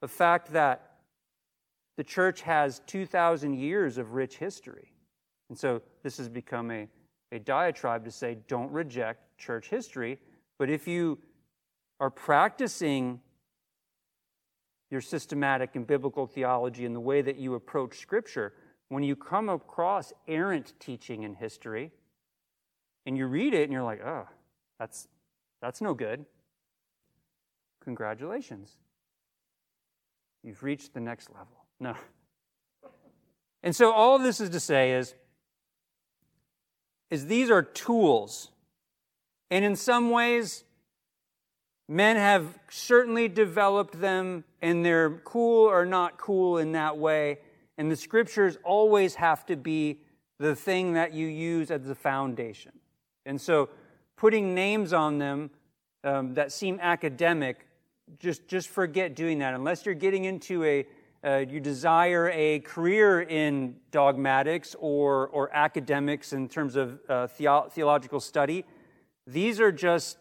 the 0.00 0.08
fact 0.08 0.54
that 0.54 0.92
the 1.98 2.04
church 2.04 2.40
has 2.40 2.80
2,000 2.86 3.52
years 3.52 3.98
of 3.98 4.14
rich 4.14 4.38
history. 4.38 4.94
And 5.50 5.58
so 5.58 5.82
this 6.02 6.16
has 6.16 6.30
become 6.30 6.70
a, 6.70 6.88
a 7.30 7.38
diatribe 7.38 8.06
to 8.06 8.10
say 8.10 8.38
don't 8.48 8.72
reject 8.72 9.23
church 9.38 9.68
history, 9.68 10.18
but 10.58 10.70
if 10.70 10.86
you 10.86 11.18
are 12.00 12.10
practicing 12.10 13.20
your 14.90 15.00
systematic 15.00 15.76
and 15.76 15.86
biblical 15.86 16.26
theology 16.26 16.84
in 16.84 16.92
the 16.92 17.00
way 17.00 17.22
that 17.22 17.36
you 17.36 17.54
approach 17.54 17.98
Scripture, 17.98 18.52
when 18.88 19.02
you 19.02 19.16
come 19.16 19.48
across 19.48 20.12
errant 20.28 20.72
teaching 20.78 21.22
in 21.22 21.34
history 21.34 21.90
and 23.06 23.16
you 23.16 23.26
read 23.26 23.54
it 23.54 23.64
and 23.64 23.72
you're 23.72 23.82
like, 23.82 24.04
oh, 24.04 24.28
that's, 24.78 25.08
that's 25.60 25.80
no 25.80 25.94
good, 25.94 26.24
congratulations. 27.82 28.76
You've 30.42 30.62
reached 30.62 30.94
the 30.94 31.00
next 31.00 31.30
level. 31.30 31.64
No. 31.80 31.96
And 33.62 33.74
so 33.74 33.92
all 33.92 34.18
this 34.18 34.40
is 34.40 34.50
to 34.50 34.60
say 34.60 34.92
is, 34.92 35.14
is 37.10 37.26
these 37.26 37.50
are 37.50 37.62
tools. 37.62 38.50
And 39.50 39.64
in 39.64 39.76
some 39.76 40.10
ways, 40.10 40.64
men 41.88 42.16
have 42.16 42.58
certainly 42.70 43.28
developed 43.28 44.00
them 44.00 44.44
and 44.62 44.84
they're 44.84 45.10
cool 45.24 45.68
or 45.68 45.84
not 45.84 46.18
cool 46.18 46.58
in 46.58 46.72
that 46.72 46.96
way. 46.98 47.38
And 47.76 47.90
the 47.90 47.96
scriptures 47.96 48.56
always 48.64 49.16
have 49.16 49.44
to 49.46 49.56
be 49.56 50.00
the 50.38 50.54
thing 50.54 50.94
that 50.94 51.12
you 51.12 51.26
use 51.26 51.70
as 51.70 51.82
the 51.82 51.94
foundation. 51.94 52.72
And 53.26 53.40
so 53.40 53.68
putting 54.16 54.54
names 54.54 54.92
on 54.92 55.18
them 55.18 55.50
um, 56.02 56.34
that 56.34 56.52
seem 56.52 56.78
academic, 56.80 57.66
just, 58.18 58.46
just 58.48 58.68
forget 58.68 59.14
doing 59.14 59.38
that. 59.38 59.54
Unless 59.54 59.86
you're 59.86 59.94
getting 59.94 60.24
into 60.24 60.64
a, 60.64 60.86
uh, 61.24 61.44
you 61.48 61.60
desire 61.60 62.30
a 62.32 62.60
career 62.60 63.22
in 63.22 63.76
dogmatics 63.90 64.76
or, 64.78 65.28
or 65.28 65.54
academics 65.54 66.32
in 66.32 66.48
terms 66.48 66.76
of 66.76 67.00
uh, 67.08 67.26
theo- 67.26 67.68
theological 67.70 68.20
study, 68.20 68.64
these 69.26 69.60
are 69.60 69.72
just 69.72 70.18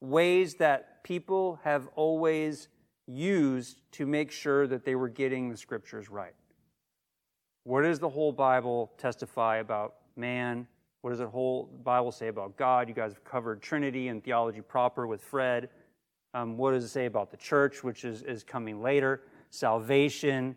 ways 0.00 0.56
that 0.56 1.02
people 1.04 1.58
have 1.64 1.88
always 1.94 2.68
used 3.06 3.80
to 3.92 4.06
make 4.06 4.30
sure 4.30 4.66
that 4.66 4.84
they 4.84 4.94
were 4.94 5.08
getting 5.08 5.50
the 5.50 5.56
scriptures 5.56 6.08
right. 6.08 6.34
What 7.64 7.82
does 7.82 7.98
the 7.98 8.08
whole 8.08 8.32
Bible 8.32 8.92
testify 8.98 9.56
about 9.58 9.94
man? 10.16 10.66
What 11.00 11.10
does 11.10 11.18
the 11.18 11.26
whole 11.26 11.64
Bible 11.82 12.12
say 12.12 12.28
about 12.28 12.56
God? 12.56 12.88
You 12.88 12.94
guys 12.94 13.12
have 13.12 13.24
covered 13.24 13.60
Trinity 13.60 14.08
and 14.08 14.22
theology 14.22 14.60
proper 14.60 15.06
with 15.06 15.22
Fred. 15.22 15.68
Um, 16.32 16.56
what 16.56 16.72
does 16.72 16.84
it 16.84 16.88
say 16.88 17.06
about 17.06 17.30
the 17.30 17.36
church, 17.36 17.84
which 17.84 18.04
is, 18.04 18.22
is 18.22 18.42
coming 18.42 18.82
later? 18.82 19.22
salvation. 19.54 20.56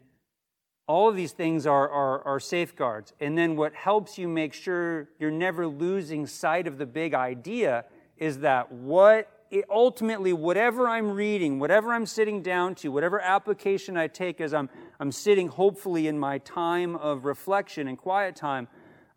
All 0.87 1.09
of 1.09 1.15
these 1.15 1.33
things 1.33 1.67
are, 1.67 1.89
are, 1.89 2.23
are 2.23 2.39
safeguards. 2.39 3.13
And 3.19 3.37
then 3.37 3.55
what 3.55 3.73
helps 3.73 4.17
you 4.17 4.27
make 4.27 4.53
sure 4.53 5.09
you're 5.19 5.31
never 5.31 5.67
losing 5.67 6.25
sight 6.25 6.65
of 6.65 6.77
the 6.77 6.85
big 6.85 7.13
idea 7.13 7.85
is 8.17 8.39
that 8.39 8.71
what 8.71 9.29
it, 9.49 9.65
ultimately, 9.69 10.33
whatever 10.33 10.87
I'm 10.87 11.11
reading, 11.11 11.59
whatever 11.59 11.93
I'm 11.93 12.05
sitting 12.05 12.41
down 12.41 12.75
to, 12.75 12.89
whatever 12.89 13.21
application 13.21 13.95
I 13.95 14.07
take 14.07 14.41
as 14.41 14.53
I'm, 14.53 14.69
I'm 14.99 15.11
sitting 15.11 15.47
hopefully 15.47 16.07
in 16.07 16.19
my 16.19 16.39
time 16.39 16.95
of 16.95 17.25
reflection 17.25 17.87
and 17.87 17.97
quiet 17.97 18.35
time 18.35 18.67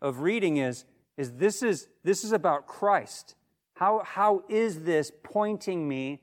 of 0.01 0.21
reading 0.21 0.57
is, 0.57 0.85
is 1.17 1.33
this 1.33 1.61
is 1.61 1.87
this 2.03 2.23
is 2.23 2.31
about 2.31 2.65
Christ. 2.65 3.35
How, 3.73 4.03
how 4.05 4.43
is 4.47 4.83
this 4.83 5.11
pointing 5.23 5.87
me 5.87 6.21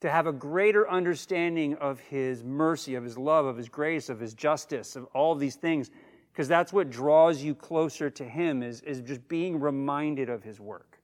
to 0.00 0.10
have 0.10 0.26
a 0.26 0.32
greater 0.32 0.88
understanding 0.90 1.74
of 1.74 2.00
His 2.00 2.42
mercy, 2.42 2.94
of 2.94 3.04
His 3.04 3.18
love, 3.18 3.46
of 3.46 3.56
His 3.56 3.68
grace, 3.68 4.08
of 4.08 4.18
His 4.18 4.34
justice, 4.34 4.96
of 4.96 5.04
all 5.14 5.34
these 5.34 5.56
things, 5.56 5.90
because 6.32 6.48
that's 6.48 6.72
what 6.72 6.90
draws 6.90 7.42
you 7.42 7.54
closer 7.54 8.08
to 8.10 8.24
Him, 8.24 8.62
is, 8.62 8.80
is 8.82 9.00
just 9.00 9.26
being 9.28 9.60
reminded 9.60 10.30
of 10.30 10.42
His 10.42 10.58
work. 10.58 10.98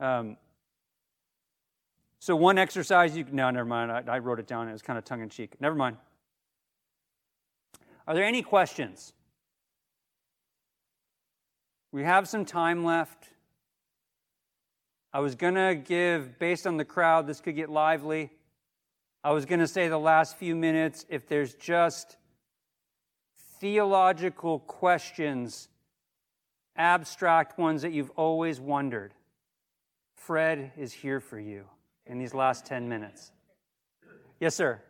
Um, 0.00 0.36
so, 2.20 2.34
one 2.34 2.58
exercise 2.58 3.16
you 3.16 3.24
no, 3.30 3.50
never 3.50 3.64
mind. 3.64 3.92
I, 3.92 4.02
I 4.08 4.18
wrote 4.18 4.40
it 4.40 4.46
down. 4.46 4.68
It 4.68 4.72
was 4.72 4.82
kind 4.82 4.98
of 4.98 5.04
tongue 5.04 5.22
in 5.22 5.28
cheek. 5.28 5.60
Never 5.60 5.76
mind. 5.76 5.96
Are 8.06 8.14
there 8.14 8.24
any 8.24 8.42
questions? 8.42 9.12
We 11.92 12.02
have 12.02 12.28
some 12.28 12.44
time 12.44 12.84
left. 12.84 13.28
I 15.12 15.20
was 15.20 15.34
going 15.34 15.54
to 15.54 15.74
give, 15.74 16.38
based 16.38 16.66
on 16.66 16.76
the 16.76 16.84
crowd, 16.84 17.26
this 17.26 17.40
could 17.40 17.56
get 17.56 17.70
lively. 17.70 18.30
I 19.24 19.32
was 19.32 19.46
going 19.46 19.60
to 19.60 19.68
say 19.68 19.88
the 19.88 19.98
last 19.98 20.36
few 20.36 20.54
minutes, 20.54 21.06
if 21.08 21.26
there's 21.26 21.54
just 21.54 22.16
theological 23.58 24.58
questions, 24.60 25.68
abstract 26.76 27.58
ones 27.58 27.82
that 27.82 27.92
you've 27.92 28.10
always 28.10 28.60
wondered, 28.60 29.14
Fred 30.14 30.72
is 30.76 30.92
here 30.92 31.20
for 31.20 31.38
you 31.38 31.64
in 32.06 32.18
these 32.18 32.34
last 32.34 32.66
10 32.66 32.88
minutes. 32.88 33.32
Yes, 34.40 34.54
sir. 34.54 34.82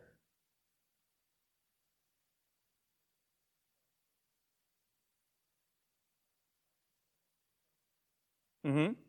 Mm 8.65 8.73
hmm. 8.73 9.08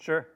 Sure. 0.00 0.26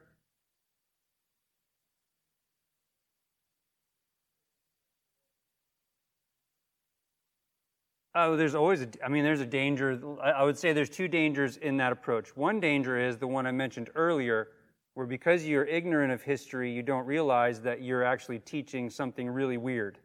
Oh, 8.13 8.37
there's 8.37 8.55
always 8.55 8.81
a, 8.81 8.87
I 9.03 9.09
mean, 9.09 9.23
there's 9.23 9.41
a 9.41 9.45
danger. 9.45 9.99
I 10.23 10.43
would 10.43 10.57
say 10.57 10.71
there's 10.71 10.89
two 10.89 11.07
dangers 11.07 11.57
in 11.57 11.77
that 11.77 11.91
approach. 11.91 12.37
One 12.37 12.59
danger 12.61 12.97
is 12.97 13.17
the 13.17 13.27
one 13.27 13.45
I 13.45 13.51
mentioned 13.51 13.89
earlier, 13.95 14.49
where 14.93 15.05
because 15.05 15.45
you're 15.45 15.65
ignorant 15.65 16.13
of 16.13 16.21
history, 16.21 16.71
you 16.71 16.81
don't 16.81 17.05
realize 17.05 17.59
that 17.61 17.81
you're 17.81 18.03
actually 18.05 18.39
teaching 18.39 18.89
something 18.89 19.27
really 19.27 19.57
weird 19.57 19.97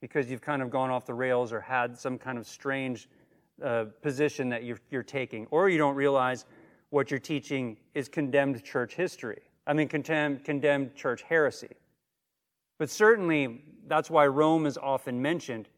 because 0.00 0.28
you've 0.28 0.40
kind 0.42 0.62
of 0.62 0.70
gone 0.70 0.90
off 0.90 1.06
the 1.06 1.14
rails 1.14 1.52
or 1.52 1.60
had 1.60 1.96
some 1.96 2.18
kind 2.18 2.38
of 2.38 2.46
strange 2.46 3.08
uh, 3.62 3.84
position 4.02 4.48
that 4.48 4.64
you're, 4.64 4.80
you're 4.90 5.04
taking. 5.04 5.46
Or 5.52 5.68
you 5.68 5.78
don't 5.78 5.94
realize 5.94 6.46
what 6.94 7.10
you're 7.10 7.18
teaching 7.18 7.76
is 7.94 8.08
condemned 8.08 8.62
church 8.62 8.94
history. 8.94 9.42
I 9.66 9.72
mean, 9.72 9.88
condemned, 9.88 10.44
condemned 10.44 10.94
church 10.94 11.22
heresy. 11.22 11.74
But 12.78 12.88
certainly, 12.88 13.64
that's 13.88 14.08
why 14.08 14.28
Rome 14.28 14.64
is 14.64 14.78
often 14.78 15.20
mentioned. 15.20 15.68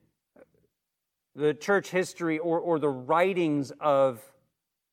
The 1.34 1.54
church 1.54 1.88
history 1.88 2.38
or, 2.38 2.60
or 2.60 2.78
the 2.78 2.90
writings 2.90 3.72
of, 3.80 4.20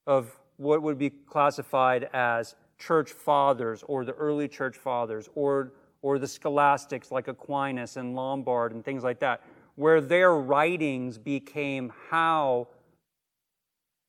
of 0.08 0.32
what 0.56 0.82
would 0.82 0.98
be 0.98 1.10
classified 1.10 2.08
as 2.14 2.56
church 2.80 3.12
fathers 3.12 3.84
or 3.86 4.06
the 4.06 4.14
early 4.14 4.48
church 4.48 4.78
fathers 4.78 5.28
or, 5.36 5.74
or 6.02 6.20
the 6.20 6.28
scholastics 6.28 7.12
like 7.12 7.28
Aquinas 7.28 7.98
and 7.98 8.16
Lombard 8.16 8.72
and 8.72 8.86
things 8.86 9.04
like 9.04 9.20
that, 9.20 9.42
where 9.76 10.00
their 10.00 10.36
writings 10.36 11.18
became 11.18 11.92
how 12.10 12.70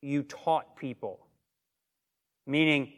you 0.01 0.23
taught 0.23 0.77
people 0.77 1.24
meaning 2.45 2.91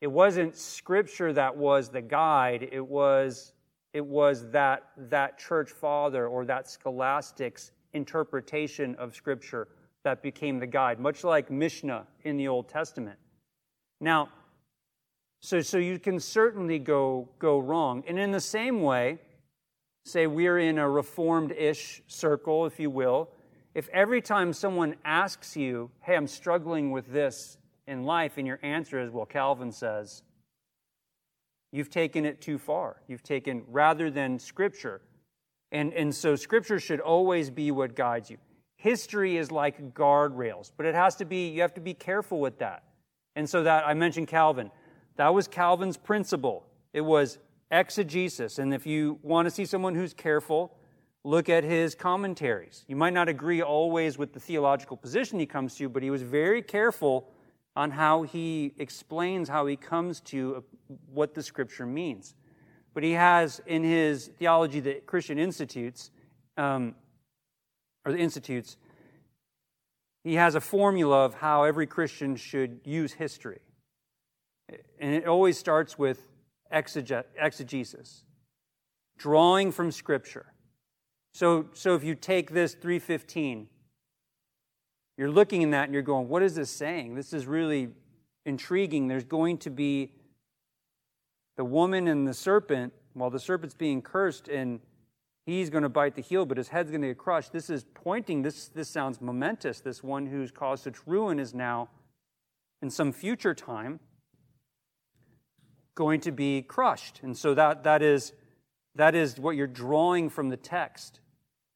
it 0.00 0.06
wasn't 0.06 0.56
scripture 0.56 1.32
that 1.32 1.56
was 1.56 1.88
the 1.88 2.02
guide 2.02 2.68
it 2.72 2.86
was 2.86 3.52
it 3.92 4.04
was 4.04 4.50
that 4.50 4.90
that 4.96 5.38
church 5.38 5.70
father 5.70 6.26
or 6.26 6.44
that 6.44 6.68
scholastic's 6.68 7.70
interpretation 7.92 8.94
of 8.96 9.14
scripture 9.14 9.68
that 10.02 10.22
became 10.22 10.58
the 10.58 10.66
guide 10.66 10.98
much 10.98 11.24
like 11.24 11.50
mishnah 11.50 12.06
in 12.24 12.36
the 12.36 12.48
old 12.48 12.68
testament. 12.68 13.18
Now 14.00 14.28
so 15.40 15.60
so 15.60 15.78
you 15.78 15.98
can 15.98 16.18
certainly 16.18 16.78
go 16.78 17.28
go 17.38 17.58
wrong. 17.58 18.04
And 18.06 18.18
in 18.18 18.30
the 18.30 18.40
same 18.40 18.82
way 18.82 19.18
say 20.04 20.26
we're 20.26 20.58
in 20.58 20.78
a 20.78 20.88
reformed 20.88 21.52
ish 21.52 22.02
circle, 22.06 22.66
if 22.66 22.78
you 22.78 22.90
will, 22.90 23.30
if 23.74 23.88
every 23.88 24.20
time 24.20 24.52
someone 24.52 24.94
asks 25.04 25.56
you, 25.56 25.90
hey, 26.02 26.14
I'm 26.14 26.26
struggling 26.26 26.90
with 26.90 27.10
this 27.10 27.56
in 27.86 28.04
life, 28.04 28.38
and 28.38 28.46
your 28.46 28.58
answer 28.62 29.00
is, 29.00 29.10
well, 29.10 29.26
Calvin 29.26 29.72
says, 29.72 30.22
you've 31.72 31.90
taken 31.90 32.24
it 32.24 32.40
too 32.40 32.58
far. 32.58 33.02
You've 33.08 33.22
taken, 33.22 33.64
rather 33.68 34.10
than 34.10 34.38
Scripture. 34.38 35.02
And, 35.72 35.92
and 35.92 36.14
so 36.14 36.36
Scripture 36.36 36.78
should 36.78 37.00
always 37.00 37.50
be 37.50 37.70
what 37.70 37.96
guides 37.96 38.30
you. 38.30 38.38
History 38.76 39.36
is 39.36 39.50
like 39.50 39.94
guardrails, 39.94 40.70
but 40.76 40.86
it 40.86 40.94
has 40.94 41.16
to 41.16 41.24
be, 41.24 41.48
you 41.48 41.62
have 41.62 41.74
to 41.74 41.80
be 41.80 41.94
careful 41.94 42.40
with 42.40 42.58
that. 42.58 42.84
And 43.36 43.48
so 43.48 43.62
that, 43.64 43.86
I 43.86 43.94
mentioned 43.94 44.28
Calvin. 44.28 44.70
That 45.16 45.34
was 45.34 45.48
Calvin's 45.48 45.96
principle. 45.96 46.66
It 46.92 47.00
was 47.00 47.38
exegesis. 47.70 48.58
And 48.58 48.72
if 48.72 48.86
you 48.86 49.18
want 49.22 49.46
to 49.46 49.50
see 49.50 49.64
someone 49.64 49.94
who's 49.94 50.14
careful, 50.14 50.76
look 51.24 51.48
at 51.48 51.64
his 51.64 51.94
commentaries. 51.94 52.84
You 52.86 52.96
might 52.96 53.14
not 53.14 53.28
agree 53.28 53.62
always 53.62 54.18
with 54.18 54.32
the 54.32 54.40
theological 54.40 54.96
position 54.96 55.38
he 55.38 55.46
comes 55.46 55.74
to, 55.76 55.88
but 55.88 56.02
he 56.02 56.10
was 56.10 56.22
very 56.22 56.62
careful 56.62 57.28
on 57.76 57.90
how 57.90 58.22
he 58.22 58.72
explains 58.78 59.48
how 59.48 59.66
he 59.66 59.76
comes 59.76 60.20
to 60.20 60.62
what 61.12 61.34
the 61.34 61.42
scripture 61.42 61.86
means. 61.86 62.34
But 62.92 63.02
he 63.02 63.12
has 63.12 63.60
in 63.66 63.82
his 63.82 64.28
theology, 64.38 64.80
the 64.80 64.94
Christian 65.06 65.38
Institutes, 65.38 66.10
um, 66.56 66.94
or 68.04 68.12
the 68.12 68.18
Institutes, 68.18 68.76
he 70.22 70.34
has 70.34 70.54
a 70.54 70.60
formula 70.60 71.24
of 71.24 71.34
how 71.34 71.64
every 71.64 71.86
Christian 71.86 72.36
should 72.36 72.80
use 72.84 73.12
history. 73.12 73.60
And 74.98 75.14
it 75.14 75.26
always 75.26 75.58
starts 75.58 75.98
with 75.98 76.28
exegesis, 76.70 78.24
drawing 79.18 79.72
from 79.72 79.90
Scripture. 79.90 80.46
So, 81.34 81.66
so 81.74 81.94
if 81.94 82.04
you 82.04 82.14
take 82.14 82.52
this 82.52 82.74
315, 82.74 83.68
you're 85.16 85.30
looking 85.30 85.62
in 85.62 85.70
that 85.70 85.84
and 85.84 85.94
you're 85.94 86.02
going, 86.02 86.28
what 86.28 86.42
is 86.42 86.54
this 86.54 86.70
saying? 86.70 87.14
This 87.14 87.32
is 87.32 87.46
really 87.46 87.88
intriguing. 88.44 89.08
There's 89.08 89.24
going 89.24 89.58
to 89.58 89.70
be 89.70 90.12
the 91.56 91.64
woman 91.64 92.08
and 92.08 92.26
the 92.26 92.34
serpent, 92.34 92.92
while 93.12 93.30
the 93.30 93.38
serpent's 93.38 93.74
being 93.74 94.02
cursed 94.02 94.48
and 94.48 94.80
he's 95.46 95.70
going 95.70 95.82
to 95.82 95.88
bite 95.88 96.16
the 96.16 96.22
heel, 96.22 96.44
but 96.46 96.56
his 96.56 96.68
head's 96.68 96.90
going 96.90 97.02
to 97.02 97.08
get 97.08 97.18
crushed. 97.18 97.52
This 97.52 97.70
is 97.70 97.84
pointing, 97.94 98.42
this, 98.42 98.68
this 98.68 98.88
sounds 98.88 99.20
momentous. 99.20 99.80
This 99.80 100.02
one 100.02 100.26
who's 100.26 100.50
caused 100.50 100.84
such 100.84 101.06
ruin 101.06 101.38
is 101.38 101.54
now, 101.54 101.90
in 102.82 102.90
some 102.90 103.12
future 103.12 103.54
time, 103.54 104.00
going 105.94 106.20
to 106.20 106.32
be 106.32 106.62
crushed. 106.62 107.20
And 107.22 107.36
so 107.36 107.54
that, 107.54 107.84
that, 107.84 108.02
is, 108.02 108.32
that 108.96 109.14
is 109.14 109.38
what 109.38 109.54
you're 109.54 109.66
drawing 109.68 110.28
from 110.28 110.48
the 110.48 110.56
text. 110.56 111.20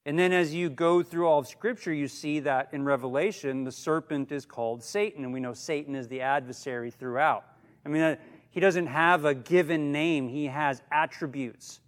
And 0.08 0.18
then 0.18 0.32
as 0.32 0.54
you 0.54 0.70
go 0.70 1.02
through 1.02 1.26
all 1.26 1.40
of 1.40 1.46
Scripture, 1.46 1.92
you 1.92 2.08
see 2.08 2.40
that 2.40 2.70
in 2.72 2.82
Revelation, 2.82 3.64
the 3.64 3.70
serpent 3.70 4.32
is 4.32 4.46
called 4.46 4.82
Satan. 4.82 5.22
And 5.22 5.34
we 5.34 5.38
know 5.38 5.52
Satan 5.52 5.94
is 5.94 6.08
the 6.08 6.22
adversary 6.22 6.90
throughout. 6.90 7.44
I 7.84 7.90
mean, 7.90 8.00
uh, 8.00 8.16
he 8.48 8.58
doesn't 8.58 8.86
have 8.86 9.26
a 9.26 9.34
given 9.34 9.92
name, 9.92 10.26
he 10.26 10.46
has 10.46 10.80
attributes 10.90 11.80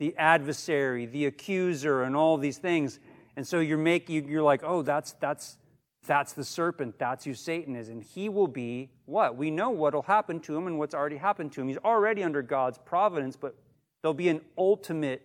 the 0.00 0.12
adversary, 0.16 1.06
the 1.06 1.26
accuser, 1.26 2.02
and 2.02 2.16
all 2.16 2.36
these 2.36 2.58
things. 2.58 2.98
And 3.36 3.46
so 3.46 3.60
you're 3.60 3.78
making, 3.78 4.28
you're 4.28 4.42
like, 4.42 4.62
oh, 4.64 4.82
that's, 4.82 5.12
that's, 5.20 5.56
that's 6.04 6.32
the 6.32 6.44
serpent. 6.44 6.98
That's 6.98 7.24
who 7.24 7.34
Satan 7.34 7.76
is. 7.76 7.90
And 7.90 8.02
he 8.02 8.28
will 8.28 8.48
be 8.48 8.90
what? 9.06 9.36
We 9.36 9.52
know 9.52 9.70
what 9.70 9.94
will 9.94 10.02
happen 10.02 10.40
to 10.40 10.56
him 10.56 10.66
and 10.66 10.80
what's 10.80 10.96
already 10.96 11.16
happened 11.16 11.52
to 11.52 11.60
him. 11.60 11.68
He's 11.68 11.78
already 11.78 12.24
under 12.24 12.42
God's 12.42 12.78
providence, 12.78 13.36
but 13.36 13.54
there'll 14.02 14.14
be 14.14 14.30
an 14.30 14.40
ultimate 14.56 15.22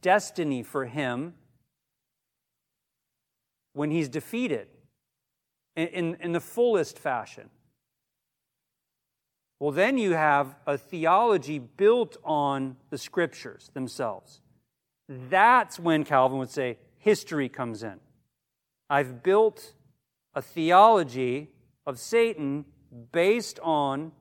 destiny 0.00 0.62
for 0.62 0.86
him 0.86 1.34
when 3.76 3.90
he's 3.90 4.08
defeated 4.08 4.68
in, 5.76 5.88
in, 5.88 6.16
in 6.22 6.32
the 6.32 6.40
fullest 6.40 6.98
fashion. 6.98 7.50
Well, 9.60 9.70
then 9.70 9.98
you 9.98 10.12
have 10.12 10.56
a 10.66 10.78
theology 10.78 11.58
built 11.58 12.16
on 12.24 12.76
the 12.88 12.96
scriptures 12.96 13.70
themselves. 13.74 14.40
That's 15.10 15.78
when 15.78 16.04
Calvin 16.04 16.38
would 16.38 16.48
say 16.48 16.78
history 16.96 17.50
comes 17.50 17.82
in. 17.82 18.00
I've 18.88 19.22
built 19.22 19.74
a 20.34 20.40
theology 20.40 21.50
of 21.86 21.98
Satan 21.98 22.64
based 23.12 23.60
on 23.60 24.12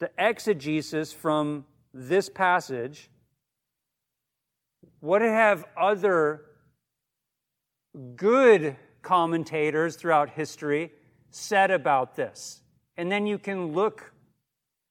the 0.00 0.10
exegesis 0.18 1.12
from 1.12 1.64
this 1.94 2.28
passage. 2.28 3.08
What 4.98 5.22
have 5.22 5.64
other 5.80 6.47
good 8.16 8.76
commentators 9.02 9.96
throughout 9.96 10.30
history 10.30 10.92
said 11.30 11.70
about 11.70 12.16
this? 12.16 12.62
And 12.96 13.10
then 13.10 13.26
you 13.26 13.38
can 13.38 13.72
look 13.72 14.12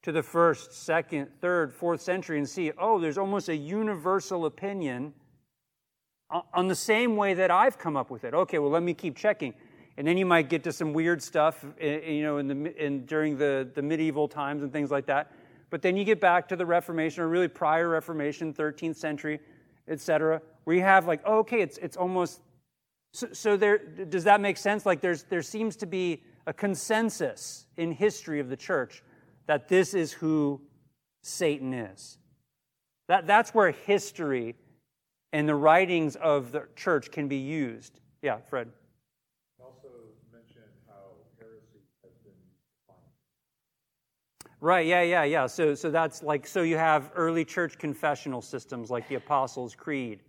to 0.04 0.12
the 0.12 0.24
first, 0.24 0.74
second, 0.74 1.28
third, 1.42 1.74
fourth 1.74 2.02
century 2.02 2.38
and 2.38 2.48
see, 2.48 2.72
oh, 2.78 3.00
there's 3.00 3.18
almost 3.18 3.50
a 3.50 3.56
universal 3.56 4.46
opinion 4.46 5.14
on 6.54 6.68
the 6.68 6.76
same 6.76 7.16
way 7.16 7.34
that 7.34 7.52
I've 7.52 7.78
come 7.78 7.96
up 7.96 8.10
with 8.10 8.24
it. 8.24 8.34
Okay, 8.34 8.60
well, 8.60 8.70
let 8.70 8.84
me 8.84 8.94
keep 8.94 9.16
checking 9.16 9.54
and 9.98 10.08
then 10.08 10.16
you 10.16 10.26
might 10.26 10.48
get 10.48 10.64
to 10.64 10.72
some 10.72 10.94
weird 10.94 11.22
stuff, 11.22 11.66
eh, 11.80 12.00
eh, 12.04 12.12
you 12.12 12.24
know, 12.24 12.38
in 12.38 12.48
the 12.48 12.86
in, 12.86 13.06
during 13.06 13.36
the, 13.36 13.68
the 13.74 13.82
medieval 13.82 14.28
times 14.28 14.62
and 14.62 14.72
things 14.72 14.92
like 14.92 15.08
that. 15.08 15.32
But 15.70 15.82
then 15.82 15.98
you 15.98 16.06
get 16.06 16.22
back 16.22 16.48
to 16.50 16.56
the 16.56 16.66
Reformation, 16.66 17.24
or 17.24 17.28
really 17.28 17.48
prior 17.48 17.90
Reformation, 17.90 18.54
13th 18.54 18.96
century, 18.96 19.40
etc., 19.88 20.42
where 20.64 20.76
you 20.76 20.84
have 20.84 21.08
like, 21.08 21.22
oh, 21.26 21.40
okay, 21.40 21.62
it's 21.62 21.78
it's 21.80 21.98
almost. 21.98 22.42
So, 23.18 23.28
so 23.32 23.58
there 23.58 23.80
does 23.80 24.26
that 24.26 24.42
make 24.42 24.58
sense? 24.58 24.86
Like 24.86 25.02
there's 25.02 25.24
there 25.24 25.42
seems 25.42 25.76
to 25.78 25.88
be 25.88 26.22
a 26.46 26.54
consensus 26.54 27.66
in 27.76 27.92
history 27.92 28.40
of 28.40 28.48
the 28.48 28.56
church 28.56 29.02
that 29.48 29.68
this 29.68 29.96
is 29.96 30.12
who 30.12 30.62
Satan 31.24 31.74
is. 31.74 32.20
That, 33.08 33.26
that's 33.26 33.56
where 33.56 33.72
history 33.72 34.54
and 35.34 35.50
the 35.50 35.56
writings 35.56 36.16
of 36.18 36.52
the 36.52 36.68
church 36.76 37.10
can 37.10 37.28
be 37.28 37.38
used. 37.38 38.00
Yeah, 38.22 38.38
Fred. 38.52 38.70
Also 39.60 39.88
mention 40.32 40.62
how 40.88 41.16
heresy 41.40 41.82
has 42.04 42.14
been 42.24 42.34
defined. 42.86 43.02
Right, 44.62 44.86
yeah, 44.86 45.02
yeah, 45.02 45.24
yeah. 45.24 45.48
So, 45.48 45.74
so 45.74 45.90
that's 45.90 46.22
like, 46.22 46.46
so 46.46 46.62
you 46.62 46.78
have 46.78 47.10
early 47.16 47.46
church 47.46 47.80
confessional 47.80 48.44
systems 48.44 48.92
like 48.92 49.08
the 49.08 49.16
Apostles' 49.16 49.74
Creed, 49.74 50.22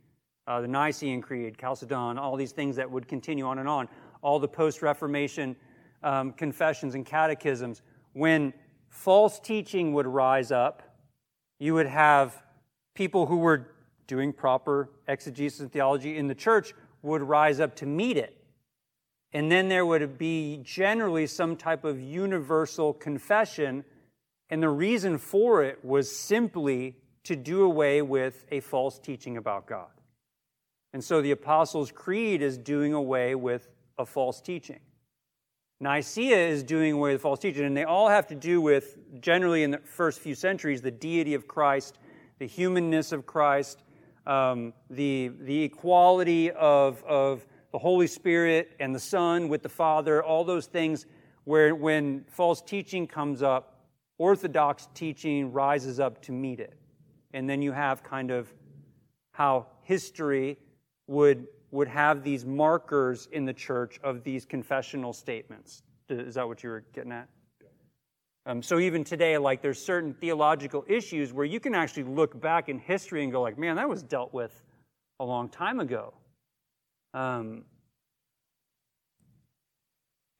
uh, 0.49 0.63
the 0.63 0.69
Nicene 0.69 1.21
Creed, 1.21 1.57
Chalcedon, 1.61 2.19
all 2.19 2.35
these 2.35 2.53
things 2.53 2.77
that 2.77 2.91
would 2.91 3.07
continue 3.07 3.45
on 3.45 3.59
and 3.59 3.69
on, 3.69 3.87
all 4.23 4.39
the 4.39 4.49
post 4.49 4.81
Reformation 4.81 5.55
um, 6.03 6.33
confessions 6.33 6.95
and 6.95 7.05
catechisms. 7.05 7.83
When 8.15 8.55
false 8.89 9.39
teaching 9.39 9.93
would 9.93 10.07
rise 10.07 10.51
up, 10.51 10.83
you 11.59 11.75
would 11.75 11.87
have 11.87 12.43
people 12.95 13.27
who 13.27 13.37
were 13.37 13.75
doing 14.07 14.33
proper 14.33 14.89
exegesis 15.07 15.61
and 15.61 15.71
theology 15.71 16.17
in 16.17 16.29
the 16.29 16.35
church 16.35 16.73
would 17.03 17.23
rise 17.23 17.61
up 17.61 17.77
to 17.77 17.87
meet 17.87 18.17
it. 18.17 18.35
And 19.33 19.53
then 19.53 19.69
there 19.69 19.85
would 19.85 20.17
be 20.17 20.61
generally 20.65 21.27
some 21.27 21.57
type 21.57 21.85
of 21.85 22.01
universal 22.01 22.95
confession 22.95 23.85
and 24.49 24.63
the 24.63 24.71
reason 24.71 25.19
for 25.19 25.63
it 25.63 25.85
was 25.85 26.11
simply 26.11 26.97
to 27.25 27.37
do 27.37 27.65
away 27.65 28.01
with 28.01 28.47
a 28.51 28.61
false 28.61 28.99
teaching 28.99 29.37
about 29.37 29.67
God. 29.67 29.98
And 30.93 31.05
so 31.05 31.21
the 31.21 31.33
Apostles' 31.33 31.93
Creed 31.93 32.43
is 32.43 32.57
doing 32.57 32.95
away 32.95 33.35
with 33.35 33.69
a 33.99 34.07
false 34.07 34.41
teaching. 34.41 34.81
Nicaea 35.81 36.49
is 36.49 36.63
doing 36.63 36.95
away 36.95 37.13
with 37.13 37.23
false 37.23 37.39
teaching, 37.39 37.65
and 37.65 37.77
they 37.77 37.85
all 37.85 38.09
have 38.09 38.27
to 38.29 38.35
do 38.35 38.61
with, 38.61 38.97
generally 39.21 39.63
in 39.63 39.71
the 39.71 39.79
first 39.79 40.19
few 40.19 40.35
centuries, 40.35 40.83
the 40.83 40.91
deity 40.91 41.35
of 41.35 41.47
Christ, 41.47 41.99
the 42.39 42.47
humanness 42.47 43.13
of 43.13 43.27
Christ, 43.27 43.83
um, 44.27 44.73
the, 44.91 45.31
the 45.41 45.63
equality 45.63 46.51
of, 46.51 47.03
of 47.05 47.47
the 47.73 47.79
Holy 47.79 48.07
Spirit 48.07 48.73
and 48.81 48.95
the 48.95 49.01
Son 49.01 49.49
with 49.49 49.63
the 49.63 49.69
Father, 49.69 50.23
all 50.23 50.45
those 50.45 50.67
things 50.67 51.07
where 51.45 51.75
when 51.75 52.25
false 52.29 52.61
teaching 52.61 53.07
comes 53.07 53.43
up, 53.43 53.87
Orthodox 54.19 54.89
teaching 54.95 55.53
rises 55.53 56.01
up 56.01 56.21
to 56.23 56.33
meet 56.33 56.61
it. 56.61 56.75
And 57.33 57.49
then 57.49 57.63
you 57.63 57.73
have 57.73 58.03
kind 58.03 58.31
of 58.31 58.53
how 59.31 59.67
history 59.83 60.59
would, 61.09 61.49
would 61.73 61.89
have 61.89 62.23
these 62.23 62.47
markers 62.47 63.29
in 63.33 63.45
the 63.45 63.53
church 63.53 63.99
of 64.05 64.23
these 64.23 64.45
confessional 64.45 65.13
statements. 65.13 65.83
Is 66.09 66.37
that 66.37 66.47
what 66.47 66.63
you 66.63 66.71
were 66.71 66.85
getting 66.95 67.13
at? 67.13 67.29
Um, 68.47 68.63
so 68.63 68.79
even 68.79 69.05
today, 69.05 69.37
like 69.37 69.61
there's 69.61 69.83
certain 69.85 70.15
theological 70.15 70.85
issues 70.89 71.35
where 71.35 71.45
you 71.45 71.61
can 71.61 71.75
actually 71.75 72.05
look 72.05 72.41
back 72.41 72.71
in 72.71 72.79
history 72.79 73.23
and 73.23 73.31
go 73.31 73.43
like, 73.43 73.59
man, 73.59 73.77
that 73.77 73.89
was 73.89 74.03
dealt 74.03 74.33
with 74.33 74.63
a 75.21 75.25
long 75.25 75.51
time 75.51 75.81
ago. 75.81 76.15
Um, 77.13 77.65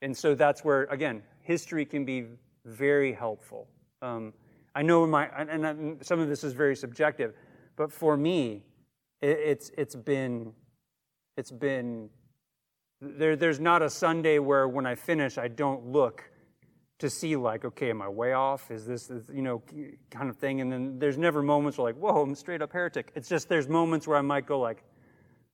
and 0.01 0.15
so 0.17 0.33
that's 0.33 0.63
where, 0.63 0.83
again, 0.85 1.21
history 1.41 1.85
can 1.85 2.05
be 2.05 2.25
very 2.65 3.13
helpful. 3.13 3.67
Um, 4.01 4.33
I 4.73 4.81
know 4.81 5.05
my, 5.05 5.27
and 5.27 6.03
some 6.03 6.19
of 6.19 6.29
this 6.29 6.43
is 6.43 6.53
very 6.53 6.75
subjective, 6.75 7.33
but 7.75 7.91
for 7.91 8.15
me, 8.15 8.63
it, 9.21 9.27
it's 9.27 9.71
it's 9.77 9.95
been 9.95 10.53
it's 11.37 11.51
been 11.51 12.09
there, 13.01 13.35
there's 13.35 13.59
not 13.59 13.81
a 13.81 13.89
Sunday 13.89 14.39
where 14.39 14.67
when 14.67 14.85
I 14.85 14.95
finish 14.95 15.37
I 15.37 15.47
don't 15.47 15.87
look 15.87 16.29
to 16.99 17.09
see 17.09 17.35
like 17.35 17.65
okay 17.65 17.89
am 17.89 18.01
I 18.01 18.09
way 18.09 18.33
off? 18.33 18.71
Is 18.71 18.85
this, 18.85 19.09
you 19.33 19.41
know 19.41 19.63
kind 20.09 20.29
of 20.29 20.37
thing. 20.37 20.61
And 20.61 20.71
then 20.71 20.99
there's 20.99 21.17
never 21.17 21.41
moments 21.41 21.77
where 21.77 21.85
like 21.85 21.95
whoa 21.95 22.21
I'm 22.21 22.35
straight 22.35 22.61
up 22.61 22.71
heretic. 22.71 23.11
It's 23.15 23.29
just 23.29 23.49
there's 23.49 23.67
moments 23.67 24.07
where 24.07 24.17
I 24.17 24.21
might 24.21 24.45
go 24.45 24.59
like 24.59 24.83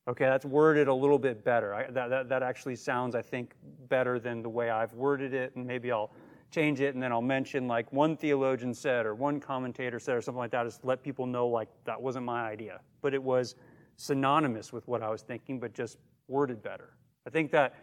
okay 0.08 0.26
that's 0.26 0.46
worded 0.46 0.88
a 0.88 0.94
little 0.94 1.20
bit 1.20 1.44
better. 1.44 1.74
I, 1.74 1.92
that, 1.92 2.10
that 2.10 2.30
that 2.30 2.44
actually 2.44 2.76
sounds 2.76 3.16
I 3.16 3.22
think 3.22 3.54
better 3.90 4.20
than 4.20 4.42
the 4.42 4.50
way 4.50 4.70
I've 4.70 4.94
worded 4.94 5.34
it. 5.34 5.56
And 5.56 5.66
maybe 5.66 5.92
I'll 5.92 6.12
change 6.52 6.82
it 6.82 6.94
and 6.94 7.04
then 7.04 7.12
I'll 7.12 7.22
mention 7.22 7.68
like 7.68 7.92
one 7.92 8.16
theologian 8.16 8.74
said 8.74 9.06
or 9.06 9.14
one 9.16 9.40
commentator 9.40 10.00
said 10.00 10.16
or 10.16 10.22
something 10.22 10.40
like 10.40 10.52
that, 10.52 10.64
just 10.66 10.86
let 10.86 11.04
people 11.04 11.26
know 11.26 11.48
like 11.48 11.70
that 11.86 12.02
wasn't 12.02 12.26
my 12.26 12.44
idea. 12.48 12.80
But 13.02 13.14
it 13.14 13.22
was 13.22 13.56
synonymous 13.98 14.72
with 14.72 14.88
what 14.88 15.02
I 15.02 15.10
was 15.10 15.22
thinking, 15.22 15.60
but 15.60 15.74
just 15.74 15.98
worded 16.28 16.62
better. 16.62 16.94
I 17.28 17.30
think 17.30 17.52
that 17.52 17.76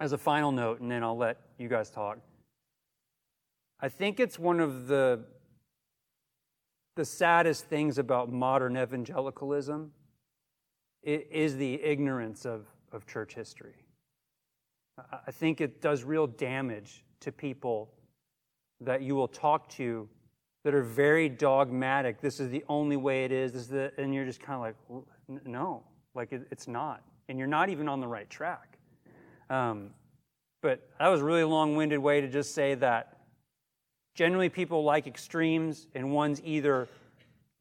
as 0.00 0.12
a 0.12 0.18
final 0.18 0.52
note, 0.52 0.80
and 0.80 0.90
then 0.90 1.02
I'll 1.02 1.16
let 1.16 1.38
you 1.58 1.68
guys 1.68 1.90
talk. 1.90 2.18
I 3.80 3.88
think 3.88 4.20
it's 4.20 4.38
one 4.38 4.60
of 4.60 4.86
the 4.86 5.24
the 6.96 7.04
saddest 7.04 7.66
things 7.66 7.98
about 7.98 8.32
modern 8.32 8.76
evangelicalism 8.76 9.92
is 11.02 11.56
the 11.56 11.74
ignorance 11.82 12.44
of, 12.44 12.66
of 12.90 13.06
church 13.06 13.34
history. 13.34 13.85
I 14.98 15.30
think 15.30 15.60
it 15.60 15.80
does 15.80 16.04
real 16.04 16.26
damage 16.26 17.04
to 17.20 17.32
people 17.32 17.90
that 18.80 19.02
you 19.02 19.14
will 19.14 19.28
talk 19.28 19.68
to 19.70 20.08
that 20.64 20.74
are 20.74 20.82
very 20.82 21.28
dogmatic. 21.28 22.20
This 22.20 22.40
is 22.40 22.50
the 22.50 22.64
only 22.68 22.96
way 22.96 23.24
it 23.24 23.32
is. 23.32 23.52
This 23.52 23.62
is 23.62 23.68
the, 23.68 23.92
and 23.98 24.14
you're 24.14 24.24
just 24.24 24.40
kind 24.40 24.56
of 24.56 25.06
like, 25.30 25.44
no, 25.46 25.82
like 26.14 26.32
it, 26.32 26.46
it's 26.50 26.66
not. 26.66 27.02
And 27.28 27.38
you're 27.38 27.48
not 27.48 27.68
even 27.68 27.88
on 27.88 28.00
the 28.00 28.08
right 28.08 28.28
track. 28.28 28.78
Um, 29.50 29.90
but 30.62 30.88
that 30.98 31.08
was 31.08 31.20
a 31.20 31.24
really 31.24 31.44
long 31.44 31.76
winded 31.76 31.98
way 31.98 32.20
to 32.20 32.28
just 32.28 32.54
say 32.54 32.74
that 32.74 33.18
generally 34.14 34.48
people 34.48 34.82
like 34.82 35.06
extremes, 35.06 35.86
and 35.94 36.10
one's 36.10 36.40
either 36.42 36.88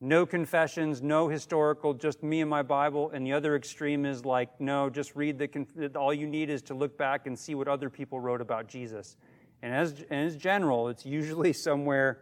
no 0.05 0.25
confessions, 0.25 1.01
no 1.01 1.27
historical, 1.27 1.93
just 1.93 2.21
me 2.21 2.41
and 2.41 2.49
my 2.49 2.61
Bible. 2.61 3.09
And 3.11 3.25
the 3.25 3.33
other 3.33 3.55
extreme 3.55 4.05
is 4.05 4.23
like, 4.23 4.61
no, 4.61 4.89
just 4.89 5.15
read 5.15 5.39
the, 5.39 5.91
all 5.95 6.13
you 6.13 6.27
need 6.27 6.49
is 6.51 6.61
to 6.63 6.75
look 6.75 6.95
back 6.95 7.25
and 7.25 7.37
see 7.37 7.55
what 7.55 7.67
other 7.67 7.89
people 7.89 8.19
wrote 8.19 8.39
about 8.39 8.67
Jesus. 8.67 9.17
And 9.63 9.73
as, 9.73 10.05
and 10.11 10.27
as 10.27 10.37
general, 10.37 10.89
it's 10.89 11.05
usually 11.05 11.53
somewhere 11.67 12.19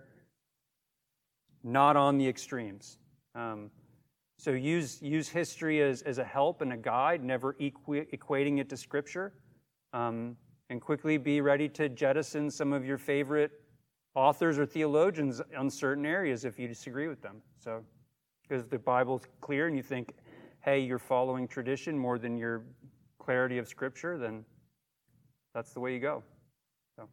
not 1.62 1.98
on 1.98 2.18
the 2.18 2.28
extremes. 2.28 2.98
Um, 3.36 3.70
so 4.40 4.52
use, 4.52 5.02
use 5.02 5.28
history 5.28 5.82
as, 5.82 6.02
as 6.04 6.20
a 6.20 6.24
help 6.24 6.62
and 6.62 6.72
a 6.72 6.78
guide, 6.78 7.22
never 7.22 7.56
equi- 7.60 8.08
equating 8.14 8.60
it 8.60 8.70
to 8.70 8.78
Scripture. 8.78 9.34
Um, 9.92 10.38
and 10.70 10.82
quickly 10.82 11.18
be 11.18 11.42
ready 11.42 11.68
to 11.70 11.90
jettison 11.90 12.50
some 12.50 12.72
of 12.72 12.86
your 12.86 12.98
favorite 12.98 13.52
authors 14.16 14.60
or 14.60 14.66
theologians 14.66 15.42
on 15.58 15.70
certain 15.70 16.06
areas 16.06 16.46
if 16.46 16.60
you 16.60 16.68
disagree 16.68 17.08
with 17.08 17.22
them. 17.22 17.42
So, 17.60 17.84
because 18.48 18.66
the 18.66 18.78
Bible's 18.78 19.24
clear 19.42 19.68
and 19.68 19.76
you 19.76 19.84
think, 19.84 20.14
hey, 20.62 20.80
you're 20.80 21.00
following 21.00 21.48
tradition 21.48 21.98
more 21.98 22.18
than 22.20 22.38
your 22.38 22.64
clarity 23.20 23.58
of 23.58 23.68
Scripture, 23.68 24.18
then 24.18 24.46
that's 25.54 25.74
the 25.74 25.80
way 25.80 25.94
you 25.94 26.00
go. 26.00 26.24
So. 26.96 27.08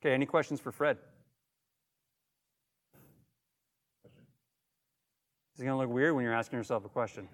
Okay, 0.00 0.14
any 0.14 0.26
questions 0.26 0.60
for 0.60 0.72
Fred? 0.72 0.98
Is 5.54 5.60
it 5.60 5.64
going 5.64 5.74
to 5.76 5.78
look 5.78 5.90
weird 5.90 6.14
when 6.14 6.24
you're 6.24 6.32
asking 6.32 6.58
yourself 6.58 6.84
a 6.84 6.88
question? 6.88 7.28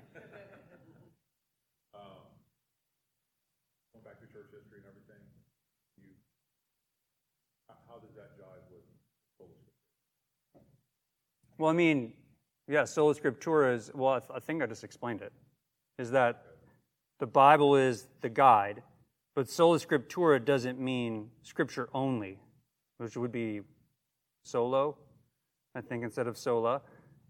Well, 11.59 11.71
I 11.71 11.75
mean, 11.75 12.13
yeah, 12.69 12.85
sola 12.85 13.15
scriptura 13.15 13.75
is, 13.75 13.91
well, 13.93 14.23
I 14.33 14.39
think 14.39 14.63
I 14.63 14.67
just 14.67 14.85
explained 14.85 15.23
it, 15.23 15.33
is 15.99 16.13
that 16.13 16.45
the 17.19 17.27
Bible 17.27 17.75
is 17.75 18.07
the 18.21 18.29
guide, 18.29 18.83
but 19.35 19.51
sola 19.51 19.79
scriptura 19.81 20.45
doesn't 20.45 20.79
mean 20.79 21.31
scripture 21.43 21.89
only, 21.93 22.39
which 22.99 23.17
would 23.17 23.33
be 23.33 23.63
solo, 24.45 24.97
I 25.75 25.81
think, 25.81 26.05
instead 26.05 26.29
of 26.29 26.39
sola, 26.39 26.83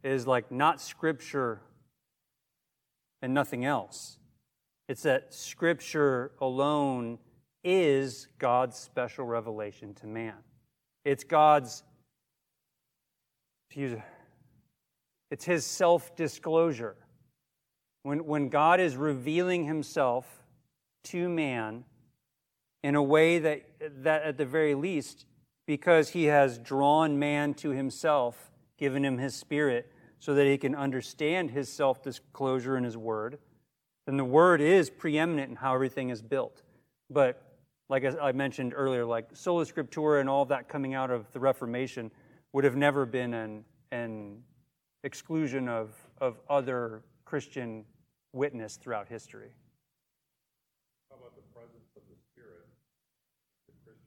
is 0.04 0.26
like 0.26 0.52
not 0.52 0.80
scripture 0.80 1.62
and 3.22 3.32
nothing 3.32 3.64
else. 3.64 4.18
It's 4.88 5.02
that 5.02 5.32
scripture 5.32 6.32
alone 6.38 7.18
is 7.64 8.28
God's 8.38 8.76
special 8.76 9.24
revelation 9.24 9.94
to 9.94 10.06
man. 10.06 10.34
It's 11.04 11.24
God's, 11.24 11.82
it's 13.74 15.44
his 15.44 15.64
self 15.64 16.14
disclosure. 16.16 16.96
When, 18.02 18.26
when 18.26 18.48
God 18.48 18.80
is 18.80 18.96
revealing 18.96 19.64
himself 19.64 20.26
to 21.04 21.28
man 21.28 21.84
in 22.82 22.94
a 22.94 23.02
way 23.02 23.38
that, 23.38 23.62
that, 24.02 24.22
at 24.22 24.38
the 24.38 24.46
very 24.46 24.74
least, 24.74 25.26
because 25.66 26.10
he 26.10 26.24
has 26.24 26.58
drawn 26.58 27.18
man 27.18 27.54
to 27.54 27.70
himself, 27.70 28.50
given 28.78 29.04
him 29.04 29.18
his 29.18 29.34
spirit, 29.34 29.92
so 30.20 30.34
that 30.34 30.46
he 30.46 30.58
can 30.58 30.74
understand 30.74 31.50
his 31.50 31.70
self 31.70 32.02
disclosure 32.02 32.76
in 32.76 32.84
his 32.84 32.96
word, 32.96 33.38
then 34.06 34.16
the 34.16 34.24
word 34.24 34.60
is 34.60 34.90
preeminent 34.90 35.50
in 35.50 35.56
how 35.56 35.74
everything 35.74 36.08
is 36.08 36.22
built. 36.22 36.62
But 37.10 37.47
like 37.88 38.04
I 38.04 38.32
mentioned 38.32 38.74
earlier, 38.76 39.04
like 39.04 39.28
sola 39.32 39.64
scriptura 39.64 40.20
and 40.20 40.28
all 40.28 40.42
of 40.42 40.48
that 40.48 40.68
coming 40.68 40.94
out 40.94 41.10
of 41.10 41.30
the 41.32 41.40
Reformation 41.40 42.10
would 42.52 42.64
have 42.64 42.76
never 42.76 43.06
been 43.06 43.34
an, 43.34 43.64
an 43.92 44.42
exclusion 45.04 45.68
of, 45.68 45.94
of 46.20 46.38
other 46.48 47.02
Christian 47.24 47.84
witness 48.32 48.76
throughout 48.76 49.08
history. 49.08 49.50
How 51.10 51.16
about 51.16 51.34
the 51.34 51.42
presence 51.54 51.88
of 51.96 52.02
the 52.08 52.16
Spirit 52.32 52.66
Christian 53.84 54.02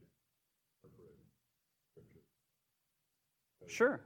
Sure. 3.68 4.02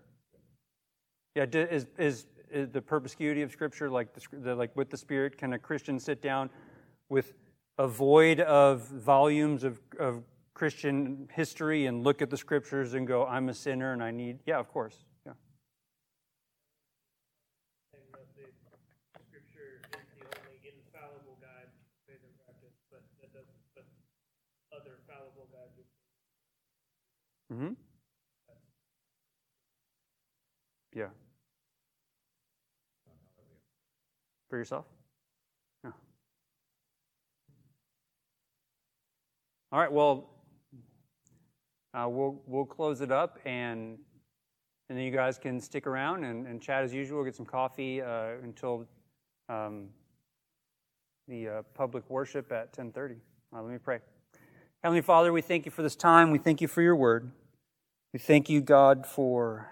Yeah, 1.35 1.45
is, 1.51 1.87
is, 1.97 2.27
is 2.49 2.69
the 2.69 2.81
perspicuity 2.81 3.41
of 3.41 3.51
Scripture 3.51 3.89
like 3.89 4.13
the, 4.13 4.39
the, 4.39 4.55
like 4.55 4.73
with 4.75 4.89
the 4.89 4.97
Spirit? 4.97 5.37
Can 5.37 5.53
a 5.53 5.59
Christian 5.59 5.99
sit 5.99 6.21
down 6.21 6.49
with 7.09 7.33
void 7.77 8.39
of 8.39 8.87
volumes 8.87 9.63
of, 9.63 9.79
of 9.99 10.23
Christian 10.53 11.27
history 11.33 11.85
and 11.85 12.03
look 12.03 12.21
at 12.21 12.29
the 12.29 12.37
Scriptures 12.37 12.93
and 12.93 13.05
go, 13.05 13.25
"I'm 13.25 13.49
a 13.49 13.53
sinner 13.53 13.91
and 13.91 14.01
I 14.01 14.11
need"? 14.11 14.39
Yeah, 14.45 14.59
of 14.59 14.69
course. 14.69 15.03
Yeah. 15.25 15.33
Mm-hmm. 27.51 27.73
Yeah. 30.93 31.09
For 34.49 34.57
yourself? 34.57 34.85
All 39.71 39.79
right, 39.79 39.91
well, 39.91 40.29
uh, 41.93 42.07
we'll, 42.07 42.41
we'll 42.45 42.65
close 42.65 43.01
it 43.01 43.11
up 43.11 43.39
and, 43.45 43.97
and 44.89 44.97
then 44.97 45.05
you 45.05 45.11
guys 45.11 45.37
can 45.37 45.59
stick 45.59 45.87
around 45.87 46.23
and, 46.23 46.45
and 46.45 46.61
chat 46.61 46.83
as 46.83 46.93
usual, 46.93 47.23
get 47.23 47.35
some 47.35 47.45
coffee 47.45 48.01
uh, 48.01 48.33
until 48.43 48.85
um, 49.49 49.87
the 51.27 51.47
uh, 51.47 51.61
public 51.73 52.07
worship 52.09 52.51
at 52.51 52.77
1030. 52.77 53.15
Uh, 53.53 53.61
let 53.61 53.71
me 53.71 53.77
pray. 53.77 53.99
Heavenly 54.83 55.01
Father, 55.01 55.33
we 55.33 55.41
thank 55.41 55.65
you 55.65 55.71
for 55.71 55.81
this 55.81 55.95
time. 55.95 56.31
We 56.31 56.37
thank 56.37 56.61
you 56.61 56.67
for 56.67 56.81
your 56.81 56.95
word. 56.95 57.31
We 58.13 58.19
thank 58.19 58.49
you, 58.49 58.61
God, 58.61 59.07
for 59.07 59.71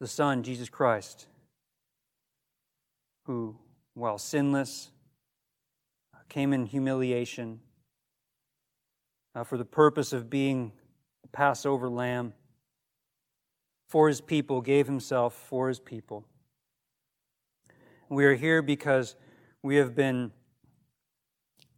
the 0.00 0.06
Son, 0.06 0.42
Jesus 0.42 0.68
Christ, 0.68 1.26
who, 3.26 3.56
while 3.94 4.18
sinless, 4.18 4.90
came 6.28 6.52
in 6.52 6.66
humiliation 6.66 7.60
uh, 9.34 9.44
for 9.44 9.56
the 9.56 9.64
purpose 9.64 10.12
of 10.12 10.28
being 10.28 10.72
a 11.24 11.28
Passover 11.28 11.88
lamb 11.88 12.34
for 13.88 14.08
his 14.08 14.20
people, 14.20 14.60
gave 14.60 14.86
himself 14.86 15.34
for 15.34 15.68
his 15.68 15.80
people. 15.80 16.24
We 18.10 18.24
are 18.26 18.34
here 18.34 18.62
because 18.62 19.16
we 19.62 19.76
have 19.76 19.94
been 19.94 20.32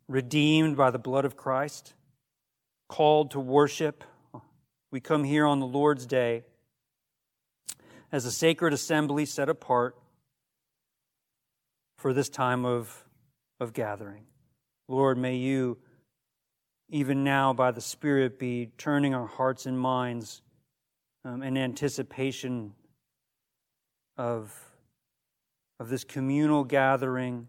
redeemed 0.09 0.77
by 0.77 0.91
the 0.91 0.99
blood 0.99 1.25
of 1.25 1.37
Christ, 1.37 1.95
called 2.89 3.31
to 3.33 3.41
worship. 3.41 4.03
We 4.91 5.01
come 5.01 5.23
here 5.23 5.47
on 5.47 5.61
the 5.61 5.67
Lord's 5.67 6.05
day 6.07 6.43
as 8.11 8.25
a 8.25 8.33
sacred 8.33 8.73
assembly 8.73 9.25
set 9.25 9.49
apart 9.49 9.97
for 11.97 12.13
this 12.13 12.29
time 12.29 12.65
of, 12.65 13.05
of 13.61 13.73
gathering. 13.73 14.25
Lord, 14.91 15.19
may 15.19 15.37
you, 15.37 15.79
even 16.89 17.23
now 17.23 17.53
by 17.53 17.71
the 17.71 17.81
Spirit, 17.81 18.41
be 18.41 18.73
turning 18.77 19.15
our 19.15 19.29
hearts 19.29 19.65
and 19.65 19.79
minds 19.79 20.43
um, 21.25 21.45
in 21.45 21.57
anticipation 21.57 22.73
of, 24.17 24.53
of 25.79 25.91
this 25.91 26.03
communal 26.03 26.65
gathering, 26.65 27.47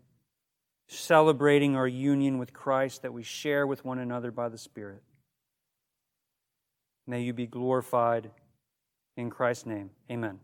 celebrating 0.88 1.76
our 1.76 1.88
union 1.88 2.38
with 2.38 2.54
Christ 2.54 3.02
that 3.02 3.12
we 3.12 3.24
share 3.24 3.66
with 3.66 3.84
one 3.84 3.98
another 3.98 4.30
by 4.30 4.48
the 4.48 4.60
Spirit. 4.60 5.02
May 7.08 7.24
you 7.24 7.34
be 7.34 7.48
glorified 7.48 8.30
in 9.18 9.32
Christ's 9.32 9.66
name. 9.66 9.90
Amen. 10.12 10.40